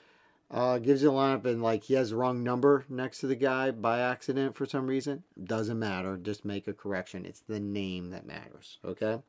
uh, 0.51 0.79
gives 0.79 1.03
you 1.03 1.09
a 1.09 1.13
lineup 1.13 1.45
and 1.45 1.61
like 1.61 1.83
he 1.83 1.93
has 1.93 2.09
the 2.09 2.15
wrong 2.15 2.43
number 2.43 2.85
next 2.89 3.19
to 3.19 3.27
the 3.27 3.35
guy 3.35 3.71
by 3.71 3.99
accident 3.99 4.55
for 4.55 4.65
some 4.65 4.87
reason. 4.87 5.23
Doesn't 5.43 5.77
matter. 5.77 6.17
Just 6.17 6.43
make 6.43 6.67
a 6.67 6.73
correction. 6.73 7.25
It's 7.25 7.41
the 7.41 7.59
name 7.59 8.09
that 8.09 8.25
matters. 8.25 8.79
Okay. 8.83 9.19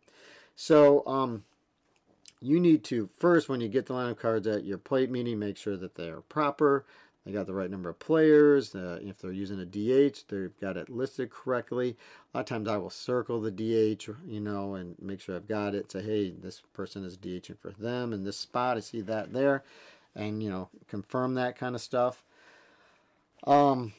So 0.57 1.07
um, 1.07 1.45
you 2.41 2.59
need 2.59 2.85
to 2.85 3.11
first 3.19 3.49
when 3.49 3.61
you 3.61 3.69
get 3.69 3.87
the 3.87 3.95
lineup 3.95 4.19
cards 4.19 4.47
at 4.47 4.65
your 4.65 4.79
plate 4.79 5.11
meeting, 5.11 5.39
make 5.39 5.57
sure 5.57 5.77
that 5.77 5.95
they 5.95 6.09
are 6.09 6.23
proper. 6.23 6.87
They 7.27 7.33
got 7.33 7.47
the 7.47 7.53
right 7.53 7.71
number 7.71 7.91
of 7.91 7.99
players. 7.99 8.75
Uh, 8.75 8.99
if 9.03 9.19
they're 9.19 9.31
using 9.31 9.61
a 9.61 9.67
DH, 9.67 10.25
they've 10.29 10.59
got 10.59 10.79
it 10.79 10.89
listed 10.89 11.29
correctly. 11.31 11.99
A 12.33 12.39
lot 12.39 12.41
of 12.41 12.47
times 12.47 12.67
I 12.67 12.79
will 12.79 12.89
circle 12.89 13.43
the 13.43 13.51
DH, 13.51 14.09
you 14.27 14.41
know, 14.41 14.75
and 14.75 14.97
make 15.03 15.21
sure 15.21 15.37
I've 15.37 15.47
got 15.47 15.75
it. 15.75 15.93
Say, 15.93 16.03
hey, 16.03 16.31
this 16.31 16.63
person 16.73 17.05
is 17.05 17.19
DHing 17.19 17.59
for 17.59 17.73
them 17.73 18.15
in 18.15 18.25
this 18.25 18.39
spot. 18.39 18.79
I 18.79 18.81
see 18.81 19.03
that 19.03 19.35
there 19.35 19.65
and 20.15 20.43
you 20.43 20.51
know 20.51 20.69
confirm 20.89 21.35
that 21.35 21.57
kind 21.59 21.75
of 21.75 21.81
stuff. 21.81 22.23
Um, 23.47 23.93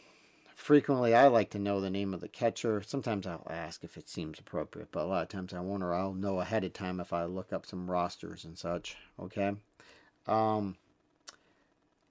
frequently 0.56 1.16
I 1.16 1.28
like 1.28 1.50
to 1.52 1.60
know 1.60 1.82
the 1.82 1.90
name 1.90 2.14
of 2.14 2.22
the 2.22 2.28
catcher. 2.28 2.82
Sometimes 2.86 3.26
I'll 3.26 3.48
ask 3.50 3.84
if 3.84 3.98
it 3.98 4.08
seems 4.08 4.40
appropriate, 4.40 4.90
but 4.92 5.04
a 5.04 5.08
lot 5.08 5.24
of 5.24 5.30
times 5.30 5.54
I 5.54 5.60
won't, 5.60 5.84
or 5.84 5.94
I'll 5.94 6.14
know 6.14 6.40
ahead 6.40 6.64
of 6.64 6.74
time 6.74 7.00
if 7.00 7.12
I 7.12 7.26
look 7.26 7.52
up 7.52 7.66
some 7.66 7.90
rosters 7.90 8.46
and 8.46 8.58
such. 8.58 8.96
Okay. 9.20 9.54
Um, 10.28 10.78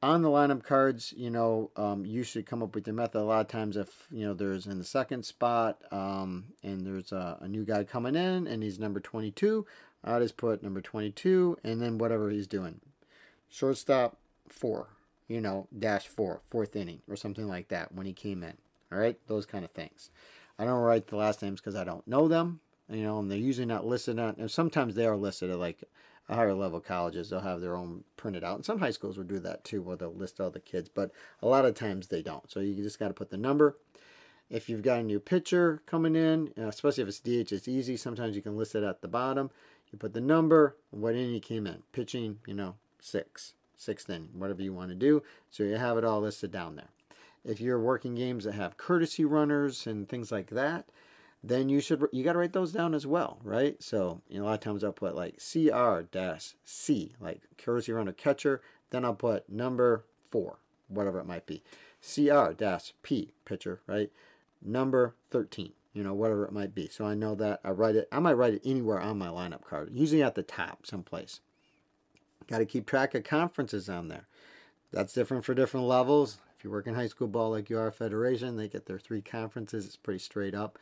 on 0.03 0.23
the 0.23 0.29
lineup 0.29 0.65
cards, 0.65 1.13
you 1.17 1.31
know, 1.31 1.71
um, 1.77 2.05
you 2.07 2.23
should 2.23 2.47
come 2.47 2.63
up 2.63 2.75
with 2.75 2.87
your 2.87 2.95
method. 2.95 3.21
A 3.21 3.23
lot 3.23 3.43
of 3.43 3.49
times, 3.49 3.77
if 3.77 4.07
you 4.11 4.27
know 4.27 4.35
there's 4.35 4.67
in 4.67 4.79
the 4.79 4.85
second 4.85 5.25
spot, 5.25 5.81
um, 5.93 6.47
and 6.63 6.87
there's 6.87 7.13
a, 7.13 7.39
a, 7.41 7.49
new 7.49 7.65
guy 7.65 7.85
coming 7.85 8.17
in, 8.17 8.47
and 8.47 8.63
he's 8.63 8.79
number 8.79 8.99
22, 8.99 9.67
I 10.03 10.19
just 10.19 10.39
put 10.39 10.63
number 10.63 10.81
22, 10.81 11.59
and 11.63 11.81
then 11.83 11.99
whatever 11.99 12.31
he's 12.31 12.47
doing 12.47 12.81
shortstop 13.51 14.17
four, 14.49 14.89
you 15.29 15.41
know, 15.41 15.69
dash 15.77 16.07
four, 16.07 16.41
fourth 16.51 16.75
inning 16.77 17.03
or 17.09 17.17
something 17.17 17.47
like 17.47 17.69
that 17.69 17.93
when 17.93 18.07
he 18.07 18.13
came 18.13 18.43
in. 18.43 18.55
All 18.93 18.99
right, 18.99 19.19
those 19.27 19.47
kind 19.47 19.65
of 19.65 19.71
things. 19.73 20.11
I 20.59 20.65
don't 20.65 20.81
write 20.81 21.07
the 21.07 21.17
last 21.17 21.43
names 21.43 21.61
because 21.61 21.77
I 21.77 21.85
don't 21.85 22.07
know 22.07 22.29
them, 22.29 22.61
you 22.89 23.03
know, 23.03 23.19
and 23.19 23.31
they're 23.31 23.39
usually 23.39 23.67
not 23.67 23.87
listed 23.87 24.19
on. 24.19 24.37
And 24.39 24.51
sometimes 24.51 24.95
they 24.95 25.07
are 25.07 25.17
listed 25.17 25.51
at 25.51 25.59
like 25.59 25.85
higher 26.29 26.55
level 26.55 26.81
colleges. 26.81 27.31
They'll 27.31 27.41
have 27.41 27.61
their 27.61 27.77
own 27.77 28.05
printed 28.17 28.45
out, 28.45 28.57
and 28.57 28.65
some 28.65 28.79
high 28.79 28.91
schools 28.91 29.17
will 29.17 29.25
do 29.25 29.39
that 29.41 29.65
too, 29.65 29.83
where 29.83 29.97
they'll 29.97 30.13
list 30.13 30.41
all 30.41 30.51
the 30.51 30.61
kids. 30.61 30.89
But 30.89 31.13
a 31.43 31.49
lot 31.49 31.65
of 31.65 31.75
times 31.75 32.09
they 32.09 32.23
don't. 32.23 32.51
So 32.51 32.61
you 32.61 32.83
just 32.83 32.99
got 32.99 33.09
to 33.09 33.15
put 33.15 33.31
the 33.31 33.37
number. 33.37 33.77
If 34.49 34.69
you've 34.69 34.83
got 34.83 34.99
a 34.99 35.05
new 35.05 35.21
pitcher 35.21 35.81
coming 35.87 36.17
in, 36.17 36.53
uh, 36.59 36.67
especially 36.67 37.03
if 37.03 37.09
it's 37.09 37.21
DH, 37.21 37.53
it's 37.53 37.69
easy. 37.69 37.97
Sometimes 37.97 38.35
you 38.35 38.43
can 38.43 38.57
list 38.57 38.75
it 38.75 38.83
at 38.83 39.01
the 39.01 39.09
bottom. 39.09 39.51
You 39.93 39.99
put 39.99 40.13
the 40.13 40.21
number, 40.21 40.77
what 40.91 41.15
inning 41.15 41.33
he 41.33 41.41
came 41.41 41.67
in, 41.67 41.83
pitching, 41.93 42.39
you 42.47 42.55
know, 42.55 42.75
six, 43.01 43.55
sixth 43.77 44.09
inning, 44.11 44.31
whatever 44.35 44.63
you 44.63 44.73
want 44.73 44.91
to 44.91 44.95
do. 44.95 45.23
So 45.51 45.63
you 45.63 45.77
have 45.77 45.99
it 45.99 46.05
all 46.05 46.21
listed 46.21 46.51
down 46.51 46.77
there. 46.77 46.91
If 47.45 47.61
you're 47.61 47.81
working 47.81 48.15
games 48.15 48.45
that 48.45 48.53
have 48.55 48.77
courtesy 48.77 49.25
runners 49.25 49.87
and 49.87 50.09
things 50.09 50.31
like 50.31 50.51
that, 50.51 50.87
then 51.43 51.69
you 51.69 51.81
should 51.81 52.07
you 52.13 52.23
got 52.23 52.35
to 52.35 52.39
write 52.39 52.53
those 52.53 52.73
down 52.73 52.95
as 52.95 53.07
well, 53.07 53.39
right? 53.43 53.83
So 53.83 54.21
you 54.29 54.39
know, 54.39 54.45
a 54.45 54.47
lot 54.47 54.55
of 54.55 54.61
times 54.61 54.85
I'll 54.85 54.93
put 54.93 55.15
like 55.15 55.39
CR 55.39 56.03
dash 56.03 56.55
C, 56.65 57.15
like 57.19 57.43
courtesy 57.57 57.93
runner 57.93 58.13
catcher. 58.13 58.61
Then 58.91 59.05
I'll 59.05 59.15
put 59.15 59.49
number 59.49 60.05
four, 60.31 60.59
whatever 60.89 61.19
it 61.19 61.27
might 61.27 61.47
be. 61.47 61.63
CR 62.03 62.53
dash 62.53 62.93
P 63.03 63.33
pitcher, 63.45 63.81
right? 63.87 64.11
Number 64.63 65.15
13, 65.31 65.73
you 65.95 66.03
know, 66.03 66.13
whatever 66.13 66.45
it 66.45 66.53
might 66.53 66.75
be. 66.75 66.89
So 66.89 67.07
I 67.07 67.15
know 67.15 67.35
that 67.37 67.61
I 67.65 67.71
write 67.71 67.97
it. 67.97 68.09
I 68.13 68.19
might 68.19 68.35
write 68.35 68.55
it 68.55 68.63
anywhere 68.65 69.01
on 69.01 69.19
my 69.19 69.29
lineup 69.29 69.65
card, 69.65 69.91
usually 69.93 70.23
at 70.23 70.35
the 70.35 70.43
top 70.43 70.87
someplace. 70.87 71.41
Got 72.51 72.59
to 72.59 72.67
keep 72.67 72.87
track 72.87 73.15
of 73.15 73.23
conferences 73.23 73.89
on 73.89 74.09
there. 74.09 74.27
That's 74.93 75.13
different 75.13 75.45
for 75.45 75.55
different 75.55 75.87
levels. 75.87 76.39
If 76.59 76.65
you 76.65 76.71
work 76.71 76.89
in 76.89 76.95
high 76.95 77.07
school 77.07 77.29
ball 77.29 77.51
like 77.53 77.71
you 77.71 77.79
are 77.79 77.91
Federation, 77.93 78.57
they 78.57 78.69
get 78.69 78.87
their 78.87 78.99
three 78.99 79.23
conferences. 79.23 79.87
It's 79.87 79.97
pretty 79.97 80.19
straight 80.19 80.55
up. 80.55 80.79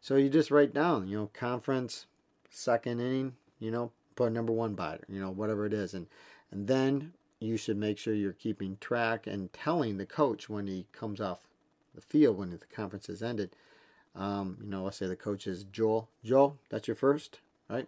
So 0.00 0.16
you 0.16 0.28
just 0.28 0.50
write 0.50 0.74
down, 0.74 1.06
you 1.06 1.16
know, 1.16 1.30
conference, 1.32 2.06
second 2.50 3.00
inning, 3.00 3.36
you 3.60 3.70
know, 3.70 3.92
put 4.16 4.32
number 4.32 4.52
one 4.52 4.74
batter, 4.74 5.04
you 5.08 5.20
know, 5.20 5.30
whatever 5.30 5.64
it 5.64 5.72
is. 5.72 5.94
And, 5.94 6.08
and 6.50 6.66
then 6.66 7.12
you 7.38 7.56
should 7.56 7.76
make 7.76 7.98
sure 7.98 8.14
you're 8.14 8.32
keeping 8.32 8.76
track 8.80 9.28
and 9.28 9.52
telling 9.52 9.96
the 9.96 10.06
coach 10.06 10.48
when 10.48 10.66
he 10.66 10.86
comes 10.92 11.20
off 11.20 11.46
the 11.94 12.00
field 12.00 12.36
when 12.36 12.50
the 12.50 12.58
conference 12.74 13.06
has 13.06 13.22
ended. 13.22 13.54
Um, 14.16 14.58
you 14.60 14.68
know, 14.68 14.82
let's 14.82 14.96
say 14.96 15.06
the 15.06 15.16
coach 15.16 15.46
is 15.46 15.64
Joel. 15.64 16.08
Joel, 16.24 16.58
that's 16.68 16.88
your 16.88 16.96
first, 16.96 17.38
right? 17.70 17.86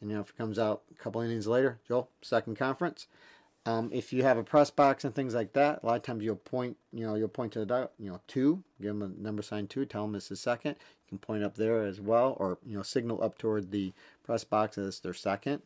And 0.00 0.10
you 0.10 0.16
know, 0.16 0.22
if 0.22 0.30
it 0.30 0.36
comes 0.36 0.58
out 0.58 0.82
a 0.90 0.94
couple 0.94 1.20
innings 1.20 1.46
later, 1.46 1.78
Joel, 1.86 2.08
second 2.22 2.56
conference. 2.56 3.06
Um, 3.66 3.90
if 3.92 4.12
you 4.12 4.22
have 4.22 4.38
a 4.38 4.42
press 4.42 4.70
box 4.70 5.04
and 5.04 5.14
things 5.14 5.34
like 5.34 5.52
that, 5.52 5.82
a 5.82 5.86
lot 5.86 5.96
of 5.96 6.02
times 6.02 6.24
you'll 6.24 6.36
point, 6.36 6.78
you 6.92 7.06
know, 7.06 7.14
you'll 7.14 7.28
point 7.28 7.52
to 7.52 7.64
the, 7.64 7.90
you 7.98 8.10
know, 8.10 8.20
two, 8.26 8.62
give 8.80 8.98
them 8.98 9.02
a 9.02 9.22
number 9.22 9.42
sign 9.42 9.66
two, 9.66 9.84
tell 9.84 10.02
them 10.02 10.12
this 10.12 10.30
is 10.30 10.40
second. 10.40 10.76
You 11.06 11.08
can 11.10 11.18
point 11.18 11.44
up 11.44 11.56
there 11.56 11.82
as 11.84 12.00
well, 12.00 12.36
or 12.40 12.58
you 12.64 12.76
know, 12.76 12.82
signal 12.82 13.22
up 13.22 13.36
toward 13.36 13.70
the 13.70 13.92
press 14.24 14.44
box 14.44 14.78
as 14.78 15.00
their 15.00 15.12
second. 15.12 15.60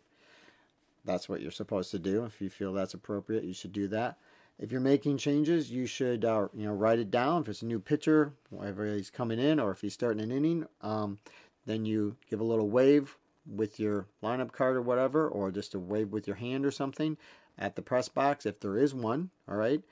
That's 1.05 1.29
what 1.29 1.41
you're 1.41 1.53
supposed 1.53 1.91
to 1.93 1.99
do. 1.99 2.25
If 2.25 2.41
you 2.41 2.51
feel 2.51 2.73
that's 2.73 2.95
appropriate, 2.95 3.45
you 3.45 3.55
should 3.55 3.73
do 3.73 3.87
that. 3.89 4.19
If 4.59 4.73
you're 4.73 4.81
making 4.81 5.19
changes, 5.19 5.71
you 5.71 5.87
should, 5.87 6.25
uh, 6.25 6.49
you 6.55 6.67
know, 6.67 6.73
write 6.73 6.99
it 6.99 7.11
down. 7.11 7.43
If 7.43 7.49
it's 7.49 7.63
a 7.63 7.67
new 7.67 7.81
pitcher, 7.81 8.33
whether 8.51 8.87
he's 8.95 9.11
coming 9.11 9.39
in 9.39 9.61
or 9.61 9.71
if 9.71 9.81
he's 9.81 9.95
starting 9.95 10.23
an 10.23 10.31
inning, 10.31 10.67
um, 10.81 11.19
then 11.67 11.85
you 11.85 12.17
give 12.31 12.41
a 12.41 12.45
little 12.45 12.71
wave 12.71 13.17
with 13.47 13.79
your 13.79 14.07
lineup 14.23 14.53
card 14.53 14.77
or 14.77 14.83
whatever, 14.83 15.29
or 15.29 15.51
just 15.51 15.75
a 15.75 15.79
wave 15.79 16.11
with 16.11 16.27
your 16.27 16.37
hand 16.37 16.65
or 16.65 16.71
something 16.71 17.17
at 17.59 17.77
the 17.77 17.83
press 17.83 18.09
box 18.09 18.47
if 18.47 18.61
there 18.61 18.77
is 18.77 18.95
one, 18.95 19.31
all 19.49 19.57
right? 19.57 19.83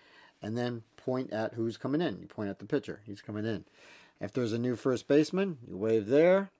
And 0.40 0.56
then 0.56 0.82
point 0.96 1.32
at 1.32 1.54
who's 1.54 1.76
coming 1.76 2.00
in. 2.00 2.20
You 2.20 2.26
point 2.26 2.50
at 2.50 2.58
the 2.58 2.66
pitcher, 2.66 3.00
he's 3.04 3.22
coming 3.22 3.44
in. 3.44 3.64
If 4.20 4.32
there's 4.32 4.52
a 4.52 4.58
new 4.58 4.76
first 4.76 5.08
baseman, 5.08 5.58
you 5.66 5.76
wave 5.76 6.06
there, 6.06 6.50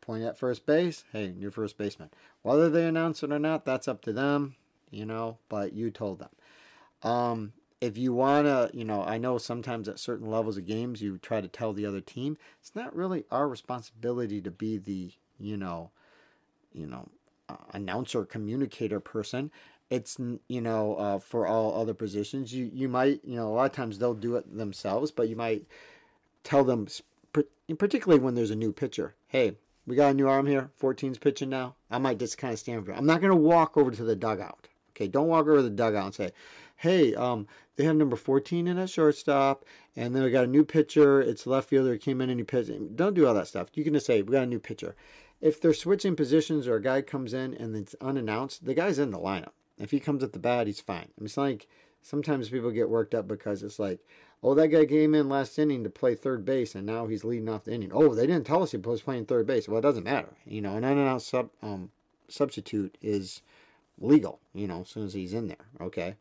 point 0.00 0.24
at 0.24 0.38
first 0.38 0.66
base, 0.66 1.04
hey, 1.12 1.34
new 1.36 1.50
first 1.50 1.76
baseman. 1.76 2.10
Whether 2.42 2.70
they 2.70 2.86
announce 2.86 3.22
it 3.22 3.32
or 3.32 3.38
not, 3.38 3.64
that's 3.64 3.88
up 3.88 4.02
to 4.02 4.12
them, 4.12 4.56
you 4.90 5.04
know, 5.04 5.38
but 5.48 5.72
you 5.74 5.90
told 5.90 6.18
them. 6.18 6.30
Um, 7.02 7.52
if 7.80 7.96
you 7.96 8.12
want 8.12 8.46
to, 8.46 8.70
you 8.72 8.84
know, 8.84 9.02
I 9.02 9.18
know 9.18 9.38
sometimes 9.38 9.88
at 9.88 9.98
certain 9.98 10.30
levels 10.30 10.56
of 10.56 10.66
games 10.66 11.00
you 11.00 11.18
try 11.18 11.40
to 11.40 11.48
tell 11.48 11.72
the 11.72 11.86
other 11.86 12.00
team. 12.00 12.36
It's 12.60 12.74
not 12.74 12.96
really 12.96 13.24
our 13.30 13.48
responsibility 13.48 14.40
to 14.40 14.50
be 14.50 14.78
the, 14.78 15.12
you 15.40 15.56
know, 15.56 15.90
you 16.72 16.86
know, 16.86 17.08
uh, 17.48 17.56
announcer, 17.72 18.24
communicator 18.24 19.00
person. 19.00 19.50
It's 19.90 20.18
you 20.48 20.60
know 20.60 20.96
uh, 20.96 21.18
for 21.18 21.46
all 21.46 21.80
other 21.80 21.94
positions. 21.94 22.52
You 22.52 22.70
you 22.72 22.88
might 22.88 23.20
you 23.24 23.36
know 23.36 23.48
a 23.48 23.54
lot 23.54 23.70
of 23.70 23.72
times 23.72 23.98
they'll 23.98 24.14
do 24.14 24.36
it 24.36 24.56
themselves, 24.56 25.10
but 25.10 25.28
you 25.28 25.36
might 25.36 25.64
tell 26.44 26.64
them, 26.64 26.88
particularly 27.78 28.22
when 28.22 28.34
there's 28.34 28.50
a 28.50 28.56
new 28.56 28.72
pitcher. 28.72 29.14
Hey, 29.28 29.56
we 29.86 29.96
got 29.96 30.10
a 30.10 30.14
new 30.14 30.28
arm 30.28 30.46
here. 30.46 30.70
14's 30.80 31.18
pitching 31.18 31.48
now. 31.48 31.74
I 31.90 31.98
might 31.98 32.18
just 32.18 32.36
kind 32.36 32.52
of 32.52 32.58
stand 32.58 32.84
for. 32.84 32.92
I'm 32.92 33.06
not 33.06 33.22
going 33.22 33.30
to 33.30 33.36
walk 33.36 33.76
over 33.76 33.90
to 33.90 34.04
the 34.04 34.16
dugout. 34.16 34.68
Okay, 34.92 35.08
don't 35.08 35.28
walk 35.28 35.46
over 35.46 35.56
to 35.56 35.62
the 35.62 35.70
dugout 35.70 36.04
and 36.04 36.14
say, 36.14 36.32
hey, 36.76 37.14
um, 37.14 37.46
they 37.76 37.84
have 37.84 37.96
number 37.96 38.16
14 38.16 38.66
in 38.66 38.78
at 38.78 38.90
shortstop, 38.90 39.64
and 39.98 40.14
then 40.14 40.22
we 40.22 40.30
got 40.30 40.44
a 40.44 40.46
new 40.46 40.64
pitcher. 40.64 41.20
It's 41.20 41.44
left 41.44 41.68
fielder. 41.68 41.98
Came 41.98 42.20
in 42.20 42.30
and 42.30 42.38
he 42.38 42.44
pitched. 42.44 42.70
Don't 42.94 43.14
do 43.14 43.26
all 43.26 43.34
that 43.34 43.48
stuff. 43.48 43.66
You 43.74 43.82
can 43.82 43.94
just 43.94 44.06
say, 44.06 44.22
we 44.22 44.30
got 44.30 44.44
a 44.44 44.46
new 44.46 44.60
pitcher. 44.60 44.94
If 45.40 45.60
they're 45.60 45.74
switching 45.74 46.14
positions 46.14 46.68
or 46.68 46.76
a 46.76 46.82
guy 46.82 47.02
comes 47.02 47.34
in 47.34 47.52
and 47.54 47.74
it's 47.74 47.96
unannounced, 48.00 48.64
the 48.64 48.74
guy's 48.74 49.00
in 49.00 49.10
the 49.10 49.18
lineup. 49.18 49.50
If 49.76 49.90
he 49.90 49.98
comes 49.98 50.22
at 50.22 50.32
the 50.32 50.38
bat, 50.38 50.68
he's 50.68 50.80
fine. 50.80 51.08
It's 51.20 51.36
like 51.36 51.66
sometimes 52.00 52.48
people 52.48 52.70
get 52.70 52.88
worked 52.88 53.12
up 53.12 53.26
because 53.26 53.64
it's 53.64 53.80
like, 53.80 53.98
oh, 54.40 54.54
that 54.54 54.68
guy 54.68 54.86
came 54.86 55.16
in 55.16 55.28
last 55.28 55.58
inning 55.58 55.82
to 55.82 55.90
play 55.90 56.14
third 56.14 56.44
base 56.44 56.76
and 56.76 56.86
now 56.86 57.08
he's 57.08 57.24
leading 57.24 57.48
off 57.48 57.64
the 57.64 57.74
inning. 57.74 57.90
Oh, 57.92 58.14
they 58.14 58.28
didn't 58.28 58.46
tell 58.46 58.62
us 58.62 58.70
he 58.70 58.76
was 58.76 59.02
playing 59.02 59.26
third 59.26 59.48
base. 59.48 59.66
Well, 59.66 59.80
it 59.80 59.82
doesn't 59.82 60.04
matter. 60.04 60.32
You 60.46 60.60
know, 60.60 60.76
an 60.76 60.84
unannounced 60.84 61.26
sub, 61.26 61.50
um, 61.60 61.90
substitute 62.28 62.96
is 63.02 63.42
legal, 64.00 64.38
you 64.54 64.68
know, 64.68 64.82
as 64.82 64.90
soon 64.90 65.06
as 65.06 65.14
he's 65.14 65.34
in 65.34 65.48
there. 65.48 65.66
Okay. 65.80 66.14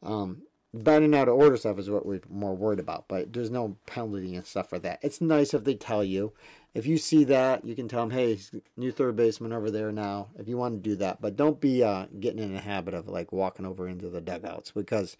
Um, 0.00 0.42
batting 0.72 1.14
out 1.14 1.28
of 1.28 1.34
order 1.34 1.56
stuff 1.56 1.78
is 1.78 1.90
what 1.90 2.06
we're 2.06 2.20
more 2.28 2.54
worried 2.54 2.78
about, 2.78 3.06
but 3.08 3.32
there's 3.32 3.50
no 3.50 3.76
penalty 3.86 4.34
and 4.36 4.46
stuff 4.46 4.68
for 4.68 4.78
that. 4.78 5.00
It's 5.02 5.20
nice 5.20 5.52
if 5.54 5.64
they 5.64 5.74
tell 5.74 6.04
you. 6.04 6.32
If 6.72 6.86
you 6.86 6.98
see 6.98 7.24
that, 7.24 7.64
you 7.64 7.74
can 7.74 7.88
tell 7.88 8.06
them, 8.06 8.16
hey, 8.16 8.38
new 8.76 8.92
third 8.92 9.16
baseman 9.16 9.52
over 9.52 9.70
there 9.72 9.90
now, 9.90 10.28
if 10.38 10.46
you 10.46 10.56
want 10.56 10.82
to 10.82 10.90
do 10.90 10.94
that. 10.96 11.20
But 11.20 11.36
don't 11.36 11.60
be 11.60 11.82
uh, 11.82 12.06
getting 12.20 12.42
in 12.42 12.54
the 12.54 12.60
habit 12.60 12.94
of 12.94 13.08
like 13.08 13.32
walking 13.32 13.66
over 13.66 13.88
into 13.88 14.08
the 14.08 14.20
dugouts 14.20 14.70
because 14.70 15.16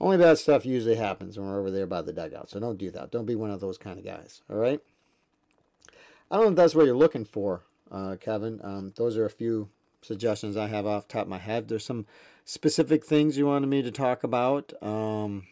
only 0.00 0.16
bad 0.16 0.38
stuff 0.38 0.64
usually 0.64 0.94
happens 0.96 1.38
when 1.38 1.46
we're 1.46 1.60
over 1.60 1.70
there 1.70 1.86
by 1.86 2.00
the 2.00 2.14
dugout. 2.14 2.48
So 2.48 2.58
don't 2.58 2.78
do 2.78 2.90
that. 2.92 3.10
Don't 3.10 3.26
be 3.26 3.34
one 3.34 3.50
of 3.50 3.60
those 3.60 3.76
kind 3.76 3.98
of 3.98 4.04
guys. 4.04 4.40
All 4.48 4.56
right. 4.56 4.80
I 6.30 6.36
don't 6.36 6.44
know 6.44 6.50
if 6.52 6.56
that's 6.56 6.74
what 6.74 6.86
you're 6.86 6.96
looking 6.96 7.26
for, 7.26 7.64
uh, 7.90 8.16
Kevin. 8.18 8.60
Um, 8.62 8.92
those 8.96 9.18
are 9.18 9.26
a 9.26 9.30
few 9.30 9.68
suggestions 10.02 10.56
I 10.56 10.68
have 10.68 10.86
off 10.86 11.08
top 11.08 11.22
of 11.22 11.28
my 11.28 11.38
head. 11.38 11.68
There's 11.68 11.84
some 11.84 12.06
specific 12.44 13.04
things 13.04 13.36
you 13.36 13.46
wanted 13.46 13.68
me 13.68 13.82
to 13.82 13.90
talk 13.90 14.24
about. 14.24 14.72
Um, 14.82 15.46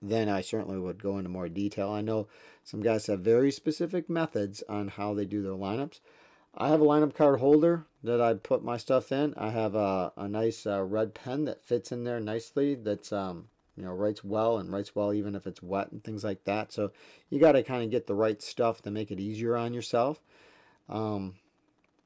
then 0.00 0.28
I 0.28 0.42
certainly 0.42 0.78
would 0.78 1.02
go 1.02 1.18
into 1.18 1.30
more 1.30 1.48
detail. 1.48 1.90
I 1.90 2.02
know 2.02 2.28
some 2.62 2.80
guys 2.80 3.06
have 3.06 3.20
very 3.20 3.50
specific 3.50 4.08
methods 4.08 4.62
on 4.68 4.88
how 4.88 5.14
they 5.14 5.24
do 5.24 5.42
their 5.42 5.52
lineups. 5.52 6.00
I 6.56 6.68
have 6.68 6.80
a 6.80 6.84
lineup 6.84 7.14
card 7.14 7.40
holder 7.40 7.86
that 8.02 8.20
I 8.20 8.34
put 8.34 8.64
my 8.64 8.76
stuff 8.76 9.12
in. 9.12 9.34
I 9.36 9.50
have 9.50 9.74
a, 9.74 10.12
a 10.16 10.28
nice 10.28 10.66
uh, 10.66 10.82
red 10.82 11.14
pen 11.14 11.44
that 11.44 11.64
fits 11.64 11.92
in 11.92 12.04
there 12.04 12.20
nicely. 12.20 12.74
That's 12.74 13.12
um, 13.12 13.48
you 13.76 13.84
know 13.84 13.92
writes 13.92 14.24
well 14.24 14.58
and 14.58 14.72
writes 14.72 14.94
well 14.94 15.12
even 15.12 15.34
if 15.34 15.46
it's 15.46 15.62
wet 15.62 15.92
and 15.92 16.02
things 16.02 16.24
like 16.24 16.44
that. 16.44 16.72
So 16.72 16.90
you 17.30 17.38
got 17.38 17.52
to 17.52 17.62
kind 17.62 17.84
of 17.84 17.90
get 17.90 18.06
the 18.06 18.14
right 18.14 18.42
stuff 18.42 18.82
to 18.82 18.90
make 18.90 19.10
it 19.10 19.20
easier 19.20 19.56
on 19.56 19.72
yourself. 19.72 20.20
Um, 20.88 21.34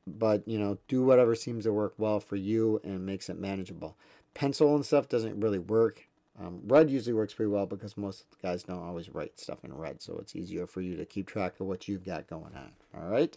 but 0.06 0.46
you 0.46 0.58
know, 0.58 0.78
do 0.88 1.02
whatever 1.02 1.34
seems 1.34 1.64
to 1.64 1.72
work 1.72 1.94
well 1.98 2.20
for 2.20 2.36
you 2.36 2.80
and 2.84 3.04
makes 3.04 3.28
it 3.28 3.38
manageable. 3.38 3.96
Pencil 4.34 4.74
and 4.74 4.84
stuff 4.84 5.08
doesn't 5.08 5.40
really 5.40 5.58
work. 5.58 6.08
Um, 6.40 6.60
red 6.66 6.90
usually 6.90 7.12
works 7.12 7.34
pretty 7.34 7.50
well 7.50 7.66
because 7.66 7.96
most 7.96 8.24
guys 8.40 8.62
don't 8.62 8.82
always 8.82 9.10
write 9.10 9.38
stuff 9.38 9.64
in 9.64 9.74
red, 9.74 10.00
so 10.00 10.16
it's 10.18 10.34
easier 10.34 10.66
for 10.66 10.80
you 10.80 10.96
to 10.96 11.04
keep 11.04 11.26
track 11.26 11.60
of 11.60 11.66
what 11.66 11.88
you've 11.88 12.06
got 12.06 12.26
going 12.26 12.54
on. 12.54 12.72
All 12.96 13.08
right. 13.08 13.36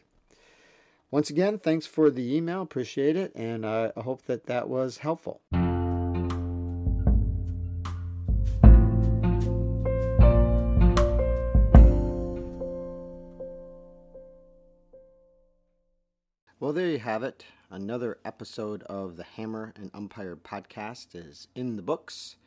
Once 1.12 1.30
again, 1.30 1.60
thanks 1.60 1.86
for 1.86 2.10
the 2.10 2.36
email. 2.36 2.62
Appreciate 2.62 3.16
it. 3.16 3.34
And 3.36 3.66
I 3.66 3.92
hope 3.98 4.24
that 4.24 4.48
that 4.48 4.70
was 4.70 5.00
helpful. 5.00 5.42
You 16.96 17.02
have 17.02 17.24
it. 17.24 17.44
Another 17.70 18.20
episode 18.24 18.82
of 18.84 19.18
the 19.18 19.26
Hammer 19.26 19.74
and 19.76 19.92
Umpire 19.94 20.38
podcast 20.38 21.08
is 21.14 21.50
in 21.54 21.76
the 21.76 21.82
books. 21.82 22.38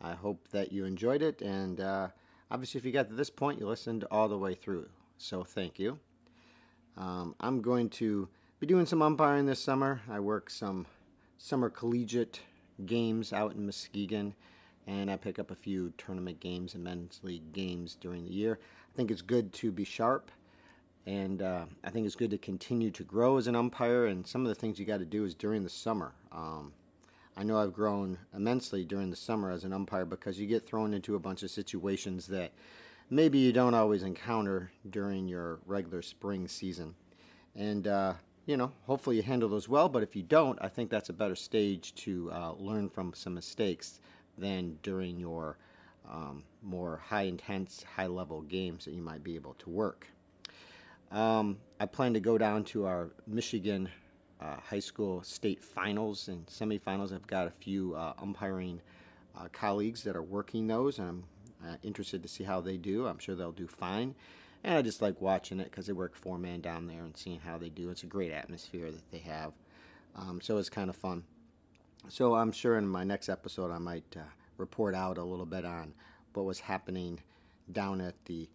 I 0.00 0.14
hope 0.14 0.48
that 0.48 0.72
you 0.72 0.84
enjoyed 0.84 1.22
it. 1.22 1.40
And 1.40 1.80
uh, 1.80 2.08
obviously, 2.50 2.80
if 2.80 2.84
you 2.84 2.90
got 2.90 3.08
to 3.10 3.14
this 3.14 3.30
point, 3.30 3.60
you 3.60 3.68
listened 3.68 4.04
all 4.10 4.26
the 4.26 4.36
way 4.36 4.56
through. 4.56 4.88
So 5.18 5.44
thank 5.44 5.78
you. 5.78 6.00
Um, 6.96 7.36
I'm 7.38 7.62
going 7.62 7.90
to 7.90 8.28
be 8.58 8.66
doing 8.66 8.86
some 8.86 9.02
umpiring 9.02 9.46
this 9.46 9.60
summer. 9.62 10.00
I 10.10 10.18
work 10.18 10.50
some 10.50 10.86
summer 11.38 11.70
collegiate 11.70 12.40
games 12.84 13.32
out 13.32 13.54
in 13.54 13.66
Muskegon, 13.66 14.34
and 14.84 15.12
I 15.12 15.16
pick 15.16 15.38
up 15.38 15.52
a 15.52 15.54
few 15.54 15.92
tournament 15.96 16.40
games 16.40 16.74
and 16.74 16.82
men's 16.82 17.20
league 17.22 17.52
games 17.52 17.96
during 18.00 18.24
the 18.24 18.32
year. 18.32 18.58
I 18.92 18.96
think 18.96 19.12
it's 19.12 19.22
good 19.22 19.52
to 19.52 19.70
be 19.70 19.84
sharp, 19.84 20.32
and 21.06 21.42
uh, 21.42 21.64
I 21.82 21.90
think 21.90 22.06
it's 22.06 22.14
good 22.14 22.30
to 22.30 22.38
continue 22.38 22.90
to 22.92 23.02
grow 23.02 23.36
as 23.36 23.46
an 23.46 23.56
umpire. 23.56 24.06
And 24.06 24.26
some 24.26 24.42
of 24.42 24.48
the 24.48 24.54
things 24.54 24.78
you 24.78 24.84
got 24.84 24.98
to 24.98 25.04
do 25.04 25.24
is 25.24 25.34
during 25.34 25.64
the 25.64 25.70
summer. 25.70 26.12
Um, 26.30 26.72
I 27.36 27.42
know 27.42 27.58
I've 27.58 27.72
grown 27.72 28.18
immensely 28.34 28.84
during 28.84 29.10
the 29.10 29.16
summer 29.16 29.50
as 29.50 29.64
an 29.64 29.72
umpire 29.72 30.04
because 30.04 30.38
you 30.38 30.46
get 30.46 30.66
thrown 30.66 30.94
into 30.94 31.14
a 31.14 31.18
bunch 31.18 31.42
of 31.42 31.50
situations 31.50 32.26
that 32.28 32.52
maybe 33.10 33.38
you 33.38 33.52
don't 33.52 33.74
always 33.74 34.02
encounter 34.02 34.70
during 34.90 35.26
your 35.26 35.58
regular 35.66 36.02
spring 36.02 36.46
season. 36.46 36.94
And, 37.56 37.86
uh, 37.86 38.14
you 38.46 38.56
know, 38.56 38.72
hopefully 38.86 39.16
you 39.16 39.22
handle 39.22 39.48
those 39.48 39.68
well, 39.68 39.88
but 39.88 40.02
if 40.02 40.14
you 40.14 40.22
don't, 40.22 40.58
I 40.60 40.68
think 40.68 40.90
that's 40.90 41.08
a 41.08 41.14
better 41.14 41.36
stage 41.36 41.94
to 41.96 42.30
uh, 42.32 42.52
learn 42.52 42.88
from 42.88 43.12
some 43.14 43.34
mistakes 43.34 44.00
than 44.38 44.78
during 44.82 45.18
your 45.18 45.56
um, 46.10 46.42
more 46.62 47.00
high 47.04 47.22
intense, 47.22 47.84
high 47.96 48.06
level 48.06 48.42
games 48.42 48.84
that 48.84 48.94
you 48.94 49.02
might 49.02 49.22
be 49.24 49.34
able 49.36 49.54
to 49.54 49.70
work. 49.70 50.08
Um, 51.12 51.58
I 51.78 51.86
plan 51.86 52.14
to 52.14 52.20
go 52.20 52.38
down 52.38 52.64
to 52.64 52.86
our 52.86 53.10
Michigan 53.26 53.88
uh, 54.40 54.56
high 54.56 54.80
school 54.80 55.22
state 55.22 55.62
finals 55.62 56.28
and 56.28 56.46
semifinals. 56.46 57.14
I've 57.14 57.26
got 57.26 57.46
a 57.46 57.50
few 57.50 57.94
uh, 57.94 58.14
umpiring 58.18 58.80
uh, 59.38 59.48
colleagues 59.52 60.02
that 60.04 60.16
are 60.16 60.22
working 60.22 60.66
those, 60.66 60.98
and 60.98 61.08
I'm 61.08 61.24
uh, 61.64 61.76
interested 61.82 62.22
to 62.22 62.28
see 62.28 62.44
how 62.44 62.60
they 62.60 62.76
do. 62.76 63.06
I'm 63.06 63.18
sure 63.18 63.34
they'll 63.34 63.52
do 63.52 63.66
fine. 63.66 64.14
And 64.64 64.74
I 64.74 64.82
just 64.82 65.02
like 65.02 65.20
watching 65.20 65.60
it 65.60 65.70
because 65.70 65.86
they 65.86 65.92
work 65.92 66.16
four 66.16 66.38
man 66.38 66.60
down 66.60 66.86
there 66.86 67.02
and 67.02 67.16
seeing 67.16 67.40
how 67.40 67.58
they 67.58 67.68
do. 67.68 67.90
It's 67.90 68.04
a 68.04 68.06
great 68.06 68.32
atmosphere 68.32 68.90
that 68.90 69.10
they 69.10 69.18
have. 69.18 69.52
Um, 70.16 70.40
so 70.40 70.58
it's 70.58 70.70
kind 70.70 70.88
of 70.88 70.96
fun. 70.96 71.24
So 72.08 72.34
I'm 72.34 72.52
sure 72.52 72.78
in 72.78 72.88
my 72.88 73.04
next 73.04 73.28
episode 73.28 73.70
I 73.70 73.78
might 73.78 74.16
uh, 74.16 74.22
report 74.56 74.94
out 74.94 75.18
a 75.18 75.24
little 75.24 75.46
bit 75.46 75.64
on 75.64 75.94
what 76.34 76.46
was 76.46 76.60
happening 76.60 77.20
down 77.70 78.00
at 78.00 78.14
the 78.24 78.48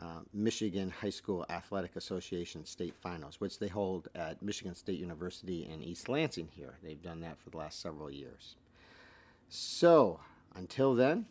uh, 0.00 0.20
Michigan 0.32 0.90
High 0.90 1.10
School 1.10 1.46
Athletic 1.48 1.96
Association 1.96 2.64
state 2.64 2.94
finals, 2.94 3.40
which 3.40 3.58
they 3.58 3.68
hold 3.68 4.08
at 4.14 4.42
Michigan 4.42 4.74
State 4.74 4.98
University 4.98 5.68
in 5.72 5.82
East 5.82 6.08
Lansing 6.08 6.48
here. 6.54 6.74
They've 6.82 7.02
done 7.02 7.20
that 7.20 7.38
for 7.38 7.50
the 7.50 7.56
last 7.56 7.80
several 7.80 8.10
years. 8.10 8.56
So 9.48 10.20
until 10.54 10.94
then, 10.94 11.26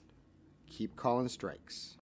keep 0.70 0.96
calling 0.96 1.28
strikes. 1.28 1.98